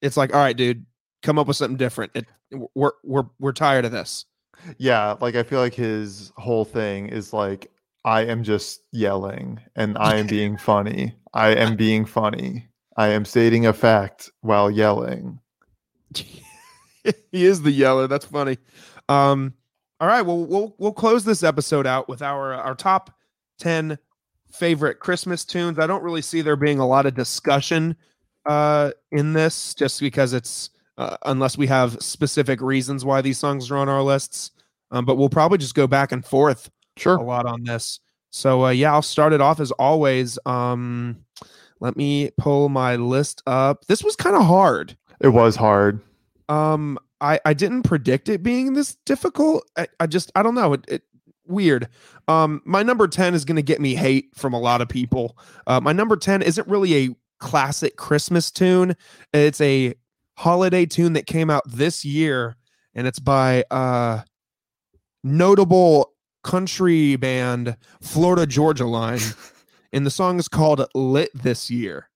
it's 0.00 0.16
like, 0.16 0.32
all 0.32 0.40
right, 0.40 0.56
dude, 0.56 0.86
come 1.22 1.38
up 1.38 1.46
with 1.46 1.56
something 1.56 1.76
different. 1.76 2.12
It, 2.14 2.26
we're 2.74 2.92
we're 3.04 3.24
we're 3.38 3.52
tired 3.52 3.84
of 3.84 3.92
this. 3.92 4.24
Yeah, 4.78 5.16
like 5.20 5.34
I 5.34 5.42
feel 5.42 5.60
like 5.60 5.74
his 5.74 6.32
whole 6.36 6.64
thing 6.64 7.08
is 7.08 7.32
like 7.32 7.70
I 8.04 8.22
am 8.22 8.42
just 8.42 8.82
yelling 8.92 9.60
and 9.74 9.98
I 9.98 10.16
am 10.16 10.26
being 10.28 10.56
funny. 10.56 11.14
I 11.34 11.54
am 11.54 11.76
being 11.76 12.04
funny. 12.04 12.68
I 12.96 13.08
am 13.08 13.24
stating 13.24 13.66
a 13.66 13.72
fact 13.72 14.30
while 14.40 14.70
yelling. 14.70 15.40
he 16.14 17.44
is 17.44 17.62
the 17.62 17.70
yeller. 17.70 18.06
That's 18.06 18.24
funny. 18.24 18.58
Um, 19.08 19.54
all 20.00 20.08
right, 20.08 20.22
well, 20.22 20.44
we'll 20.44 20.74
we'll 20.78 20.92
close 20.92 21.24
this 21.24 21.42
episode 21.42 21.86
out 21.86 22.08
with 22.08 22.22
our 22.22 22.54
our 22.54 22.74
top 22.74 23.14
ten 23.58 23.98
favorite 24.50 25.00
Christmas 25.00 25.44
tunes. 25.44 25.78
I 25.78 25.86
don't 25.86 26.02
really 26.02 26.22
see 26.22 26.42
there 26.42 26.56
being 26.56 26.78
a 26.78 26.86
lot 26.86 27.06
of 27.06 27.14
discussion 27.14 27.96
uh, 28.46 28.92
in 29.10 29.32
this, 29.32 29.74
just 29.74 30.00
because 30.00 30.32
it's 30.32 30.70
uh, 30.98 31.16
unless 31.26 31.58
we 31.58 31.66
have 31.66 32.00
specific 32.02 32.60
reasons 32.60 33.04
why 33.04 33.20
these 33.20 33.38
songs 33.38 33.70
are 33.70 33.76
on 33.76 33.88
our 33.88 34.02
lists. 34.02 34.52
Um, 34.90 35.04
but 35.04 35.16
we'll 35.16 35.28
probably 35.28 35.58
just 35.58 35.74
go 35.74 35.86
back 35.86 36.12
and 36.12 36.24
forth 36.24 36.70
sure. 36.96 37.16
a 37.16 37.22
lot 37.22 37.46
on 37.46 37.64
this. 37.64 38.00
So 38.30 38.66
uh, 38.66 38.70
yeah, 38.70 38.92
I'll 38.92 39.02
start 39.02 39.32
it 39.32 39.40
off 39.40 39.60
as 39.60 39.72
always. 39.72 40.38
Um, 40.46 41.24
let 41.80 41.96
me 41.96 42.30
pull 42.38 42.68
my 42.68 42.96
list 42.96 43.42
up. 43.46 43.86
This 43.86 44.02
was 44.02 44.16
kind 44.16 44.36
of 44.36 44.44
hard. 44.44 44.96
It 45.20 45.28
was 45.28 45.56
hard. 45.56 46.00
Um, 46.48 46.98
I 47.20 47.40
I 47.44 47.54
didn't 47.54 47.82
predict 47.82 48.28
it 48.28 48.42
being 48.42 48.74
this 48.74 48.96
difficult. 49.06 49.68
I, 49.76 49.86
I 50.00 50.06
just 50.06 50.30
I 50.34 50.42
don't 50.42 50.54
know. 50.54 50.74
It, 50.74 50.84
it 50.88 51.02
weird. 51.46 51.88
Um, 52.28 52.62
my 52.64 52.82
number 52.82 53.08
ten 53.08 53.34
is 53.34 53.44
going 53.44 53.56
to 53.56 53.62
get 53.62 53.80
me 53.80 53.94
hate 53.94 54.30
from 54.34 54.52
a 54.52 54.60
lot 54.60 54.80
of 54.80 54.88
people. 54.88 55.38
Uh, 55.66 55.80
my 55.80 55.92
number 55.92 56.16
ten 56.16 56.42
isn't 56.42 56.68
really 56.68 56.94
a 56.96 57.16
classic 57.38 57.96
Christmas 57.96 58.50
tune. 58.50 58.96
It's 59.32 59.60
a 59.60 59.94
holiday 60.36 60.86
tune 60.86 61.14
that 61.14 61.26
came 61.26 61.50
out 61.50 61.62
this 61.66 62.04
year, 62.04 62.56
and 62.94 63.06
it's 63.06 63.18
by 63.18 63.64
uh 63.70 64.22
notable 65.24 66.12
country 66.42 67.16
band 67.16 67.76
Florida 68.00 68.46
Georgia 68.46 68.86
Line. 68.86 69.20
and 69.92 70.06
the 70.06 70.10
song 70.10 70.38
is 70.38 70.48
called 70.48 70.86
Lit 70.94 71.30
This 71.34 71.70
Year. 71.70 72.08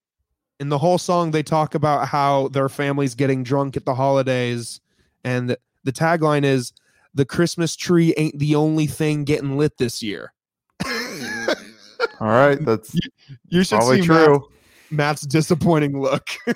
In 0.60 0.68
the 0.68 0.78
whole 0.78 0.98
song, 0.98 1.30
they 1.30 1.42
talk 1.42 1.74
about 1.74 2.06
how 2.06 2.48
their 2.48 2.68
family's 2.68 3.14
getting 3.14 3.42
drunk 3.42 3.76
at 3.76 3.84
the 3.86 3.94
holidays. 3.94 4.80
And 5.24 5.56
the 5.84 5.92
tagline 5.92 6.44
is 6.44 6.72
The 7.14 7.24
Christmas 7.24 7.74
tree 7.74 8.14
ain't 8.16 8.38
the 8.38 8.54
only 8.54 8.86
thing 8.86 9.24
getting 9.24 9.56
lit 9.56 9.78
this 9.78 10.02
year. 10.02 10.32
All 12.20 12.28
right, 12.28 12.58
that's 12.64 12.94
You 13.48 13.64
should 13.64 13.78
probably 13.78 14.00
see 14.02 14.06
true. 14.06 14.32
Matt's 14.32 14.46
disappointing 14.97 16.01
look. 16.01 16.28
I- 16.47 16.55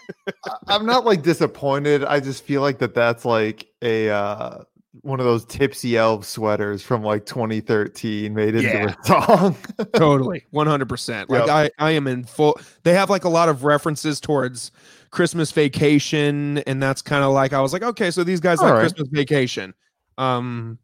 I'm 0.69 0.87
not 0.87 1.05
like 1.05 1.23
disappointed. 1.23 2.05
I 2.05 2.21
just 2.21 2.45
feel 2.45 2.61
like 2.63 2.79
that 2.79 2.95
that's 2.95 3.25
like 3.25 3.67
a 3.83 4.11
uh 4.11 4.59
one 5.03 5.19
of 5.19 5.27
those 5.27 5.45
tipsy 5.47 5.97
elf 5.97 6.25
sweaters 6.25 6.81
from 6.81 7.03
like 7.03 7.27
2013 7.27 8.33
made 8.33 8.55
into 8.55 8.69
Yeah. 8.69 8.95
a 9.03 9.05
song. 9.05 9.57
totally 9.95 10.45
100% 10.55 11.29
like 11.29 11.47
Yep. 11.47 11.49
i 11.49 11.71
i 11.85 11.91
am 11.91 12.07
in 12.07 12.23
full 12.23 12.57
they 12.85 12.95
have 12.95 13.11
like 13.11 13.25
a 13.25 13.29
lot 13.29 13.49
of 13.49 13.65
references 13.65 14.21
towards 14.21 14.71
christmas 15.11 15.51
vacation 15.51 16.59
and 16.59 16.81
that's 16.81 17.03
kind 17.03 17.25
of 17.25 17.33
like 17.33 17.53
i 17.53 17.61
was 17.61 17.73
like 17.73 17.83
okay 17.83 18.13
so 18.13 18.23
these 18.23 18.39
guys 18.39 18.61
All 18.61 18.67
like 18.67 18.75
right. 18.75 18.81
christmas 18.83 19.09
vacation 19.11 19.75
um 20.17 20.79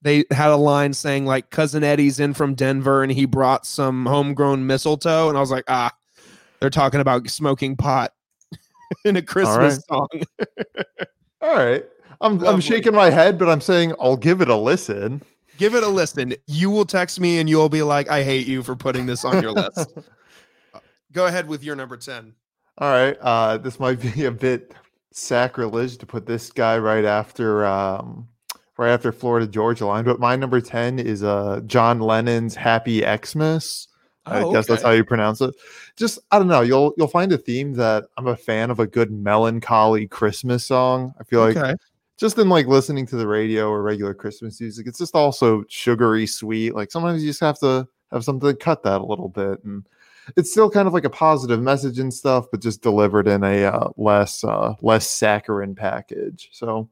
they 0.00 0.24
had 0.30 0.48
a 0.50 0.56
line 0.56 0.94
saying 0.94 1.26
like 1.26 1.50
cousin 1.50 1.84
eddie's 1.84 2.18
in 2.18 2.32
from 2.32 2.54
denver 2.54 3.02
and 3.02 3.12
he 3.12 3.26
brought 3.26 3.66
some 3.66 4.06
homegrown 4.06 4.66
mistletoe 4.66 5.28
and 5.28 5.36
i 5.36 5.40
was 5.40 5.50
like 5.50 5.64
ah 5.68 5.92
they're 6.66 6.70
talking 6.70 6.98
about 6.98 7.30
smoking 7.30 7.76
pot 7.76 8.12
in 9.04 9.14
a 9.14 9.22
christmas 9.22 9.80
song 9.88 10.08
All 11.40 11.54
right. 11.54 11.84
I'm 12.20 12.44
I'm 12.44 12.60
shaking 12.60 12.92
my 12.92 13.08
head, 13.08 13.38
but 13.38 13.48
I'm 13.48 13.60
saying 13.60 13.94
I'll 14.00 14.16
give 14.16 14.40
it 14.40 14.48
a 14.48 14.56
listen. 14.56 15.22
give 15.58 15.76
it 15.76 15.84
a 15.84 15.88
listen 15.88 16.34
you 16.48 16.70
will 16.70 16.84
text 16.86 17.20
me 17.20 17.38
and 17.38 17.48
you'll 17.48 17.68
be 17.68 17.82
like 17.82 18.08
i 18.10 18.24
hate 18.24 18.48
you 18.48 18.64
for 18.64 18.74
putting 18.74 19.06
this 19.06 19.24
on 19.24 19.40
your 19.40 19.52
list 19.52 19.92
go 21.12 21.26
ahead 21.26 21.46
with 21.46 21.62
your 21.62 21.76
number 21.76 21.96
10 21.96 22.34
All 22.78 22.90
right. 22.90 23.16
Uh, 23.20 23.58
this 23.58 23.78
might 23.78 24.00
be 24.00 24.24
a 24.24 24.30
bit 24.32 24.74
sacrilege 25.12 25.98
to 25.98 26.06
put 26.06 26.26
this 26.26 26.50
guy 26.50 26.76
right 26.78 27.04
after 27.04 27.64
um, 27.64 28.26
right 28.76 28.90
after 28.90 29.12
Florida 29.12 29.46
Georgia 29.46 29.86
line, 29.86 30.04
but 30.04 30.18
my 30.18 30.34
number 30.34 30.60
ten 30.60 30.98
is 30.98 31.22
uh, 31.22 31.60
John 31.64 32.00
Lennon's 32.00 32.56
"Happy 32.56 33.02
Xmas." 33.02 33.86
I 34.26 34.40
Oh, 34.40 34.52
guess 34.52 34.66
that's 34.66 34.82
how 34.82 34.90
you 34.90 35.04
pronounce 35.04 35.40
it. 35.40 35.54
Just 35.96 36.18
I 36.30 36.38
don't 36.38 36.48
know. 36.48 36.60
You'll 36.62 36.94
you'll 36.96 37.06
find 37.08 37.32
a 37.32 37.38
theme 37.38 37.74
that 37.74 38.04
I'm 38.16 38.26
a 38.26 38.36
fan 38.36 38.70
of 38.70 38.80
a 38.80 38.86
good 38.86 39.10
melancholy 39.10 40.06
Christmas 40.08 40.64
song. 40.66 41.14
I 41.20 41.24
feel 41.24 41.40
like 41.40 41.56
okay 41.56 41.74
just 42.16 42.38
in 42.38 42.48
like 42.48 42.66
listening 42.66 43.06
to 43.06 43.16
the 43.16 43.26
radio 43.26 43.68
or 43.68 43.82
regular 43.82 44.14
Christmas 44.14 44.60
music, 44.60 44.86
it's 44.86 44.98
just 44.98 45.14
also 45.14 45.64
sugary 45.68 46.26
sweet. 46.26 46.74
Like 46.74 46.90
sometimes 46.90 47.22
you 47.22 47.28
just 47.30 47.40
have 47.40 47.58
to 47.60 47.86
have 48.10 48.24
something 48.24 48.48
to 48.48 48.56
cut 48.56 48.82
that 48.84 49.00
a 49.00 49.04
little 49.04 49.28
bit, 49.28 49.62
and 49.64 49.86
it's 50.36 50.50
still 50.50 50.70
kind 50.70 50.88
of 50.88 50.94
like 50.94 51.04
a 51.04 51.10
positive 51.10 51.60
message 51.60 51.98
and 51.98 52.12
stuff, 52.12 52.46
but 52.50 52.62
just 52.62 52.82
delivered 52.82 53.28
in 53.28 53.44
a 53.44 53.64
uh, 53.64 53.88
less 53.96 54.44
uh, 54.44 54.74
less 54.80 55.06
saccharine 55.06 55.74
package. 55.74 56.48
So, 56.52 56.88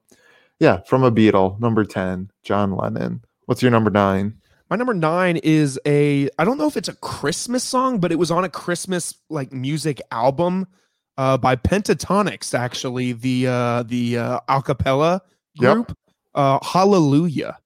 yeah, 0.59 0.81
from 0.83 1.03
a 1.05 1.13
Beatle, 1.13 1.59
number 1.59 1.85
ten, 1.85 2.31
John 2.43 2.77
Lennon. 2.77 3.25
What's 3.47 3.63
your 3.63 3.71
number 3.71 3.91
nine? 3.91 4.39
My 4.75 4.79
number 4.79 4.93
nine 4.95 5.37
is 5.37 5.79
a 5.87 6.29
I 6.37 6.45
don't 6.45 6.59
know 6.59 6.67
if 6.67 6.77
it's 6.77 6.89
a 6.89 6.97
Christmas 6.97 7.63
song, 7.63 8.01
but 8.01 8.11
it 8.11 8.19
was 8.19 8.33
on 8.33 8.43
a 8.43 8.49
Christmas 8.49 9.15
like 9.31 9.53
music 9.53 10.03
album 10.11 10.67
uh 11.17 11.39
by 11.39 11.55
Pentatonix, 11.55 12.59
actually, 12.59 13.13
the 13.13 13.47
uh 13.47 13.85
the 13.85 14.19
uh 14.19 14.41
acapella 14.49 15.21
Yep. 15.55 15.75
group. 15.75 15.99
Uh 16.35 16.59
Hallelujah. 16.61 17.57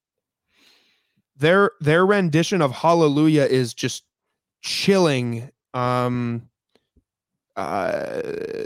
their 1.34 1.70
their 1.80 2.04
rendition 2.04 2.60
of 2.60 2.72
Hallelujah 2.72 3.44
is 3.44 3.72
just 3.72 4.04
chilling. 4.60 5.50
Um, 5.72 6.50
uh, 7.56 8.20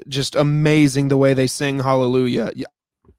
just 0.08 0.34
amazing 0.34 1.06
the 1.06 1.16
way 1.16 1.32
they 1.32 1.46
sing 1.46 1.78
Hallelujah. 1.78 2.50
Yeah, 2.56 2.66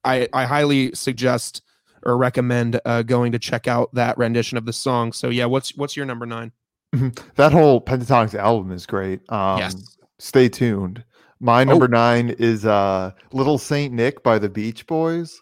I 0.03 0.27
I 0.33 0.43
highly 0.43 0.93
suggest 0.95 1.61
or 2.05 2.17
recommend 2.17 2.79
uh, 2.85 3.01
going 3.03 3.31
to 3.31 3.39
check 3.39 3.67
out 3.67 3.93
that 3.93 4.17
rendition 4.17 4.57
of 4.57 4.65
the 4.65 4.73
song. 4.73 5.13
So 5.13 5.29
yeah, 5.29 5.45
what's 5.45 5.75
what's 5.75 5.95
your 5.95 6.05
number 6.05 6.25
nine? 6.25 6.51
that 7.35 7.51
whole 7.51 7.81
Pentatonix 7.81 8.35
album 8.35 8.71
is 8.71 8.85
great. 8.85 9.21
Um, 9.31 9.59
Yes. 9.59 9.97
Stay 10.19 10.47
tuned. 10.47 11.03
My 11.39 11.65
number 11.65 11.89
nine 11.89 12.29
is 12.39 12.65
uh, 12.65 13.11
Little 13.33 13.57
Saint 13.57 13.93
Nick 13.93 14.23
by 14.23 14.39
the 14.39 14.47
Beach 14.47 14.87
Boys. 14.87 15.41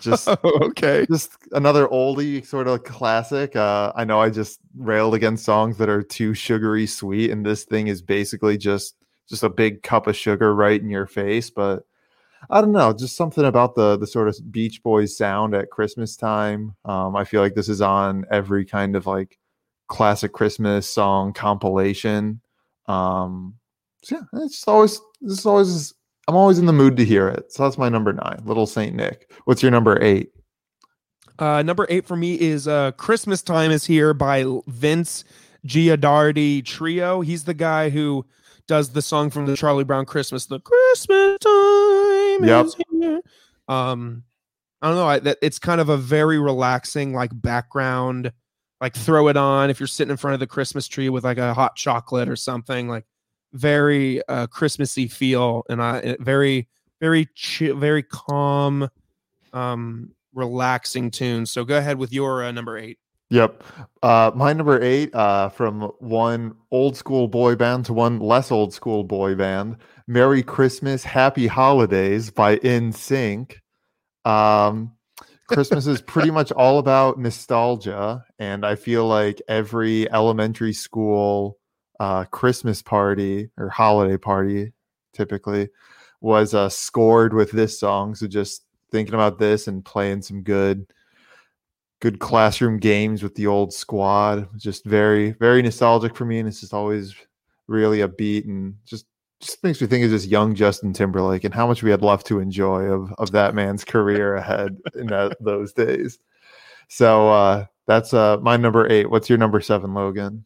Just 0.00 0.28
okay. 0.44 1.04
just 1.10 1.32
another 1.52 1.86
oldie 1.88 2.46
sort 2.46 2.68
of 2.68 2.84
classic. 2.84 3.54
Uh, 3.54 3.92
I 3.94 4.04
know 4.04 4.20
I 4.20 4.30
just 4.30 4.58
railed 4.78 5.14
against 5.14 5.44
songs 5.44 5.76
that 5.76 5.90
are 5.90 6.02
too 6.02 6.32
sugary 6.32 6.86
sweet, 6.86 7.30
and 7.30 7.44
this 7.44 7.64
thing 7.64 7.88
is 7.88 8.00
basically 8.00 8.56
just 8.56 8.94
just 9.28 9.42
a 9.42 9.50
big 9.50 9.82
cup 9.82 10.06
of 10.06 10.16
sugar 10.16 10.54
right 10.54 10.80
in 10.80 10.88
your 10.88 11.06
face. 11.06 11.50
But 11.50 11.84
I 12.48 12.60
don't 12.60 12.72
know, 12.72 12.92
just 12.92 13.16
something 13.16 13.44
about 13.44 13.74
the 13.74 13.96
the 13.96 14.06
sort 14.06 14.28
of 14.28 14.36
Beach 14.50 14.82
Boys 14.82 15.16
sound 15.16 15.54
at 15.54 15.70
Christmas 15.70 16.16
time. 16.16 16.74
Um, 16.84 17.16
I 17.16 17.24
feel 17.24 17.40
like 17.40 17.54
this 17.54 17.68
is 17.68 17.80
on 17.80 18.24
every 18.30 18.64
kind 18.64 18.94
of 18.94 19.06
like 19.06 19.38
classic 19.88 20.32
Christmas 20.32 20.88
song 20.88 21.32
compilation. 21.32 22.40
Um, 22.86 23.54
so 24.02 24.16
yeah, 24.16 24.42
it's 24.44 24.66
always 24.68 25.00
this 25.20 25.40
is 25.40 25.46
always 25.46 25.94
I'm 26.28 26.36
always 26.36 26.58
in 26.58 26.66
the 26.66 26.72
mood 26.72 26.96
to 26.96 27.04
hear 27.04 27.28
it. 27.28 27.52
So 27.52 27.64
that's 27.64 27.78
my 27.78 27.88
number 27.88 28.12
nine, 28.12 28.42
Little 28.44 28.66
Saint 28.66 28.94
Nick. 28.94 29.32
What's 29.44 29.62
your 29.62 29.70
number 29.70 30.00
eight? 30.02 30.30
Uh, 31.38 31.62
number 31.62 31.86
eight 31.88 32.06
for 32.06 32.16
me 32.16 32.38
is 32.40 32.68
uh, 32.68 32.92
"Christmas 32.92 33.42
Time 33.42 33.70
Is 33.70 33.84
Here" 33.84 34.14
by 34.14 34.44
Vince 34.66 35.24
Guaraldi 35.66 36.64
Trio. 36.64 37.20
He's 37.20 37.44
the 37.44 37.54
guy 37.54 37.90
who 37.90 38.24
does 38.68 38.90
the 38.90 39.02
song 39.02 39.30
from 39.30 39.46
the 39.46 39.56
Charlie 39.56 39.84
Brown 39.84 40.06
Christmas, 40.06 40.46
"The 40.46 40.60
Christmas 40.60 41.38
Time 41.40 42.05
Yep. 42.44 42.66
Is 42.66 42.76
Here." 42.92 43.20
Um, 43.68 44.24
I 44.82 44.88
don't 44.88 44.96
know. 44.96 45.06
I, 45.06 45.18
that 45.20 45.38
it's 45.42 45.58
kind 45.58 45.80
of 45.80 45.88
a 45.88 45.96
very 45.96 46.38
relaxing, 46.38 47.14
like 47.14 47.30
background. 47.32 48.32
Like 48.80 48.94
throw 48.94 49.28
it 49.28 49.38
on 49.38 49.70
if 49.70 49.80
you're 49.80 49.86
sitting 49.86 50.10
in 50.10 50.18
front 50.18 50.34
of 50.34 50.40
the 50.40 50.46
Christmas 50.46 50.86
tree 50.86 51.08
with 51.08 51.24
like 51.24 51.38
a 51.38 51.54
hot 51.54 51.76
chocolate 51.76 52.28
or 52.28 52.36
something. 52.36 52.88
Like 52.88 53.06
very 53.54 54.26
uh, 54.28 54.48
Christmassy 54.48 55.08
feel, 55.08 55.64
and 55.70 55.82
I 55.82 56.16
very 56.20 56.68
very 57.00 57.28
chill, 57.34 57.76
very 57.76 58.02
calm, 58.02 58.88
um, 59.52 60.12
relaxing 60.34 61.10
tune. 61.10 61.46
So 61.46 61.64
go 61.64 61.78
ahead 61.78 61.98
with 61.98 62.12
your 62.12 62.44
uh, 62.44 62.52
number 62.52 62.76
eight. 62.76 62.98
Yep. 63.30 63.64
Uh, 64.02 64.30
my 64.34 64.52
number 64.52 64.80
eight, 64.80 65.12
uh, 65.14 65.48
from 65.48 65.82
one 65.98 66.54
old 66.70 66.96
school 66.96 67.26
boy 67.26 67.56
band 67.56 67.84
to 67.86 67.92
one 67.92 68.20
less 68.20 68.52
old 68.52 68.72
school 68.72 69.02
boy 69.02 69.34
band, 69.34 69.78
"Merry 70.06 70.42
Christmas, 70.42 71.02
Happy 71.02 71.48
Holidays" 71.48 72.30
by 72.30 72.58
NSYNC. 72.58 73.56
Um, 74.24 74.92
Christmas 75.48 75.86
is 75.88 76.00
pretty 76.00 76.30
much 76.30 76.52
all 76.56 76.78
about 76.78 77.18
nostalgia, 77.18 78.24
and 78.38 78.64
I 78.64 78.76
feel 78.76 79.06
like 79.08 79.42
every 79.48 80.10
elementary 80.12 80.72
school 80.72 81.58
uh, 81.98 82.24
Christmas 82.26 82.80
party 82.80 83.50
or 83.56 83.70
holiday 83.70 84.18
party, 84.18 84.72
typically, 85.14 85.68
was 86.20 86.54
uh, 86.54 86.68
scored 86.68 87.34
with 87.34 87.50
this 87.50 87.80
song. 87.80 88.14
So 88.14 88.28
just 88.28 88.64
thinking 88.92 89.14
about 89.14 89.38
this 89.38 89.66
and 89.66 89.84
playing 89.84 90.22
some 90.22 90.42
good 90.42 90.86
good 92.00 92.18
classroom 92.18 92.78
games 92.78 93.22
with 93.22 93.34
the 93.34 93.46
old 93.46 93.72
squad. 93.72 94.48
Just 94.58 94.84
very, 94.84 95.32
very 95.32 95.62
nostalgic 95.62 96.16
for 96.16 96.24
me, 96.24 96.38
and 96.38 96.48
it's 96.48 96.60
just 96.60 96.74
always 96.74 97.14
really 97.68 98.00
a 98.00 98.08
beat 98.08 98.46
and 98.46 98.74
just 98.84 99.06
just 99.40 99.62
makes 99.62 99.80
me 99.80 99.86
think 99.86 100.02
of 100.04 100.10
just 100.10 100.28
young 100.28 100.54
Justin 100.54 100.92
Timberlake 100.94 101.44
and 101.44 101.52
how 101.52 101.66
much 101.66 101.82
we 101.82 101.90
had 101.90 102.00
left 102.00 102.26
to 102.28 102.40
enjoy 102.40 102.84
of 102.84 103.12
of 103.18 103.32
that 103.32 103.54
man's 103.54 103.84
career 103.84 104.36
ahead 104.36 104.78
in 104.94 105.08
that, 105.08 105.36
those 105.40 105.72
days. 105.72 106.18
So 106.88 107.28
uh, 107.30 107.66
that's 107.86 108.14
uh, 108.14 108.38
my 108.38 108.56
number 108.56 108.90
eight. 108.90 109.10
What's 109.10 109.28
your 109.28 109.38
number 109.38 109.60
seven, 109.60 109.94
Logan? 109.94 110.44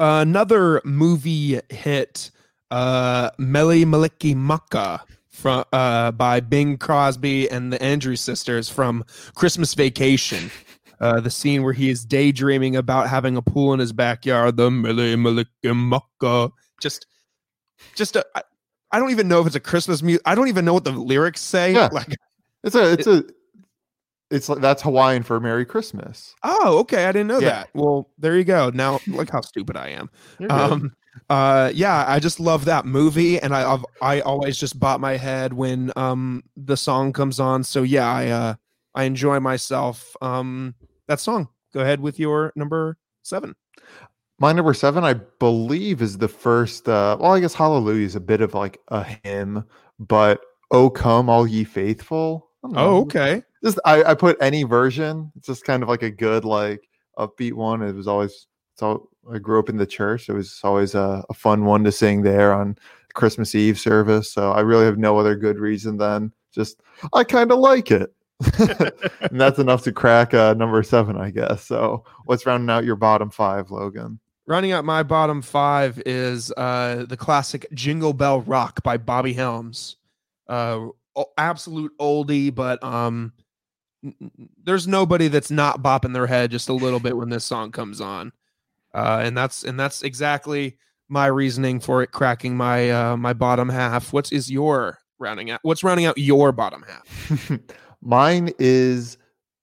another 0.00 0.80
movie 0.84 1.60
hit, 1.68 2.30
uh, 2.70 3.30
Mele 3.38 3.84
Kalikimaka 3.84 5.00
from 5.28 5.64
uh, 5.72 6.10
by 6.12 6.40
Bing 6.40 6.78
Crosby 6.78 7.48
and 7.50 7.72
the 7.72 7.80
Andrews 7.82 8.20
sisters 8.20 8.68
from 8.68 9.04
Christmas 9.34 9.74
Vacation. 9.74 10.50
Uh, 11.00 11.18
the 11.20 11.30
scene 11.30 11.62
where 11.62 11.72
he 11.72 11.88
is 11.88 12.04
daydreaming 12.04 12.76
about 12.76 13.08
having 13.08 13.36
a 13.36 13.42
pool 13.42 13.72
in 13.72 13.80
his 13.80 13.92
backyard. 13.92 14.56
The 14.56 14.70
Mele 14.70 15.16
Kalikimaka. 15.16 16.50
Just, 16.80 17.06
just 17.94 18.16
a. 18.16 18.26
I, 18.34 18.42
I 18.92 18.98
don't 18.98 19.10
even 19.10 19.28
know 19.28 19.40
if 19.40 19.46
it's 19.46 19.56
a 19.56 19.60
Christmas 19.60 20.02
music. 20.02 20.22
I 20.26 20.34
don't 20.34 20.48
even 20.48 20.64
know 20.64 20.74
what 20.74 20.84
the 20.84 20.90
lyrics 20.92 21.40
say. 21.40 21.72
Yeah. 21.74 21.88
Like, 21.92 22.14
It's 22.64 22.74
a, 22.74 22.92
it's 22.92 23.06
a, 23.06 23.24
it's 24.30 24.48
like 24.48 24.60
that's 24.60 24.82
Hawaiian 24.82 25.22
for 25.22 25.40
Merry 25.40 25.64
Christmas. 25.64 26.34
oh, 26.42 26.78
okay, 26.80 27.06
I 27.06 27.12
didn't 27.12 27.28
know 27.28 27.38
Yeah. 27.40 27.48
that. 27.50 27.70
Well, 27.74 28.10
there 28.18 28.36
you 28.36 28.44
go. 28.44 28.70
Now, 28.70 29.00
look 29.08 29.30
how 29.30 29.40
stupid 29.40 29.76
I 29.76 29.88
am. 29.88 30.10
Um 30.50 30.92
uh 31.28 31.70
yeah 31.74 32.04
i 32.06 32.20
just 32.20 32.38
love 32.38 32.64
that 32.66 32.86
movie 32.86 33.38
and 33.40 33.52
i 33.52 33.68
I've, 33.72 33.84
i 34.00 34.20
always 34.20 34.56
just 34.56 34.78
bop 34.78 35.00
my 35.00 35.16
head 35.16 35.52
when 35.52 35.92
um 35.96 36.44
the 36.56 36.76
song 36.76 37.12
comes 37.12 37.40
on 37.40 37.64
so 37.64 37.82
yeah 37.82 38.08
i 38.10 38.28
uh 38.28 38.54
i 38.94 39.04
enjoy 39.04 39.40
myself 39.40 40.14
um 40.22 40.74
that 41.10 41.20
song 41.20 41.48
go 41.74 41.80
ahead 41.80 42.00
with 42.00 42.18
your 42.18 42.52
number 42.54 42.96
seven 43.22 43.54
My 44.38 44.52
number 44.54 44.72
seven, 44.72 45.04
I 45.04 45.14
believe, 45.38 46.00
is 46.00 46.16
the 46.16 46.26
first. 46.28 46.88
Uh, 46.88 47.18
well, 47.20 47.32
I 47.32 47.40
guess 47.40 47.52
Hallelujah 47.52 48.06
is 48.06 48.16
a 48.16 48.20
bit 48.20 48.40
of 48.40 48.54
like 48.54 48.80
a 48.88 49.04
hymn, 49.22 49.64
but 49.98 50.40
"Oh 50.70 50.88
Come 50.88 51.28
All 51.28 51.46
Ye 51.46 51.62
Faithful." 51.64 52.48
I 52.64 52.68
don't 52.68 52.74
know. 52.74 52.80
oh 52.80 53.00
okay 53.02 53.42
Just 53.62 53.78
I, 53.84 54.02
I 54.02 54.14
put 54.14 54.38
any 54.40 54.62
version. 54.62 55.30
It's 55.36 55.46
just 55.46 55.64
kind 55.64 55.82
of 55.82 55.90
like 55.90 56.02
a 56.02 56.10
good 56.10 56.46
like 56.46 56.88
upbeat 57.18 57.52
one. 57.52 57.82
It 57.82 57.94
was 57.94 58.08
always. 58.08 58.46
All. 58.80 59.10
I 59.30 59.36
grew 59.38 59.58
up 59.58 59.68
in 59.68 59.76
the 59.76 59.86
church. 59.86 60.30
It 60.30 60.32
was 60.32 60.58
always 60.64 60.94
a, 60.94 61.22
a 61.28 61.34
fun 61.34 61.66
one 61.66 61.84
to 61.84 61.92
sing 61.92 62.22
there 62.22 62.54
on 62.54 62.78
Christmas 63.12 63.54
Eve 63.54 63.78
service. 63.78 64.32
So 64.32 64.52
I 64.52 64.60
really 64.60 64.86
have 64.86 64.96
no 64.96 65.18
other 65.18 65.36
good 65.36 65.58
reason 65.58 65.98
than 65.98 66.32
just 66.50 66.80
I 67.12 67.24
kind 67.24 67.52
of 67.52 67.58
like 67.58 67.90
it. 67.90 68.10
and 69.20 69.40
that's 69.40 69.58
enough 69.58 69.82
to 69.84 69.92
crack 69.92 70.34
uh, 70.34 70.54
number 70.54 70.82
seven, 70.82 71.16
I 71.16 71.30
guess. 71.30 71.64
So, 71.64 72.04
what's 72.24 72.46
rounding 72.46 72.70
out 72.70 72.84
your 72.84 72.96
bottom 72.96 73.30
five, 73.30 73.70
Logan? 73.70 74.18
rounding 74.50 74.72
out 74.72 74.84
my 74.84 75.04
bottom 75.04 75.40
five 75.40 76.02
is 76.04 76.52
uh 76.56 77.04
the 77.08 77.16
classic 77.16 77.66
jingle 77.72 78.12
bell 78.12 78.40
rock 78.40 78.82
by 78.82 78.96
bobby 78.96 79.32
helms 79.32 79.96
uh 80.48 80.86
absolute 81.38 81.92
oldie 82.00 82.52
but 82.52 82.82
um 82.82 83.32
there's 84.64 84.88
nobody 84.88 85.28
that's 85.28 85.52
not 85.52 85.82
bopping 85.82 86.12
their 86.12 86.26
head 86.26 86.50
just 86.50 86.68
a 86.68 86.72
little 86.72 86.98
bit 86.98 87.16
when 87.16 87.28
this 87.28 87.44
song 87.44 87.70
comes 87.70 88.00
on 88.00 88.32
uh 88.92 89.20
and 89.22 89.38
that's 89.38 89.62
and 89.62 89.78
that's 89.78 90.02
exactly 90.02 90.76
my 91.08 91.26
reasoning 91.26 91.78
for 91.78 92.02
it 92.02 92.10
cracking 92.10 92.56
my 92.56 92.90
uh 92.90 93.16
my 93.16 93.32
bottom 93.32 93.68
half 93.68 94.12
what's 94.12 94.32
is 94.32 94.50
your 94.50 94.98
rounding 95.20 95.50
out 95.50 95.60
what's 95.62 95.84
rounding 95.84 96.06
out 96.06 96.18
your 96.18 96.50
bottom 96.50 96.84
half 96.88 97.52
Mine 98.02 98.52
is 98.58 99.18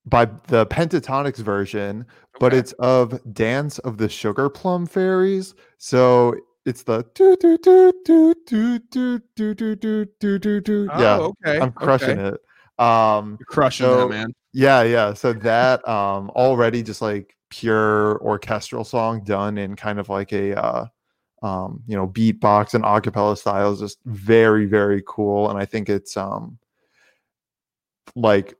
by 0.06 0.26
the 0.48 0.66
Pentatonix 0.68 1.38
version, 1.38 2.06
but 2.40 2.54
it's 2.54 2.72
of 2.74 3.20
Dance 3.34 3.80
of 3.80 3.98
the 3.98 4.08
Sugar 4.08 4.50
Plum 4.50 4.86
Fairies. 4.86 5.54
So 5.78 6.36
it's 6.66 6.84
the 6.84 7.06
do 7.16 7.36
do 7.40 7.58
do 7.58 7.92
do 8.06 8.36
do 8.46 8.80
do 8.80 9.20
do 9.36 9.56
do 9.56 9.76
do 9.76 10.06
do 10.20 10.40
do 10.40 10.62
do. 10.62 10.90
Yeah, 10.98 11.18
oh, 11.20 11.34
okay 11.46 11.60
I'm 11.60 11.72
crushing 11.72 12.20
okay. 12.20 12.36
it. 12.36 12.84
Um, 12.84 13.38
you're 13.40 13.46
crushing 13.48 13.86
So- 13.86 14.08
that 14.08 14.10
man 14.10 14.34
yeah, 14.58 14.82
yeah. 14.82 15.14
So 15.14 15.34
that 15.34 15.88
um 15.88 16.32
already 16.32 16.82
just 16.82 17.00
like 17.00 17.36
pure 17.50 18.18
orchestral 18.24 18.84
song 18.84 19.24
done 19.24 19.58
in 19.60 19.76
kind 19.76 20.00
of 20.00 20.10
like 20.10 20.34
a 20.34 20.60
uh 20.60 20.86
um 21.44 21.84
you 21.86 21.96
know 21.96 22.08
beatbox 22.08 22.74
and 22.74 22.84
acapella 22.84 23.38
style 23.38 23.72
is 23.72 23.80
just 23.80 24.00
very 24.06 24.66
very 24.66 25.04
cool 25.06 25.50
and 25.52 25.60
I 25.60 25.66
think 25.66 25.90
it's 25.90 26.18
um 26.18 26.58
like 28.18 28.56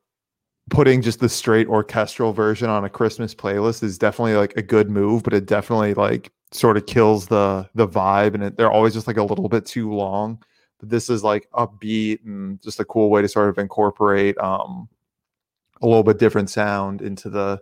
putting 0.70 1.02
just 1.02 1.20
the 1.20 1.30
straight 1.30 1.68
orchestral 1.68 2.34
version 2.34 2.70
on 2.70 2.86
a 2.86 2.90
Christmas 2.90 3.34
playlist 3.34 3.84
is 3.84 3.98
definitely 3.98 4.36
like 4.36 4.56
a 4.56 4.62
good 4.62 4.90
move, 4.90 5.24
but 5.24 5.34
it 5.34 5.46
definitely 5.46 5.94
like 5.94 6.32
sort 6.52 6.78
of 6.78 6.86
kills 6.86 7.28
the 7.28 7.68
the 7.76 7.88
vibe 7.88 8.34
and 8.34 8.44
it, 8.44 8.58
they're 8.58 8.72
always 8.72 8.94
just 8.94 9.08
like 9.08 9.18
a 9.18 9.24
little 9.24 9.50
bit 9.50 9.66
too 9.66 9.92
long. 9.92 10.42
But 10.80 10.90
this 10.90 11.10
is 11.10 11.24
like 11.24 11.50
upbeat 11.54 12.24
and 12.26 12.62
just 12.62 12.80
a 12.80 12.86
cool 12.86 13.10
way 13.10 13.22
to 13.22 13.28
sort 13.28 13.50
of 13.50 13.58
incorporate 13.58 14.38
um 14.38 14.88
a 15.82 15.88
little 15.88 16.04
bit 16.04 16.20
different 16.20 16.50
sound 16.50 17.02
into 17.02 17.30
the 17.30 17.60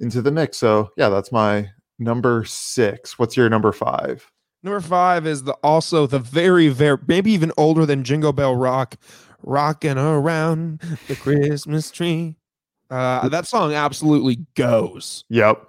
into 0.00 0.22
the 0.22 0.30
mix. 0.30 0.58
So 0.58 0.90
yeah, 0.96 1.08
that's 1.08 1.32
my 1.32 1.68
number 1.98 2.44
six. 2.44 3.18
What's 3.18 3.36
your 3.36 3.48
number 3.48 3.72
five? 3.72 4.30
Number 4.62 4.80
five 4.80 5.26
is 5.26 5.44
the 5.44 5.52
also 5.62 6.06
the 6.06 6.18
very 6.18 6.68
very 6.68 6.98
maybe 7.06 7.30
even 7.32 7.52
older 7.56 7.86
than 7.86 8.04
Jingle 8.04 8.32
Bell 8.32 8.56
Rock, 8.56 8.96
rocking 9.42 9.98
around 9.98 10.80
the 11.08 11.16
Christmas 11.16 11.90
tree. 11.90 12.36
Uh, 12.90 13.28
that 13.28 13.46
song 13.46 13.72
absolutely 13.72 14.46
goes. 14.54 15.24
Yep. 15.28 15.62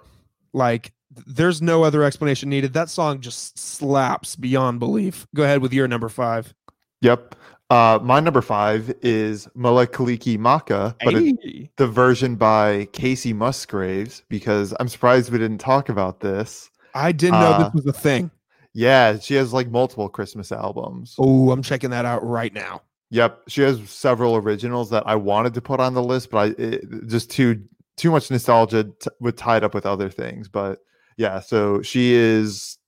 Like 0.52 0.92
there's 1.26 1.60
no 1.60 1.82
other 1.84 2.02
explanation 2.02 2.48
needed. 2.48 2.72
That 2.72 2.88
song 2.88 3.20
just 3.20 3.58
slaps 3.58 4.36
beyond 4.36 4.78
belief. 4.80 5.26
Go 5.34 5.42
ahead 5.42 5.60
with 5.60 5.72
your 5.72 5.86
number 5.88 6.08
five. 6.08 6.54
Yep. 7.02 7.34
Uh, 7.68 7.98
my 8.02 8.18
number 8.18 8.42
five 8.42 8.92
is 9.00 9.46
Mele 9.54 9.86
Kalikimaka, 9.86 10.94
but 11.04 11.14
Hey. 11.14 11.70
the 11.76 11.86
version 11.86 12.34
by 12.34 12.88
Kacey 12.92 13.32
Musgraves, 13.32 14.22
because 14.28 14.74
I'm 14.80 14.88
surprised 14.88 15.30
we 15.30 15.38
didn't 15.38 15.58
talk 15.58 15.88
about 15.88 16.18
this. 16.20 16.68
I 16.94 17.12
didn't 17.12 17.38
know 17.38 17.46
Uh, 17.52 17.70
this 17.70 17.84
was 17.84 17.86
a 17.86 17.92
thing. 17.92 18.30
Yeah, 18.72 19.18
she 19.18 19.34
has 19.34 19.52
like 19.52 19.68
multiple 19.70 20.08
Christmas 20.08 20.50
albums. 20.50 21.14
Oh, 21.18 21.50
I'm 21.52 21.62
checking 21.62 21.90
that 21.90 22.04
out 22.04 22.24
right 22.26 22.52
now. 22.52 22.82
Yep, 23.10 23.42
she 23.48 23.62
has 23.62 23.90
several 23.90 24.36
originals 24.36 24.90
that 24.90 25.02
I 25.06 25.16
wanted 25.16 25.54
to 25.54 25.60
put 25.60 25.80
on 25.80 25.94
the 25.94 26.02
list, 26.02 26.30
but 26.30 26.38
I 26.38 26.62
it, 26.62 27.06
just 27.08 27.30
too 27.30 27.62
too 27.96 28.10
much 28.10 28.30
nostalgia 28.30 28.84
t- 28.84 29.10
with 29.20 29.36
tied 29.36 29.64
up 29.64 29.74
with 29.74 29.84
other 29.84 30.08
things. 30.08 30.48
But 30.48 30.78
yeah, 31.16 31.40
so 31.40 31.82
she 31.82 32.12
is 32.14 32.78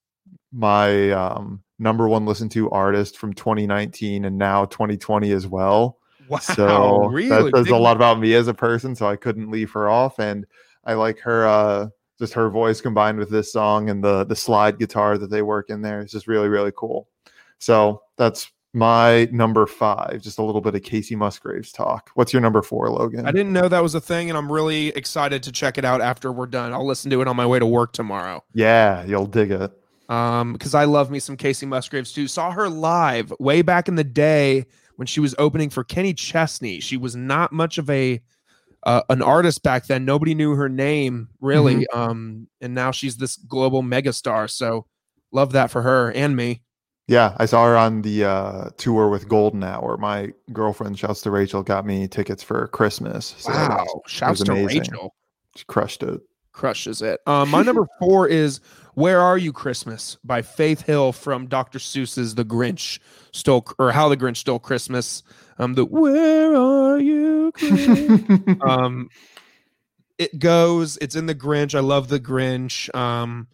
my 0.53 1.11
um, 1.11 1.63
number 1.79 2.09
one 2.09 2.25
listened 2.25 2.53
to 2.53 2.71
artist 2.71 3.19
from 3.19 3.33
2019 3.33 4.25
and 4.25 4.39
now 4.39 4.65
2020 4.67 5.33
as 5.33 5.47
well. 5.47 5.99
Wow, 6.29 6.39
so 6.39 7.09
really? 7.09 7.29
that 7.29 7.57
says 7.57 7.65
Big- 7.65 7.73
a 7.75 7.77
lot 7.77 7.97
about 7.97 8.21
me 8.21 8.35
as 8.35 8.47
a 8.47 8.55
person. 8.55 8.95
So 8.95 9.09
I 9.09 9.17
couldn't 9.17 9.51
leave 9.51 9.73
her 9.73 9.89
off, 9.89 10.19
and 10.19 10.47
I 10.85 10.95
like 10.95 11.19
her. 11.21 11.47
uh 11.47 11.89
just 12.23 12.35
her 12.35 12.49
voice 12.51 12.81
combined 12.81 13.19
with 13.19 13.31
this 13.31 13.53
song 13.53 13.91
and 13.91 14.05
the 14.05 14.23
the 14.23 14.37
slide 14.37 14.79
guitar 14.79 15.19
that 15.19 15.29
they 15.29 15.43
work 15.43 15.71
in 15.71 15.83
there. 15.83 16.01
It's 16.01 16.13
just 16.13 16.29
really 16.29 16.49
really 16.49 16.71
cool. 16.77 17.09
So 17.59 18.03
that's 18.17 18.49
my 18.73 19.29
number 19.31 19.67
five. 19.67 20.21
Just 20.23 20.39
a 20.39 20.43
little 20.43 20.61
bit 20.61 20.75
of 20.75 20.83
Kacey 20.83 21.17
Musgraves 21.17 21.73
talk. 21.73 22.11
What's 22.15 22.33
your 22.33 22.41
number 22.41 22.63
four, 22.63 22.91
Logan? 22.91 23.27
I 23.27 23.33
didn't 23.33 23.53
know 23.53 23.69
that 23.69 23.83
was 23.83 23.95
a 23.95 24.01
thing, 24.01 24.31
and 24.31 24.39
I'm 24.39 24.51
really 24.51 24.89
excited 24.89 25.43
to 25.43 25.53
check 25.53 25.79
it 25.79 25.85
out 25.85 26.01
after 26.01 26.33
we're 26.33 26.47
done. 26.47 26.73
I'll 26.73 26.87
listen 26.87 27.11
to 27.11 27.21
it 27.21 27.29
on 27.29 27.37
my 27.37 27.47
way 27.47 27.59
to 27.59 27.67
work 27.67 27.93
tomorrow. 27.93 28.43
Yeah, 28.55 29.05
you'll 29.05 29.27
dig 29.27 29.51
it. 29.51 29.73
Um, 30.09 30.53
because 30.53 30.75
I 30.75 30.85
love 30.85 31.11
me 31.11 31.19
some 31.19 31.37
Kacey 31.37 31.67
Musgraves 31.67 32.13
too. 32.13 32.29
Saw 32.29 32.51
her 32.51 32.69
live 32.69 33.33
way 33.39 33.63
back 33.63 33.89
in 33.89 33.95
the 33.95 34.05
day 34.05 34.67
when 34.97 35.07
she 35.07 35.21
was 35.21 35.35
opening 35.39 35.71
for 35.71 35.85
Kenny 35.85 36.13
Chesney. 36.13 36.81
She 36.81 36.97
was 36.97 37.17
not 37.17 37.53
much 37.53 37.79
of 37.79 37.89
a 37.89 38.21
uh, 38.85 39.03
an 39.09 39.23
artist 39.23 39.63
back 39.63 39.87
then. 39.87 40.05
Nobody 40.05 40.35
knew 40.35 40.55
her 40.55 40.69
name 40.69 41.29
really. 41.41 41.87
Um, 41.95 42.49
and 42.61 42.75
now 42.75 42.91
she's 42.91 43.17
this 43.17 43.37
global 43.37 43.83
megastar. 43.83 44.51
So 44.51 44.87
love 45.31 45.53
that 45.53 45.71
for 45.71 45.83
her 45.83 46.11
and 46.13 46.35
me. 46.35 46.63
Yeah, 47.09 47.35
I 47.39 47.47
saw 47.47 47.67
her 47.67 47.77
on 47.77 48.03
the 48.03 48.25
uh, 48.25 48.71
tour 48.77 49.09
with 49.09 49.29
Golden 49.29 49.65
Hour. 49.65 49.97
My 49.97 50.33
girlfriend, 50.53 50.99
shouts 50.99 51.21
to 51.23 51.31
Rachel, 51.31 51.63
got 51.63 51.85
me 51.85 52.07
tickets 52.07 52.43
for 52.43 52.69
Christmas. 52.69 53.35
So 53.39 53.51
wow! 53.51 54.03
Shouts 54.07 54.43
to. 54.45 54.53
Rachel. 54.53 55.15
she 55.57 55.65
crushed 55.65 56.03
it. 56.03 56.21
crushes 56.53 57.03
it. 57.03 57.21
Um, 57.27 57.51
my 57.51 57.63
number 57.63 57.87
four 57.99 58.29
is 58.29 58.61
"Where 58.95 59.21
Are 59.21 59.37
You 59.37 59.53
Christmas" 59.53 60.17
by 60.23 60.43
Faith 60.43 60.83
Hill 60.83 61.13
from 61.13 61.49
Dr. 61.49 61.81
Seuss's 61.81 62.37
The 62.37 62.45
Grinch 62.45 63.01
Stole 63.33 63.67
or 63.79 63.91
How 63.91 64.09
the 64.09 64.17
Grinch 64.17 64.37
Stole 64.39 64.61
Christmas. 64.61 65.25
Um, 65.59 65.75
the 65.75 65.85
"Where 65.85 66.55
Are 66.55 67.01
You 67.01 67.51
Christmas?" 67.53 68.57
um, 68.67 69.11
it 70.19 70.39
goes. 70.39 70.99
It's 70.99 71.17
in 71.17 71.27
The 71.27 71.35
Grinch. 71.35 71.75
I 71.75 71.81
love 71.81 72.09
The 72.09 72.21
Grinch. 72.21 72.95
Um, 72.95 73.49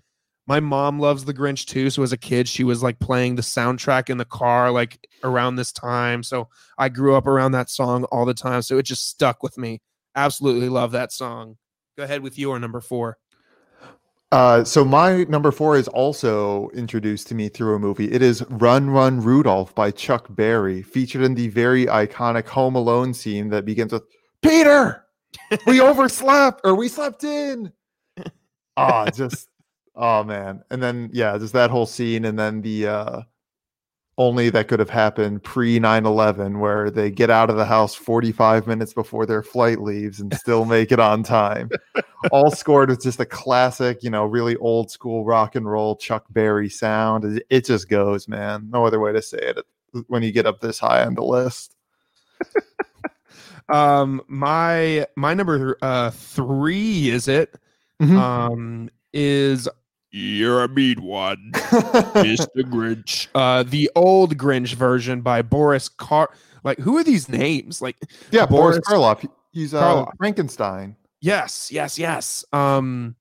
my 0.49 0.61
mom 0.61 0.99
loves 0.99 1.27
The 1.27 1.35
Grinch 1.35 1.67
too. 1.67 1.91
So 1.91 2.03
as 2.03 2.13
a 2.13 2.17
kid, 2.17 2.49
she 2.49 2.65
was 2.65 2.83
like 2.83 2.99
playing 2.99 3.37
the 3.37 3.43
soundtrack 3.43 4.09
in 4.09 4.17
the 4.17 4.25
car 4.25 4.71
like 4.71 5.07
around 5.23 5.57
this 5.57 5.73
time. 5.73 6.23
So 6.23 6.49
I 6.79 6.89
grew 6.89 7.15
up 7.15 7.27
around 7.27 7.53
that 7.53 7.69
song 7.69 8.05
all 8.05 8.25
the 8.25 8.33
time. 8.33 8.63
So 8.63 8.79
it 8.79 8.85
just 8.85 9.11
stuck 9.11 9.43
with 9.43 9.59
me. 9.59 9.83
Absolutely 10.17 10.71
love 10.71 10.93
that 10.93 11.13
song. 11.13 11.59
Go 11.99 12.05
ahead 12.05 12.23
with 12.23 12.39
your 12.39 12.59
number 12.59 12.81
four. 12.81 13.19
Uh, 14.33 14.65
so 14.65 14.85
my 14.85 15.25
number 15.25 15.51
four 15.51 15.77
is 15.77 15.89
also 15.89 16.71
introduced 16.71 17.29
to 17.29 17.35
me 17.35 17.51
through 17.51 17.75
a 17.75 17.79
movie. 17.79 18.11
It 18.11 18.23
is 18.23 18.43
"Run, 18.49 18.91
Run, 18.91 19.21
Rudolph" 19.21 19.75
by 19.75 19.91
Chuck 19.91 20.27
Berry, 20.31 20.83
featured 20.83 21.23
in 21.23 21.35
the 21.35 21.49
very 21.49 21.87
iconic 21.87 22.47
Home 22.49 22.75
Alone 22.75 23.15
scene 23.15 23.49
that 23.49 23.65
begins 23.65 23.91
with 23.91 24.03
"Peter, 24.43 25.07
we 25.67 25.81
overslept 25.81 26.61
or 26.65 26.75
we 26.75 26.89
slept 26.89 27.25
in." 27.25 27.73
Oh, 28.77 29.07
just 29.09 29.49
oh 29.99 30.25
man, 30.25 30.63
and 30.71 30.83
then 30.83 31.11
yeah, 31.13 31.37
just 31.37 31.53
that 31.53 31.71
whole 31.71 31.87
scene, 31.87 32.25
and 32.25 32.39
then 32.39 32.63
the 32.63 32.87
uh, 32.87 33.21
only 34.17 34.51
that 34.51 34.69
could 34.69 34.81
have 34.81 34.91
happened 34.91 35.43
pre 35.45 35.79
9-11 35.79 36.59
where 36.59 36.91
they 36.91 37.11
get 37.11 37.31
out 37.31 37.51
of 37.51 37.57
the 37.57 37.65
house 37.65 37.95
45 37.95 38.67
minutes 38.67 38.93
before 38.93 39.27
their 39.27 39.43
flight 39.43 39.81
leaves 39.81 40.19
and 40.21 40.35
still 40.35 40.65
make 40.65 40.91
it 40.91 40.99
on 40.99 41.23
time 41.23 41.71
all 42.33 42.51
scored 42.51 42.91
with 42.91 43.01
just 43.01 43.21
a 43.21 43.25
classic, 43.25 44.03
you 44.03 44.11
know, 44.11 44.25
really 44.25 44.57
old 44.57 44.91
school 44.91 45.25
rock 45.25 45.55
and 45.55 45.71
roll 45.71 45.95
Chuck 45.95 46.25
Berry 46.31 46.69
sound. 46.69 47.43
It, 47.49 47.65
just 47.65 47.89
goes, 47.89 48.27
man. 48.27 48.69
No 48.71 48.85
other 48.85 48.99
way 48.99 49.13
to 49.13 49.23
say 49.23 49.39
it 49.39 49.59
when 50.09 50.23
you 50.23 50.33
get 50.33 50.47
up 50.47 50.61
this 50.61 50.79
high 50.79 51.05
on 51.05 51.15
the 51.15 51.23
list. 51.25 51.77
Um, 53.71 54.23
my 54.29 55.07
my 55.15 55.35
number 55.35 55.77
uh 55.83 56.11
three 56.11 57.11
is 57.11 57.29
it? 57.29 57.55
Mhm. 58.01 58.17
Um, 58.17 58.91
is 59.13 59.69
you're 60.11 60.65
a 60.65 60.69
mean 60.69 61.03
one, 61.03 61.51
Mr. 61.55 62.63
Grinch. 62.63 63.29
Uh, 63.35 63.63
the 63.63 63.91
old 63.95 64.37
Grinch 64.39 64.75
version 64.75 65.21
by 65.21 65.43
Boris 65.43 65.89
Car. 65.89 66.31
Like, 66.65 66.79
who 66.79 66.97
are 66.97 67.05
these 67.05 67.29
names? 67.29 67.81
Like, 67.83 67.97
yeah, 68.31 68.47
Boris 68.47 68.79
Boris 68.79 68.89
Karloff. 68.89 69.29
He's 69.53 69.75
uh, 69.75 69.83
Karloff. 69.83 70.11
Frankenstein. 70.19 70.97
yes, 71.21 71.71
yes, 71.71 71.99
yes. 71.99 72.45
Um, 72.53 73.17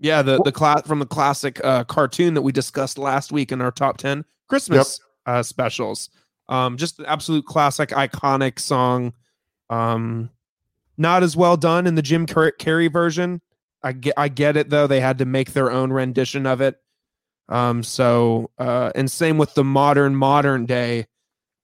yeah, 0.00 0.22
the 0.22 0.42
the 0.42 0.52
class 0.52 0.86
from 0.86 0.98
the 0.98 1.06
classic 1.06 1.64
uh 1.64 1.84
cartoon 1.84 2.34
that 2.34 2.42
we 2.42 2.52
discussed 2.52 2.98
last 2.98 3.32
week 3.32 3.52
in 3.52 3.60
our 3.60 3.70
top 3.70 3.96
ten 3.96 4.24
Christmas 4.48 5.00
uh 5.26 5.42
specials. 5.42 6.10
Um, 6.48 6.76
just 6.76 6.98
an 6.98 7.06
absolute 7.06 7.46
classic, 7.46 7.90
iconic 7.90 8.58
song. 8.58 9.14
Um, 9.70 10.30
not 10.98 11.22
as 11.22 11.36
well 11.36 11.56
done 11.56 11.86
in 11.86 11.94
the 11.94 12.02
Jim 12.02 12.26
Car- 12.26 12.52
Carrey 12.58 12.92
version. 12.92 13.40
I 13.84 13.92
get, 13.92 14.14
I 14.16 14.28
get 14.28 14.56
it 14.56 14.70
though. 14.70 14.88
They 14.88 15.00
had 15.00 15.18
to 15.18 15.26
make 15.26 15.52
their 15.52 15.70
own 15.70 15.92
rendition 15.92 16.46
of 16.46 16.60
it. 16.60 16.80
Um, 17.48 17.82
so 17.82 18.50
uh, 18.58 18.90
and 18.94 19.10
same 19.10 19.38
with 19.38 19.54
the 19.54 19.64
modern 19.64 20.16
modern 20.16 20.66
day 20.66 21.06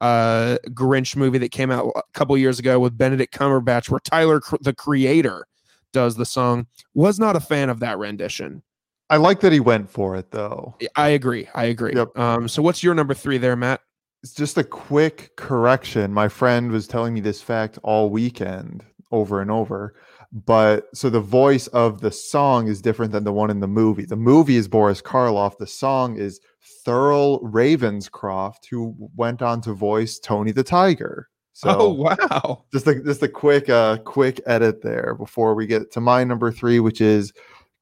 uh 0.00 0.56
Grinch 0.68 1.14
movie 1.14 1.38
that 1.38 1.50
came 1.50 1.70
out 1.70 1.92
a 1.94 2.02
couple 2.14 2.36
years 2.38 2.58
ago 2.58 2.78
with 2.78 2.96
Benedict 2.96 3.36
Cumberbatch, 3.36 3.90
where 3.90 4.00
Tyler 4.00 4.40
the 4.60 4.74
Creator 4.74 5.46
does 5.92 6.16
the 6.16 6.26
song. 6.26 6.66
Was 6.94 7.18
not 7.18 7.36
a 7.36 7.40
fan 7.40 7.70
of 7.70 7.80
that 7.80 7.98
rendition. 7.98 8.62
I 9.10 9.16
like 9.16 9.40
that 9.40 9.52
he 9.52 9.60
went 9.60 9.90
for 9.90 10.16
it 10.16 10.30
though. 10.30 10.76
I 10.96 11.08
agree. 11.08 11.48
I 11.54 11.64
agree. 11.64 11.92
Yep. 11.94 12.16
Um, 12.18 12.48
so 12.48 12.62
what's 12.62 12.82
your 12.82 12.94
number 12.94 13.14
three 13.14 13.38
there, 13.38 13.56
Matt? 13.56 13.80
It's 14.22 14.34
just 14.34 14.58
a 14.58 14.64
quick 14.64 15.34
correction. 15.36 16.12
My 16.12 16.28
friend 16.28 16.70
was 16.70 16.86
telling 16.86 17.14
me 17.14 17.20
this 17.20 17.42
fact 17.42 17.78
all 17.82 18.10
weekend 18.10 18.84
over 19.10 19.40
and 19.40 19.50
over. 19.50 19.94
But 20.32 20.86
so 20.94 21.10
the 21.10 21.20
voice 21.20 21.66
of 21.68 22.00
the 22.00 22.12
song 22.12 22.68
is 22.68 22.80
different 22.80 23.10
than 23.10 23.24
the 23.24 23.32
one 23.32 23.50
in 23.50 23.58
the 23.58 23.66
movie. 23.66 24.04
The 24.04 24.16
movie 24.16 24.56
is 24.56 24.68
Boris 24.68 25.02
Karloff. 25.02 25.58
The 25.58 25.66
song 25.66 26.16
is 26.16 26.40
Thurl 26.86 27.42
Ravenscroft, 27.42 28.66
who 28.70 28.94
went 29.16 29.42
on 29.42 29.60
to 29.62 29.72
voice 29.72 30.20
Tony 30.20 30.52
the 30.52 30.62
Tiger. 30.62 31.28
So 31.52 31.76
oh 31.78 31.88
wow. 31.88 32.64
just 32.72 32.86
a 32.86 33.02
just 33.02 33.22
a 33.22 33.28
quick 33.28 33.68
uh 33.68 33.98
quick 33.98 34.40
edit 34.46 34.82
there 34.82 35.14
before 35.18 35.54
we 35.54 35.66
get 35.66 35.90
to 35.92 36.00
my 36.00 36.22
number 36.22 36.52
three, 36.52 36.78
which 36.78 37.00
is 37.00 37.32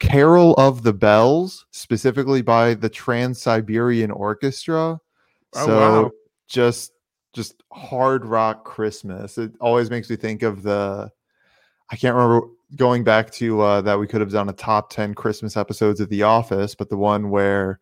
Carol 0.00 0.54
of 0.54 0.82
the 0.82 0.92
Bells, 0.92 1.66
specifically 1.70 2.40
by 2.40 2.74
the 2.74 2.88
Trans 2.88 3.40
Siberian 3.42 4.10
Orchestra. 4.10 4.98
Oh, 5.54 5.66
so 5.66 6.02
wow. 6.02 6.10
just 6.48 6.92
just 7.34 7.62
hard 7.70 8.24
rock 8.24 8.64
Christmas. 8.64 9.36
It 9.38 9.52
always 9.60 9.90
makes 9.90 10.08
me 10.08 10.16
think 10.16 10.42
of 10.42 10.62
the 10.62 11.10
I 11.90 11.96
can't 11.96 12.14
remember 12.14 12.46
going 12.76 13.02
back 13.02 13.30
to 13.30 13.60
uh 13.60 13.80
that 13.82 13.98
we 13.98 14.06
could 14.06 14.20
have 14.20 14.32
done 14.32 14.48
a 14.48 14.52
top 14.52 14.90
10 14.90 15.14
Christmas 15.14 15.56
episodes 15.56 16.00
of 16.00 16.08
The 16.08 16.22
Office, 16.22 16.74
but 16.74 16.90
the 16.90 16.96
one 16.96 17.30
where 17.30 17.80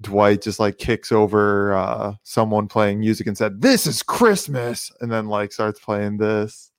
Dwight 0.00 0.42
just 0.42 0.60
like 0.60 0.78
kicks 0.78 1.12
over 1.12 1.74
uh 1.74 2.14
someone 2.22 2.68
playing 2.68 3.00
music 3.00 3.26
and 3.26 3.38
said, 3.38 3.62
This 3.62 3.86
is 3.86 4.02
Christmas, 4.02 4.90
and 5.00 5.10
then 5.10 5.26
like 5.26 5.52
starts 5.52 5.80
playing 5.80 6.18
this. 6.18 6.70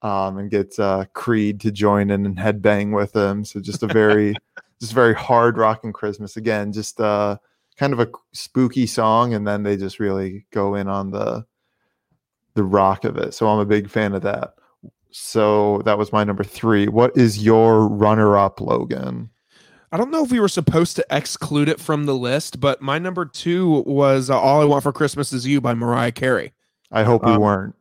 Um, 0.00 0.38
and 0.38 0.48
gets 0.48 0.78
uh 0.78 1.06
Creed 1.12 1.60
to 1.60 1.72
join 1.72 2.10
in 2.10 2.24
and 2.24 2.36
headbang 2.36 2.94
with 2.94 3.14
him. 3.16 3.44
So 3.44 3.60
just 3.60 3.82
a 3.82 3.88
very 3.88 4.34
just 4.80 4.92
very 4.92 5.14
hard 5.14 5.58
rocking 5.58 5.92
Christmas. 5.92 6.36
Again, 6.36 6.72
just 6.72 7.00
uh 7.00 7.38
kind 7.76 7.92
of 7.92 8.00
a 8.00 8.08
spooky 8.32 8.86
song, 8.86 9.34
and 9.34 9.46
then 9.46 9.64
they 9.64 9.76
just 9.76 9.98
really 9.98 10.46
go 10.52 10.76
in 10.76 10.86
on 10.88 11.10
the 11.10 11.44
the 12.54 12.64
rock 12.64 13.04
of 13.04 13.16
it. 13.16 13.34
So 13.34 13.48
I'm 13.48 13.58
a 13.58 13.66
big 13.66 13.88
fan 13.90 14.14
of 14.14 14.22
that. 14.22 14.54
So 15.10 15.82
that 15.84 15.98
was 15.98 16.12
my 16.12 16.24
number 16.24 16.44
three. 16.44 16.88
What 16.88 17.16
is 17.16 17.42
your 17.42 17.88
runner 17.88 18.36
up, 18.36 18.60
Logan? 18.60 19.30
I 19.90 19.96
don't 19.96 20.10
know 20.10 20.22
if 20.22 20.30
we 20.30 20.38
were 20.40 20.48
supposed 20.48 20.96
to 20.96 21.06
exclude 21.10 21.68
it 21.68 21.80
from 21.80 22.04
the 22.04 22.14
list, 22.14 22.60
but 22.60 22.82
my 22.82 22.98
number 22.98 23.24
two 23.24 23.82
was 23.86 24.28
uh, 24.28 24.38
"All 24.38 24.60
I 24.60 24.64
Want 24.64 24.82
for 24.82 24.92
Christmas 24.92 25.32
Is 25.32 25.46
You" 25.46 25.60
by 25.60 25.74
Mariah 25.74 26.12
Carey. 26.12 26.52
I 26.92 27.04
hope 27.04 27.24
we 27.24 27.32
Um, 27.32 27.40
weren't. 27.40 27.74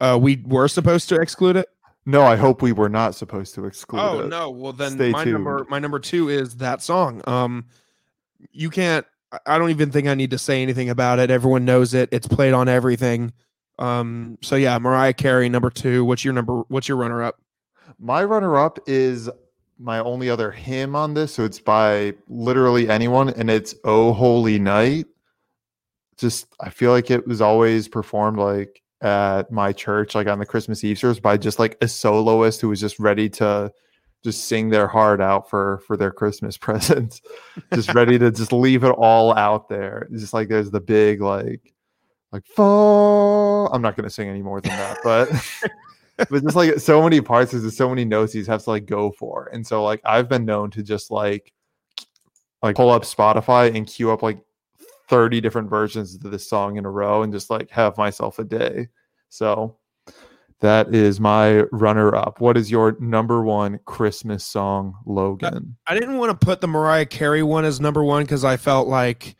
Uh, 0.00 0.18
we 0.20 0.42
were 0.46 0.68
supposed 0.68 1.08
to 1.08 1.16
exclude 1.20 1.56
it. 1.56 1.68
No, 2.04 2.22
I 2.22 2.34
hope 2.36 2.62
we 2.62 2.72
were 2.72 2.88
not 2.88 3.14
supposed 3.14 3.54
to 3.54 3.64
exclude 3.64 4.00
Oh 4.00 4.20
it. 4.20 4.24
Oh 4.24 4.28
no. 4.28 4.50
Well 4.50 4.72
then 4.72 4.92
Stay 4.92 5.10
my 5.10 5.22
number 5.24 5.64
my 5.70 5.78
number 5.78 6.00
two 6.00 6.28
is 6.28 6.56
that 6.56 6.82
song. 6.82 7.22
Um 7.28 7.66
you 8.50 8.70
can't 8.70 9.06
I 9.46 9.56
don't 9.56 9.70
even 9.70 9.92
think 9.92 10.08
I 10.08 10.14
need 10.14 10.32
to 10.32 10.38
say 10.38 10.62
anything 10.62 10.90
about 10.90 11.20
it. 11.20 11.30
Everyone 11.30 11.64
knows 11.64 11.94
it. 11.94 12.08
It's 12.10 12.26
played 12.26 12.54
on 12.54 12.68
everything. 12.68 13.32
Um 13.78 14.38
so 14.42 14.56
yeah, 14.56 14.78
Mariah 14.78 15.14
Carey 15.14 15.48
number 15.48 15.70
two. 15.70 16.04
What's 16.04 16.24
your 16.24 16.34
number 16.34 16.62
what's 16.68 16.88
your 16.88 16.96
runner 16.96 17.22
up? 17.22 17.40
My 17.98 18.24
runner 18.24 18.56
up 18.56 18.78
is 18.86 19.28
my 19.82 19.98
only 19.98 20.30
other 20.30 20.50
hymn 20.50 20.94
on 20.94 21.14
this. 21.14 21.34
So 21.34 21.44
it's 21.44 21.58
by 21.58 22.14
literally 22.28 22.88
anyone, 22.88 23.30
and 23.30 23.50
it's 23.50 23.74
Oh 23.84 24.12
Holy 24.12 24.58
Night. 24.58 25.06
Just, 26.18 26.46
I 26.60 26.70
feel 26.70 26.92
like 26.92 27.10
it 27.10 27.26
was 27.26 27.40
always 27.40 27.88
performed 27.88 28.38
like 28.38 28.80
at 29.00 29.50
my 29.50 29.72
church, 29.72 30.14
like 30.14 30.28
on 30.28 30.38
the 30.38 30.46
Christmas 30.46 30.84
Eve 30.84 30.98
service, 30.98 31.18
by 31.18 31.36
just 31.36 31.58
like 31.58 31.76
a 31.80 31.88
soloist 31.88 32.60
who 32.60 32.68
was 32.68 32.80
just 32.80 32.98
ready 33.00 33.28
to 33.30 33.72
just 34.22 34.44
sing 34.44 34.68
their 34.70 34.86
heart 34.86 35.20
out 35.20 35.50
for 35.50 35.82
for 35.86 35.96
their 35.96 36.12
Christmas 36.12 36.56
presents, 36.58 37.20
just 37.74 37.92
ready 37.92 38.18
to 38.18 38.30
just 38.30 38.52
leave 38.52 38.84
it 38.84 38.90
all 38.90 39.36
out 39.36 39.68
there. 39.68 40.08
Just 40.12 40.32
like 40.32 40.48
there's 40.48 40.70
the 40.70 40.80
big 40.80 41.20
like 41.20 41.71
like 42.32 42.46
fall. 42.46 43.72
I'm 43.72 43.82
not 43.82 43.96
gonna 43.96 44.10
sing 44.10 44.28
any 44.28 44.42
more 44.42 44.60
than 44.60 44.72
that, 44.72 44.98
but 45.04 45.30
but 46.30 46.42
just 46.42 46.56
like 46.56 46.78
so 46.78 47.02
many 47.02 47.20
parts, 47.20 47.52
there's 47.52 47.76
so 47.76 47.88
many 47.88 48.04
notes 48.04 48.34
you 48.34 48.44
have 48.44 48.64
to 48.64 48.70
like 48.70 48.86
go 48.86 49.12
for. 49.12 49.50
And 49.52 49.66
so 49.66 49.84
like 49.84 50.00
I've 50.04 50.28
been 50.28 50.44
known 50.44 50.70
to 50.72 50.82
just 50.82 51.10
like 51.10 51.52
like 52.62 52.76
pull 52.76 52.90
up 52.90 53.02
Spotify 53.02 53.74
and 53.74 53.86
queue 53.86 54.10
up 54.10 54.22
like 54.22 54.38
30 55.08 55.40
different 55.40 55.68
versions 55.68 56.14
of 56.14 56.30
this 56.30 56.48
song 56.48 56.76
in 56.76 56.86
a 56.86 56.90
row 56.90 57.22
and 57.22 57.32
just 57.32 57.50
like 57.50 57.70
have 57.70 57.98
myself 57.98 58.38
a 58.38 58.44
day. 58.44 58.88
So 59.28 59.76
that 60.60 60.94
is 60.94 61.18
my 61.18 61.62
runner 61.72 62.14
up. 62.14 62.40
What 62.40 62.56
is 62.56 62.70
your 62.70 62.96
number 63.00 63.42
one 63.42 63.80
Christmas 63.84 64.44
song, 64.44 64.94
Logan? 65.04 65.76
I 65.88 65.94
didn't 65.94 66.18
want 66.18 66.30
to 66.30 66.46
put 66.46 66.60
the 66.60 66.68
Mariah 66.68 67.06
Carey 67.06 67.42
one 67.42 67.64
as 67.64 67.80
number 67.80 68.04
one 68.04 68.22
because 68.22 68.44
I 68.44 68.56
felt 68.56 68.86
like 68.86 69.34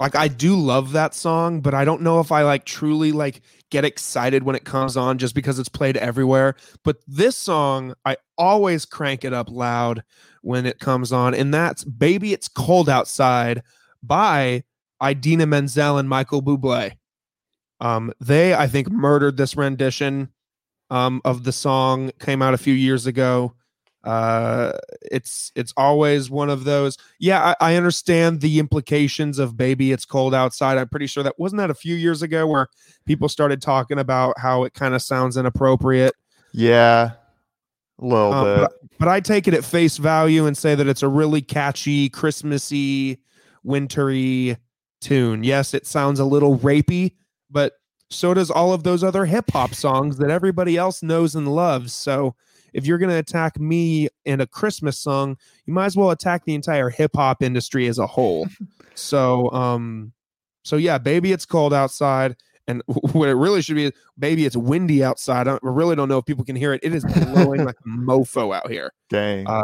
like 0.00 0.16
I 0.16 0.28
do 0.28 0.56
love 0.56 0.92
that 0.92 1.14
song, 1.14 1.60
but 1.60 1.74
I 1.74 1.84
don't 1.84 2.00
know 2.00 2.20
if 2.20 2.32
I 2.32 2.42
like 2.42 2.64
truly 2.64 3.12
like 3.12 3.42
get 3.70 3.84
excited 3.84 4.42
when 4.42 4.56
it 4.56 4.64
comes 4.64 4.96
on 4.96 5.18
just 5.18 5.34
because 5.34 5.58
it's 5.58 5.68
played 5.68 5.98
everywhere. 5.98 6.56
But 6.82 6.96
this 7.06 7.36
song, 7.36 7.92
I 8.06 8.16
always 8.38 8.86
crank 8.86 9.26
it 9.26 9.34
up 9.34 9.50
loud 9.50 10.02
when 10.40 10.64
it 10.64 10.78
comes 10.78 11.12
on, 11.12 11.34
and 11.34 11.52
that's 11.52 11.84
Baby 11.84 12.32
It's 12.32 12.48
Cold 12.48 12.88
Outside 12.88 13.62
by 14.02 14.64
Idina 15.04 15.44
Menzel 15.44 15.98
and 15.98 16.08
Michael 16.08 16.42
Bublé. 16.42 16.92
Um, 17.78 18.10
they, 18.20 18.54
I 18.54 18.68
think, 18.68 18.90
murdered 18.90 19.36
this 19.36 19.54
rendition 19.54 20.30
um, 20.88 21.20
of 21.26 21.44
the 21.44 21.52
song, 21.52 22.10
came 22.18 22.40
out 22.40 22.54
a 22.54 22.58
few 22.58 22.74
years 22.74 23.06
ago. 23.06 23.54
Uh, 24.02 24.72
it's 25.02 25.52
it's 25.54 25.74
always 25.76 26.30
one 26.30 26.48
of 26.48 26.64
those. 26.64 26.96
Yeah, 27.18 27.54
I, 27.60 27.72
I 27.72 27.76
understand 27.76 28.40
the 28.40 28.58
implications 28.58 29.38
of 29.38 29.56
"Baby, 29.56 29.92
It's 29.92 30.06
Cold 30.06 30.34
Outside." 30.34 30.78
I'm 30.78 30.88
pretty 30.88 31.06
sure 31.06 31.22
that 31.22 31.38
wasn't 31.38 31.58
that 31.58 31.70
a 31.70 31.74
few 31.74 31.94
years 31.94 32.22
ago 32.22 32.46
where 32.46 32.68
people 33.04 33.28
started 33.28 33.60
talking 33.60 33.98
about 33.98 34.38
how 34.38 34.64
it 34.64 34.72
kind 34.72 34.94
of 34.94 35.02
sounds 35.02 35.36
inappropriate. 35.36 36.14
Yeah. 36.52 37.10
A 37.98 38.04
little 38.04 38.32
Uh, 38.32 38.60
bit. 38.60 38.70
But 38.98 39.08
I 39.08 39.20
take 39.20 39.46
it 39.46 39.54
at 39.54 39.64
face 39.64 39.98
value 39.98 40.46
and 40.46 40.56
say 40.56 40.74
that 40.74 40.86
it's 40.88 41.02
a 41.02 41.08
really 41.08 41.42
catchy, 41.42 42.08
Christmassy, 42.08 43.18
wintry 43.62 44.56
tune. 45.02 45.44
Yes, 45.44 45.74
it 45.74 45.86
sounds 45.86 46.20
a 46.20 46.24
little 46.24 46.58
rapey, 46.58 47.12
but 47.50 47.74
so 48.08 48.34
does 48.34 48.50
all 48.50 48.72
of 48.72 48.82
those 48.82 49.04
other 49.04 49.26
hip 49.26 49.50
hop 49.50 49.74
songs 49.74 50.16
that 50.16 50.30
everybody 50.30 50.76
else 50.76 51.02
knows 51.02 51.34
and 51.34 51.46
loves. 51.54 51.92
So 51.92 52.34
if 52.72 52.86
you're 52.86 52.98
going 52.98 53.10
to 53.10 53.18
attack 53.18 53.58
me 53.58 54.08
in 54.24 54.40
a 54.40 54.46
Christmas 54.46 54.98
song, 54.98 55.36
you 55.66 55.72
might 55.72 55.86
as 55.86 55.96
well 55.96 56.10
attack 56.10 56.44
the 56.44 56.54
entire 56.54 56.90
hip 56.90 57.12
hop 57.14 57.42
industry 57.42 57.86
as 57.88 57.98
a 57.98 58.06
whole. 58.06 58.48
so, 58.94 59.50
um, 59.52 60.12
so 60.64 60.76
yeah, 60.76 60.98
baby, 60.98 61.32
it's 61.32 61.46
cold 61.46 61.72
outside. 61.74 62.36
And 62.68 62.82
what 62.86 63.28
it 63.28 63.34
really 63.34 63.62
should 63.62 63.76
be, 63.76 63.92
baby, 64.18 64.46
it's 64.46 64.56
windy 64.56 65.02
outside. 65.02 65.48
I 65.48 65.58
really 65.62 65.96
don't 65.96 66.08
know 66.08 66.18
if 66.18 66.24
people 66.26 66.44
can 66.44 66.56
hear 66.56 66.72
it. 66.72 66.80
It 66.82 66.94
is 66.94 67.04
blowing 67.04 67.64
like 67.64 67.76
mofo 67.86 68.54
out 68.54 68.70
here. 68.70 68.92
Dang. 69.08 69.46
uh, 69.46 69.62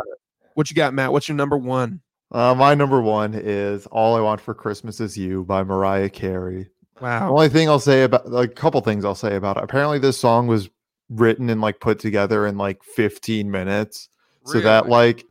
What 0.54 0.70
you 0.70 0.74
got, 0.76 0.94
Matt? 0.94 1.12
What's 1.12 1.28
your 1.28 1.36
number 1.36 1.56
one? 1.56 2.00
Uh, 2.32 2.54
my 2.56 2.74
number 2.74 3.00
one 3.00 3.34
is 3.34 3.86
All 3.86 4.16
I 4.16 4.20
Want 4.20 4.40
for 4.40 4.52
Christmas 4.52 5.00
Is 5.00 5.16
You 5.16 5.44
by 5.44 5.62
Mariah 5.62 6.08
Carey. 6.08 6.68
Wow. 7.00 7.26
The 7.26 7.32
only 7.32 7.48
thing 7.50 7.68
I'll 7.68 7.78
say 7.78 8.02
about 8.02 8.28
like 8.30 8.50
a 8.50 8.54
couple 8.54 8.80
things 8.80 9.04
I'll 9.04 9.14
say 9.14 9.36
about 9.36 9.58
it. 9.58 9.62
Apparently, 9.62 9.98
this 10.00 10.18
song 10.18 10.46
was 10.48 10.68
written 11.08 11.50
and 11.50 11.60
like 11.60 11.80
put 11.80 11.98
together 11.98 12.46
in 12.46 12.58
like 12.58 12.82
15 12.82 13.50
minutes. 13.50 14.08
So 14.44 14.60
that 14.60 14.88
like 14.88 15.24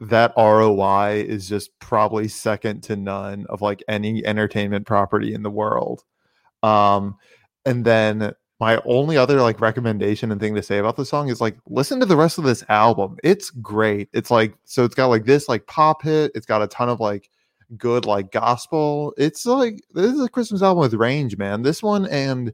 that 0.00 0.32
ROI 0.36 1.24
is 1.28 1.48
just 1.48 1.78
probably 1.78 2.26
second 2.28 2.82
to 2.84 2.96
none 2.96 3.46
of 3.48 3.62
like 3.62 3.82
any 3.88 4.26
entertainment 4.26 4.86
property 4.86 5.34
in 5.34 5.42
the 5.42 5.50
world. 5.50 6.02
Um, 6.62 7.16
and 7.64 7.84
then 7.84 8.32
my 8.58 8.80
only 8.84 9.16
other 9.16 9.40
like 9.40 9.60
recommendation 9.60 10.32
and 10.32 10.40
thing 10.40 10.54
to 10.54 10.62
say 10.62 10.78
about 10.78 10.96
the 10.96 11.04
song 11.04 11.28
is 11.28 11.40
like 11.40 11.56
listen 11.68 12.00
to 12.00 12.06
the 12.06 12.16
rest 12.16 12.38
of 12.38 12.44
this 12.44 12.64
album. 12.68 13.18
It's 13.22 13.50
great. 13.50 14.08
It's 14.12 14.30
like 14.30 14.54
so 14.64 14.84
it's 14.84 14.94
got 14.94 15.06
like 15.06 15.24
this 15.24 15.48
like 15.48 15.66
pop 15.66 16.02
hit. 16.02 16.32
It's 16.34 16.46
got 16.46 16.62
a 16.62 16.66
ton 16.66 16.88
of 16.88 17.00
like 17.00 17.30
good 17.76 18.04
like 18.06 18.32
gospel. 18.32 19.12
It's 19.18 19.44
like 19.44 19.82
this 19.92 20.12
is 20.12 20.22
a 20.22 20.28
Christmas 20.28 20.62
album 20.62 20.80
with 20.80 20.94
range, 20.94 21.36
man. 21.36 21.62
This 21.62 21.82
one 21.82 22.06
and 22.06 22.52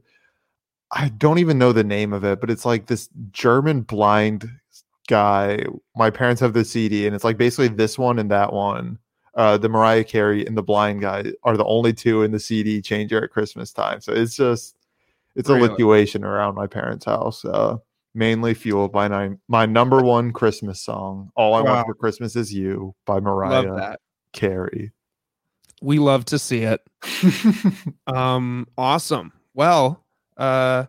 I 0.95 1.09
don't 1.09 1.39
even 1.39 1.57
know 1.57 1.71
the 1.73 1.83
name 1.83 2.13
of 2.13 2.23
it, 2.23 2.39
but 2.39 2.49
it's 2.51 2.65
like 2.65 2.85
this 2.85 3.09
German 3.31 3.81
blind 3.81 4.49
guy. 5.07 5.65
My 5.95 6.09
parents 6.09 6.39
have 6.41 6.53
the 6.53 6.63
CD, 6.63 7.05
and 7.07 7.15
it's 7.15 7.23
like 7.23 7.37
basically 7.37 7.67
this 7.69 7.97
one 7.97 8.19
and 8.19 8.29
that 8.31 8.53
one. 8.53 8.99
Uh, 9.35 9.57
the 9.57 9.67
Mariah 9.69 10.03
Carey 10.03 10.45
and 10.45 10.55
the 10.55 10.61
blind 10.61 11.01
guy 11.01 11.25
are 11.43 11.57
the 11.57 11.65
only 11.65 11.91
two 11.93 12.21
in 12.21 12.31
the 12.31 12.39
CD 12.39 12.81
changer 12.81 13.23
at 13.23 13.31
Christmas 13.31 13.73
time. 13.73 13.99
So 13.99 14.13
it's 14.13 14.35
just 14.35 14.75
it's 15.35 15.49
a 15.49 15.55
Really? 15.55 15.69
situation 15.69 16.23
around 16.23 16.53
my 16.53 16.67
parents' 16.67 17.05
house. 17.05 17.43
Uh, 17.43 17.77
mainly 18.13 18.53
fueled 18.53 18.91
by 18.91 19.07
my, 19.07 19.31
my 19.47 19.65
number 19.65 20.03
one 20.03 20.31
Christmas 20.31 20.79
song. 20.79 21.31
All 21.35 21.55
I 21.55 21.61
Wow. 21.61 21.73
want 21.77 21.87
for 21.87 21.95
Christmas 21.95 22.35
is 22.35 22.53
you 22.53 22.93
by 23.07 23.19
Mariah. 23.19 23.97
Carey. 24.33 24.91
We 25.81 25.97
love 25.97 26.25
to 26.25 26.37
see 26.37 26.61
it. 26.61 26.81
Um, 28.05 28.67
awesome. 28.77 29.31
Well, 29.53 30.02
uh, 30.37 30.85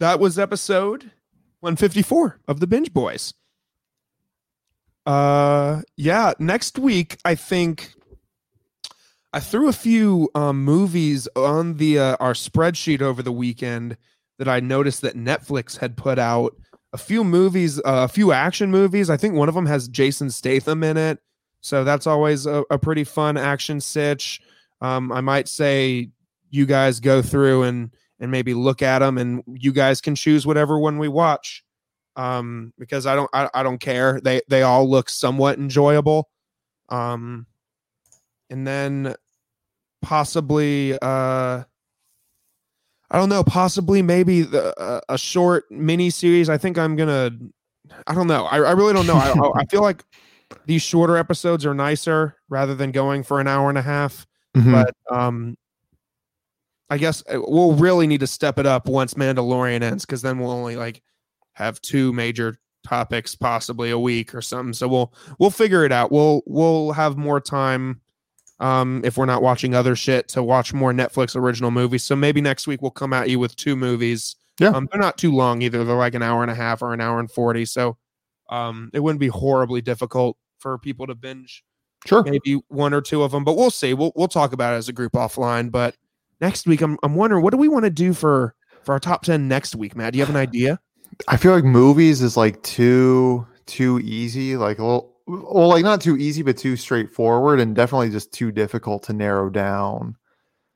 that 0.00 0.20
was 0.20 0.38
episode 0.38 1.10
154 1.60 2.40
of 2.48 2.60
the 2.60 2.66
Binge 2.66 2.92
Boys. 2.92 3.34
Uh, 5.06 5.82
yeah. 5.96 6.32
Next 6.38 6.78
week, 6.78 7.18
I 7.24 7.34
think 7.34 7.94
I 9.32 9.40
threw 9.40 9.68
a 9.68 9.72
few 9.72 10.30
um, 10.34 10.64
movies 10.64 11.28
on 11.36 11.76
the 11.76 11.98
uh, 11.98 12.16
our 12.20 12.34
spreadsheet 12.34 13.02
over 13.02 13.22
the 13.22 13.32
weekend 13.32 13.96
that 14.38 14.48
I 14.48 14.60
noticed 14.60 15.02
that 15.02 15.16
Netflix 15.16 15.78
had 15.78 15.96
put 15.96 16.18
out. 16.18 16.56
A 16.92 16.98
few 16.98 17.24
movies, 17.24 17.78
uh, 17.80 18.04
a 18.04 18.08
few 18.08 18.30
action 18.30 18.70
movies. 18.70 19.10
I 19.10 19.16
think 19.16 19.34
one 19.34 19.48
of 19.48 19.54
them 19.56 19.66
has 19.66 19.88
Jason 19.88 20.30
Statham 20.30 20.84
in 20.84 20.96
it, 20.96 21.18
so 21.60 21.82
that's 21.82 22.06
always 22.06 22.46
a, 22.46 22.62
a 22.70 22.78
pretty 22.78 23.02
fun 23.02 23.36
action 23.36 23.80
sitch. 23.80 24.40
Um, 24.80 25.10
I 25.10 25.20
might 25.20 25.48
say 25.48 26.10
you 26.50 26.66
guys 26.66 27.00
go 27.00 27.20
through 27.20 27.64
and 27.64 27.90
and 28.20 28.30
maybe 28.30 28.54
look 28.54 28.80
at 28.82 29.00
them, 29.00 29.18
and 29.18 29.42
you 29.46 29.72
guys 29.72 30.00
can 30.00 30.14
choose 30.14 30.46
whatever 30.46 30.78
one 30.78 30.98
we 30.98 31.08
watch. 31.08 31.64
Um, 32.16 32.72
because 32.78 33.06
I 33.06 33.16
don't 33.16 33.30
I, 33.34 33.48
I 33.54 33.62
don't 33.64 33.78
care. 33.78 34.20
They 34.22 34.40
they 34.48 34.62
all 34.62 34.88
look 34.88 35.08
somewhat 35.10 35.58
enjoyable. 35.58 36.28
Um, 36.88 37.46
and 38.50 38.66
then 38.66 39.14
possibly 40.02 40.92
uh 41.00 41.64
I 43.10 43.18
don't 43.18 43.28
know, 43.28 43.44
possibly 43.44 44.02
maybe 44.02 44.42
the, 44.42 44.78
uh, 44.80 45.00
a 45.08 45.16
short 45.18 45.70
mini 45.70 46.10
series. 46.10 46.48
I 46.48 46.58
think 46.58 46.78
I'm 46.78 46.96
gonna. 46.96 47.30
I 48.06 48.14
don't 48.14 48.26
know. 48.26 48.44
I, 48.46 48.56
I 48.58 48.72
really 48.72 48.92
don't 48.94 49.06
know. 49.06 49.14
I, 49.16 49.30
I- 49.30 49.60
I 49.60 49.64
feel 49.66 49.82
like 49.82 50.04
these 50.66 50.82
shorter 50.82 51.16
episodes 51.16 51.64
are 51.66 51.74
nicer 51.74 52.36
rather 52.48 52.74
than 52.74 52.90
going 52.92 53.22
for 53.22 53.40
an 53.40 53.46
hour 53.48 53.68
and 53.68 53.78
a 53.78 53.82
half 53.82 54.26
Mhm. 54.56 54.70
but 54.72 55.16
um 55.16 55.56
i 56.90 56.98
guess 56.98 57.22
uh, 57.32 57.40
we'll 57.46 57.72
really 57.74 58.06
need 58.06 58.20
to 58.20 58.26
step 58.26 58.58
it 58.58 58.66
up 58.66 58.88
once 58.88 59.14
mandalorian 59.14 59.82
ends 59.82 60.04
because 60.04 60.22
then 60.22 60.38
we'll 60.38 60.50
only 60.50 60.76
like 60.76 61.02
have 61.52 61.80
two 61.80 62.12
major 62.12 62.56
topics 62.86 63.34
possibly 63.34 63.90
a 63.90 63.98
week 63.98 64.34
or 64.34 64.42
something 64.42 64.72
so 64.72 64.86
we'll 64.86 65.12
we'll 65.38 65.50
figure 65.50 65.84
it 65.84 65.92
out 65.92 66.12
we'll 66.12 66.42
we'll 66.46 66.92
have 66.92 67.16
more 67.16 67.40
time 67.40 68.00
um 68.60 69.00
if 69.04 69.16
we're 69.16 69.24
not 69.24 69.42
watching 69.42 69.74
other 69.74 69.96
shit 69.96 70.28
to 70.28 70.42
watch 70.42 70.74
more 70.74 70.92
netflix 70.92 71.34
original 71.34 71.70
movies 71.70 72.02
so 72.04 72.14
maybe 72.14 72.40
next 72.40 72.66
week 72.66 72.82
we'll 72.82 72.90
come 72.90 73.12
at 73.12 73.28
you 73.30 73.38
with 73.38 73.56
two 73.56 73.74
movies 73.74 74.36
Yeah. 74.60 74.68
um 74.68 74.88
they're 74.92 75.00
not 75.00 75.16
too 75.16 75.32
long 75.34 75.62
either 75.62 75.82
they're 75.84 75.96
like 75.96 76.14
an 76.14 76.22
hour 76.22 76.42
and 76.42 76.50
a 76.50 76.54
half 76.54 76.82
or 76.82 76.92
an 76.92 77.00
hour 77.00 77.18
and 77.18 77.30
40 77.30 77.64
so 77.64 77.96
um 78.50 78.90
it 78.92 79.00
wouldn't 79.00 79.20
be 79.20 79.28
horribly 79.28 79.80
difficult 79.80 80.36
for 80.58 80.78
people 80.78 81.06
to 81.06 81.14
binge 81.14 81.64
sure. 82.06 82.22
maybe 82.22 82.60
one 82.68 82.94
or 82.94 83.00
two 83.00 83.22
of 83.22 83.32
them, 83.32 83.44
but 83.44 83.54
we'll 83.56 83.70
see. 83.70 83.94
We'll 83.94 84.12
we'll 84.14 84.28
talk 84.28 84.52
about 84.52 84.74
it 84.74 84.76
as 84.78 84.88
a 84.88 84.92
group 84.92 85.12
offline. 85.12 85.70
But 85.70 85.96
next 86.40 86.66
week, 86.66 86.80
I'm 86.82 86.98
I'm 87.02 87.14
wondering 87.14 87.42
what 87.42 87.50
do 87.50 87.56
we 87.56 87.68
want 87.68 87.84
to 87.84 87.90
do 87.90 88.12
for 88.12 88.54
for 88.82 88.92
our 88.92 89.00
top 89.00 89.22
ten 89.22 89.48
next 89.48 89.74
week, 89.74 89.96
Matt? 89.96 90.12
Do 90.12 90.18
you 90.18 90.24
have 90.24 90.34
an 90.34 90.40
idea? 90.40 90.80
I 91.28 91.36
feel 91.36 91.52
like 91.52 91.64
movies 91.64 92.22
is 92.22 92.36
like 92.36 92.62
too 92.62 93.46
too 93.66 94.00
easy, 94.02 94.56
like 94.56 94.78
a 94.78 94.84
little 94.84 95.14
well, 95.26 95.68
like 95.68 95.84
not 95.84 96.00
too 96.02 96.16
easy, 96.18 96.42
but 96.42 96.56
too 96.58 96.76
straightforward, 96.76 97.58
and 97.60 97.74
definitely 97.74 98.10
just 98.10 98.32
too 98.32 98.52
difficult 98.52 99.04
to 99.04 99.12
narrow 99.14 99.48
down. 99.48 100.16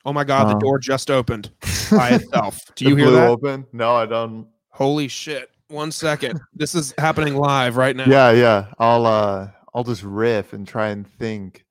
Oh 0.06 0.12
my 0.12 0.24
god, 0.24 0.48
the 0.48 0.52
Um, 0.54 0.58
door 0.60 0.78
just 0.78 1.10
opened 1.10 1.50
by 1.90 2.10
itself. 2.10 2.58
Do 2.76 2.86
It 2.86 2.88
you 2.90 2.96
hear 2.96 3.06
blew 3.06 3.16
that? 3.16 3.28
Open? 3.28 3.66
No, 3.72 3.94
I 3.94 4.06
don't. 4.06 4.46
Holy 4.70 5.08
shit. 5.08 5.50
One 5.68 5.92
second. 5.92 6.40
This 6.54 6.74
is 6.74 6.94
happening 6.96 7.36
live 7.36 7.76
right 7.76 7.94
now. 7.94 8.06
Yeah, 8.06 8.30
yeah. 8.30 8.66
I'll 8.78 9.04
uh, 9.04 9.48
I'll 9.74 9.84
just 9.84 10.02
riff 10.02 10.54
and 10.54 10.66
try 10.66 10.88
and 10.88 11.06
think. 11.06 11.64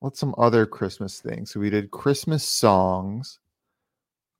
What's 0.00 0.20
some 0.20 0.34
other 0.38 0.66
Christmas 0.66 1.20
things? 1.20 1.50
So 1.52 1.60
we 1.60 1.70
did 1.70 1.90
Christmas 1.90 2.44
songs. 2.46 3.38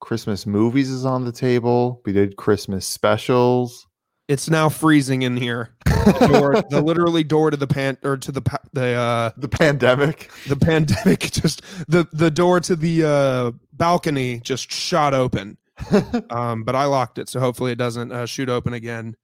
Christmas 0.00 0.46
movies 0.46 0.90
is 0.90 1.04
on 1.06 1.24
the 1.24 1.32
table. 1.32 2.02
We 2.04 2.12
did 2.12 2.36
Christmas 2.36 2.86
specials. 2.86 3.86
It's 4.28 4.50
now 4.50 4.68
freezing 4.68 5.22
in 5.22 5.36
here. 5.36 5.70
The, 5.86 6.28
door, 6.30 6.62
the 6.70 6.80
literally 6.82 7.24
door 7.24 7.50
to 7.50 7.56
the 7.56 7.66
pan 7.66 7.96
or 8.02 8.16
to 8.18 8.32
the 8.32 8.42
pa- 8.42 8.58
the 8.72 8.92
uh 8.94 9.30
The 9.38 9.48
pandemic. 9.48 10.30
the 10.48 10.56
pandemic 10.56 11.20
just 11.32 11.62
the 11.88 12.06
the 12.12 12.30
door 12.30 12.60
to 12.60 12.76
the 12.76 13.04
uh 13.04 13.52
balcony 13.72 14.40
just 14.40 14.70
shot 14.70 15.14
open. 15.14 15.56
Um 16.30 16.64
but 16.64 16.74
I 16.74 16.84
locked 16.86 17.18
it 17.18 17.28
so 17.28 17.38
hopefully 17.40 17.72
it 17.72 17.78
doesn't 17.78 18.10
uh, 18.12 18.26
shoot 18.26 18.48
open 18.48 18.72
again. 18.74 19.16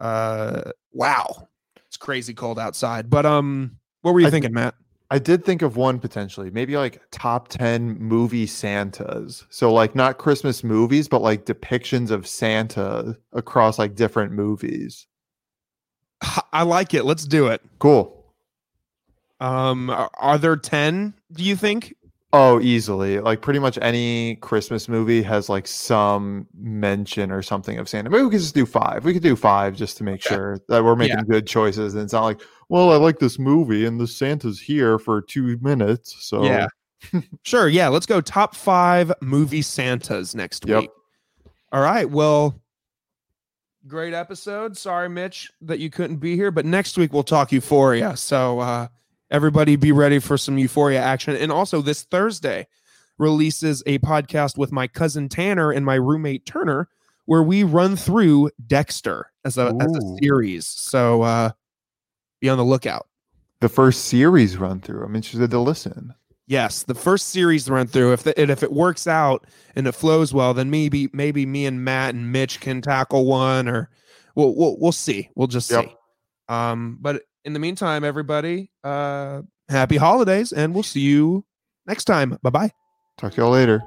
Uh 0.00 0.72
wow. 0.92 1.48
It's 1.86 1.96
crazy 1.96 2.34
cold 2.34 2.58
outside. 2.58 3.08
But 3.10 3.24
um 3.26 3.78
what 4.02 4.12
were 4.12 4.20
you 4.20 4.26
I- 4.26 4.30
thinking, 4.30 4.52
Matt? 4.52 4.74
I 5.12 5.18
did 5.18 5.44
think 5.44 5.60
of 5.60 5.76
one 5.76 5.98
potentially, 5.98 6.50
maybe 6.50 6.74
like 6.78 7.02
top 7.10 7.48
10 7.48 7.98
movie 7.98 8.46
Santas. 8.46 9.44
So, 9.50 9.70
like, 9.70 9.94
not 9.94 10.16
Christmas 10.16 10.64
movies, 10.64 11.06
but 11.06 11.20
like 11.20 11.44
depictions 11.44 12.10
of 12.10 12.26
Santa 12.26 13.18
across 13.34 13.78
like 13.78 13.94
different 13.94 14.32
movies. 14.32 15.06
I 16.50 16.62
like 16.62 16.94
it. 16.94 17.04
Let's 17.04 17.26
do 17.26 17.48
it. 17.48 17.60
Cool. 17.78 18.24
Um 19.38 19.90
are, 19.90 20.10
are 20.18 20.38
there 20.38 20.56
10 20.56 21.12
do 21.30 21.44
you 21.44 21.56
think? 21.56 21.94
Oh, 22.34 22.60
easily. 22.62 23.20
Like, 23.20 23.42
pretty 23.42 23.58
much 23.58 23.78
any 23.82 24.36
Christmas 24.36 24.88
movie 24.88 25.22
has 25.22 25.50
like 25.50 25.66
some 25.66 26.46
mention 26.58 27.30
or 27.30 27.42
something 27.42 27.78
of 27.78 27.88
Santa. 27.90 28.08
Maybe 28.08 28.22
we 28.22 28.30
could 28.30 28.40
just 28.40 28.54
do 28.54 28.64
five. 28.64 29.04
We 29.04 29.12
could 29.12 29.22
do 29.22 29.36
five 29.36 29.76
just 29.76 29.98
to 29.98 30.04
make 30.04 30.24
Okay. 30.26 30.34
sure 30.34 30.58
that 30.68 30.82
we're 30.82 30.96
making 30.96 31.24
good 31.24 31.46
choices. 31.46 31.92
And 31.94 32.02
it's 32.02 32.14
not 32.14 32.24
like, 32.24 32.40
well, 32.70 32.90
I 32.90 32.96
like 32.96 33.18
this 33.18 33.38
movie 33.38 33.84
and 33.84 34.00
the 34.00 34.06
Santa's 34.06 34.58
here 34.58 34.98
for 34.98 35.20
two 35.20 35.58
minutes. 35.60 36.16
So, 36.20 36.42
Yeah. 36.44 36.68
Sure, 37.42 37.68
yeah, 37.68 37.88
let's 37.88 38.06
go 38.06 38.20
top 38.20 38.54
5 38.54 39.12
movie 39.20 39.60
Santas 39.60 40.34
next 40.34 40.64
Yep. 40.66 40.80
week. 40.82 40.90
All 41.72 41.82
right. 41.82 42.08
Well, 42.08 42.62
great 43.88 44.14
episode. 44.14 44.76
Sorry, 44.78 45.08
Mitch, 45.08 45.50
that 45.62 45.80
you 45.80 45.90
couldn't 45.90 46.16
be 46.18 46.36
here, 46.36 46.50
but 46.52 46.64
next 46.64 46.96
week 46.96 47.12
we'll 47.12 47.24
talk 47.24 47.50
Euphoria. 47.52 48.16
So 48.16 48.60
uh, 48.60 48.86
everybody 49.32 49.74
be 49.74 49.90
ready 49.90 50.20
for 50.20 50.36
some 50.38 50.58
Euphoria 50.58 51.00
action. 51.00 51.34
And 51.34 51.50
also 51.50 51.82
this 51.82 52.04
Thursday 52.04 52.68
releases 53.18 53.82
a 53.86 53.98
podcast 53.98 54.56
with 54.56 54.70
my 54.70 54.86
cousin 54.86 55.28
Tanner 55.28 55.72
and 55.72 55.84
my 55.84 55.96
roommate 55.96 56.46
Turner, 56.46 56.88
where 57.24 57.42
we 57.42 57.64
run 57.64 57.96
through 57.96 58.50
Dexter 58.66 59.32
as 59.44 59.58
a 59.58 59.74
as 59.80 59.96
a 59.96 60.16
series. 60.22 60.66
So 60.66 61.22
uh, 61.22 61.50
be 62.40 62.48
on 62.48 62.58
the 62.58 62.64
lookout. 62.64 63.08
the 63.60 63.68
first 63.68 64.04
series 64.06 64.56
run 64.56 64.80
through. 64.80 65.04
I'm 65.04 65.16
interested 65.16 65.50
to 65.50 65.58
listen. 65.58 66.14
Yes, 66.48 66.82
the 66.82 66.94
first 66.94 67.28
series 67.28 67.70
run 67.70 67.86
through. 67.86 68.12
If 68.12 68.24
the, 68.24 68.38
and 68.38 68.50
if 68.50 68.62
it 68.62 68.72
works 68.72 69.06
out 69.06 69.46
and 69.76 69.86
it 69.86 69.92
flows 69.92 70.34
well, 70.34 70.52
then 70.54 70.70
maybe 70.70 71.08
maybe 71.12 71.46
me 71.46 71.66
and 71.66 71.84
Matt 71.84 72.14
and 72.14 72.30
Mitch 72.32 72.60
can 72.60 72.82
tackle 72.82 73.24
one, 73.26 73.68
or 73.68 73.88
we'll 74.34 74.54
we'll, 74.56 74.76
we'll 74.78 74.92
see. 74.92 75.30
We'll 75.36 75.46
just 75.46 75.70
Yep. 75.70 75.84
see. 75.84 75.94
Um, 76.48 76.98
but 77.00 77.22
in 77.44 77.52
the 77.52 77.58
meantime, 77.58 78.04
everybody, 78.04 78.70
uh, 78.84 79.42
happy 79.68 79.96
holidays, 79.96 80.52
and 80.52 80.74
we'll 80.74 80.82
see 80.82 81.00
you 81.00 81.44
next 81.86 82.04
time. 82.04 82.38
Bye 82.42 82.50
bye. 82.50 82.70
Talk 83.18 83.32
to 83.34 83.40
y'all 83.40 83.50
later. 83.50 83.82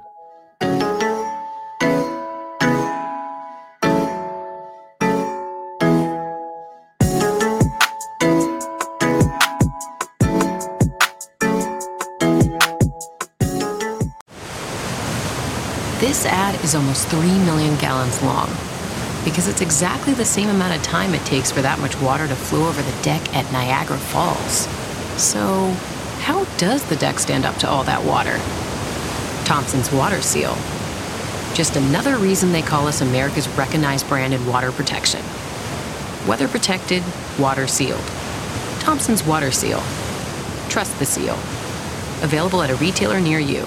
This 15.98 16.26
ad 16.26 16.62
is 16.62 16.74
almost 16.74 17.08
3 17.08 17.20
million 17.20 17.76
gallons 17.78 18.22
long 18.22 18.75
because 19.26 19.48
it's 19.48 19.60
exactly 19.60 20.14
the 20.14 20.24
same 20.24 20.48
amount 20.48 20.72
of 20.74 20.82
time 20.84 21.12
it 21.12 21.26
takes 21.26 21.50
for 21.50 21.60
that 21.60 21.80
much 21.80 22.00
water 22.00 22.28
to 22.28 22.36
flow 22.36 22.68
over 22.68 22.80
the 22.80 23.02
deck 23.02 23.34
at 23.34 23.50
Niagara 23.52 23.98
Falls. 23.98 24.68
So, 25.20 25.70
how 26.20 26.44
does 26.58 26.88
the 26.88 26.94
deck 26.94 27.18
stand 27.18 27.44
up 27.44 27.56
to 27.56 27.68
all 27.68 27.82
that 27.84 28.04
water? 28.04 28.38
Thompson's 29.44 29.90
Water 29.90 30.22
Seal. 30.22 30.54
Just 31.54 31.74
another 31.74 32.16
reason 32.18 32.52
they 32.52 32.62
call 32.62 32.86
us 32.86 33.00
America's 33.00 33.48
recognized 33.48 34.08
brand 34.08 34.32
in 34.32 34.46
water 34.46 34.70
protection. 34.70 35.22
Weather 36.28 36.46
protected, 36.46 37.02
water 37.36 37.66
sealed. 37.66 38.04
Thompson's 38.78 39.24
Water 39.24 39.50
Seal. 39.50 39.82
Trust 40.68 40.96
the 41.00 41.04
seal. 41.04 41.34
Available 42.22 42.62
at 42.62 42.70
a 42.70 42.76
retailer 42.76 43.20
near 43.20 43.40
you. 43.40 43.66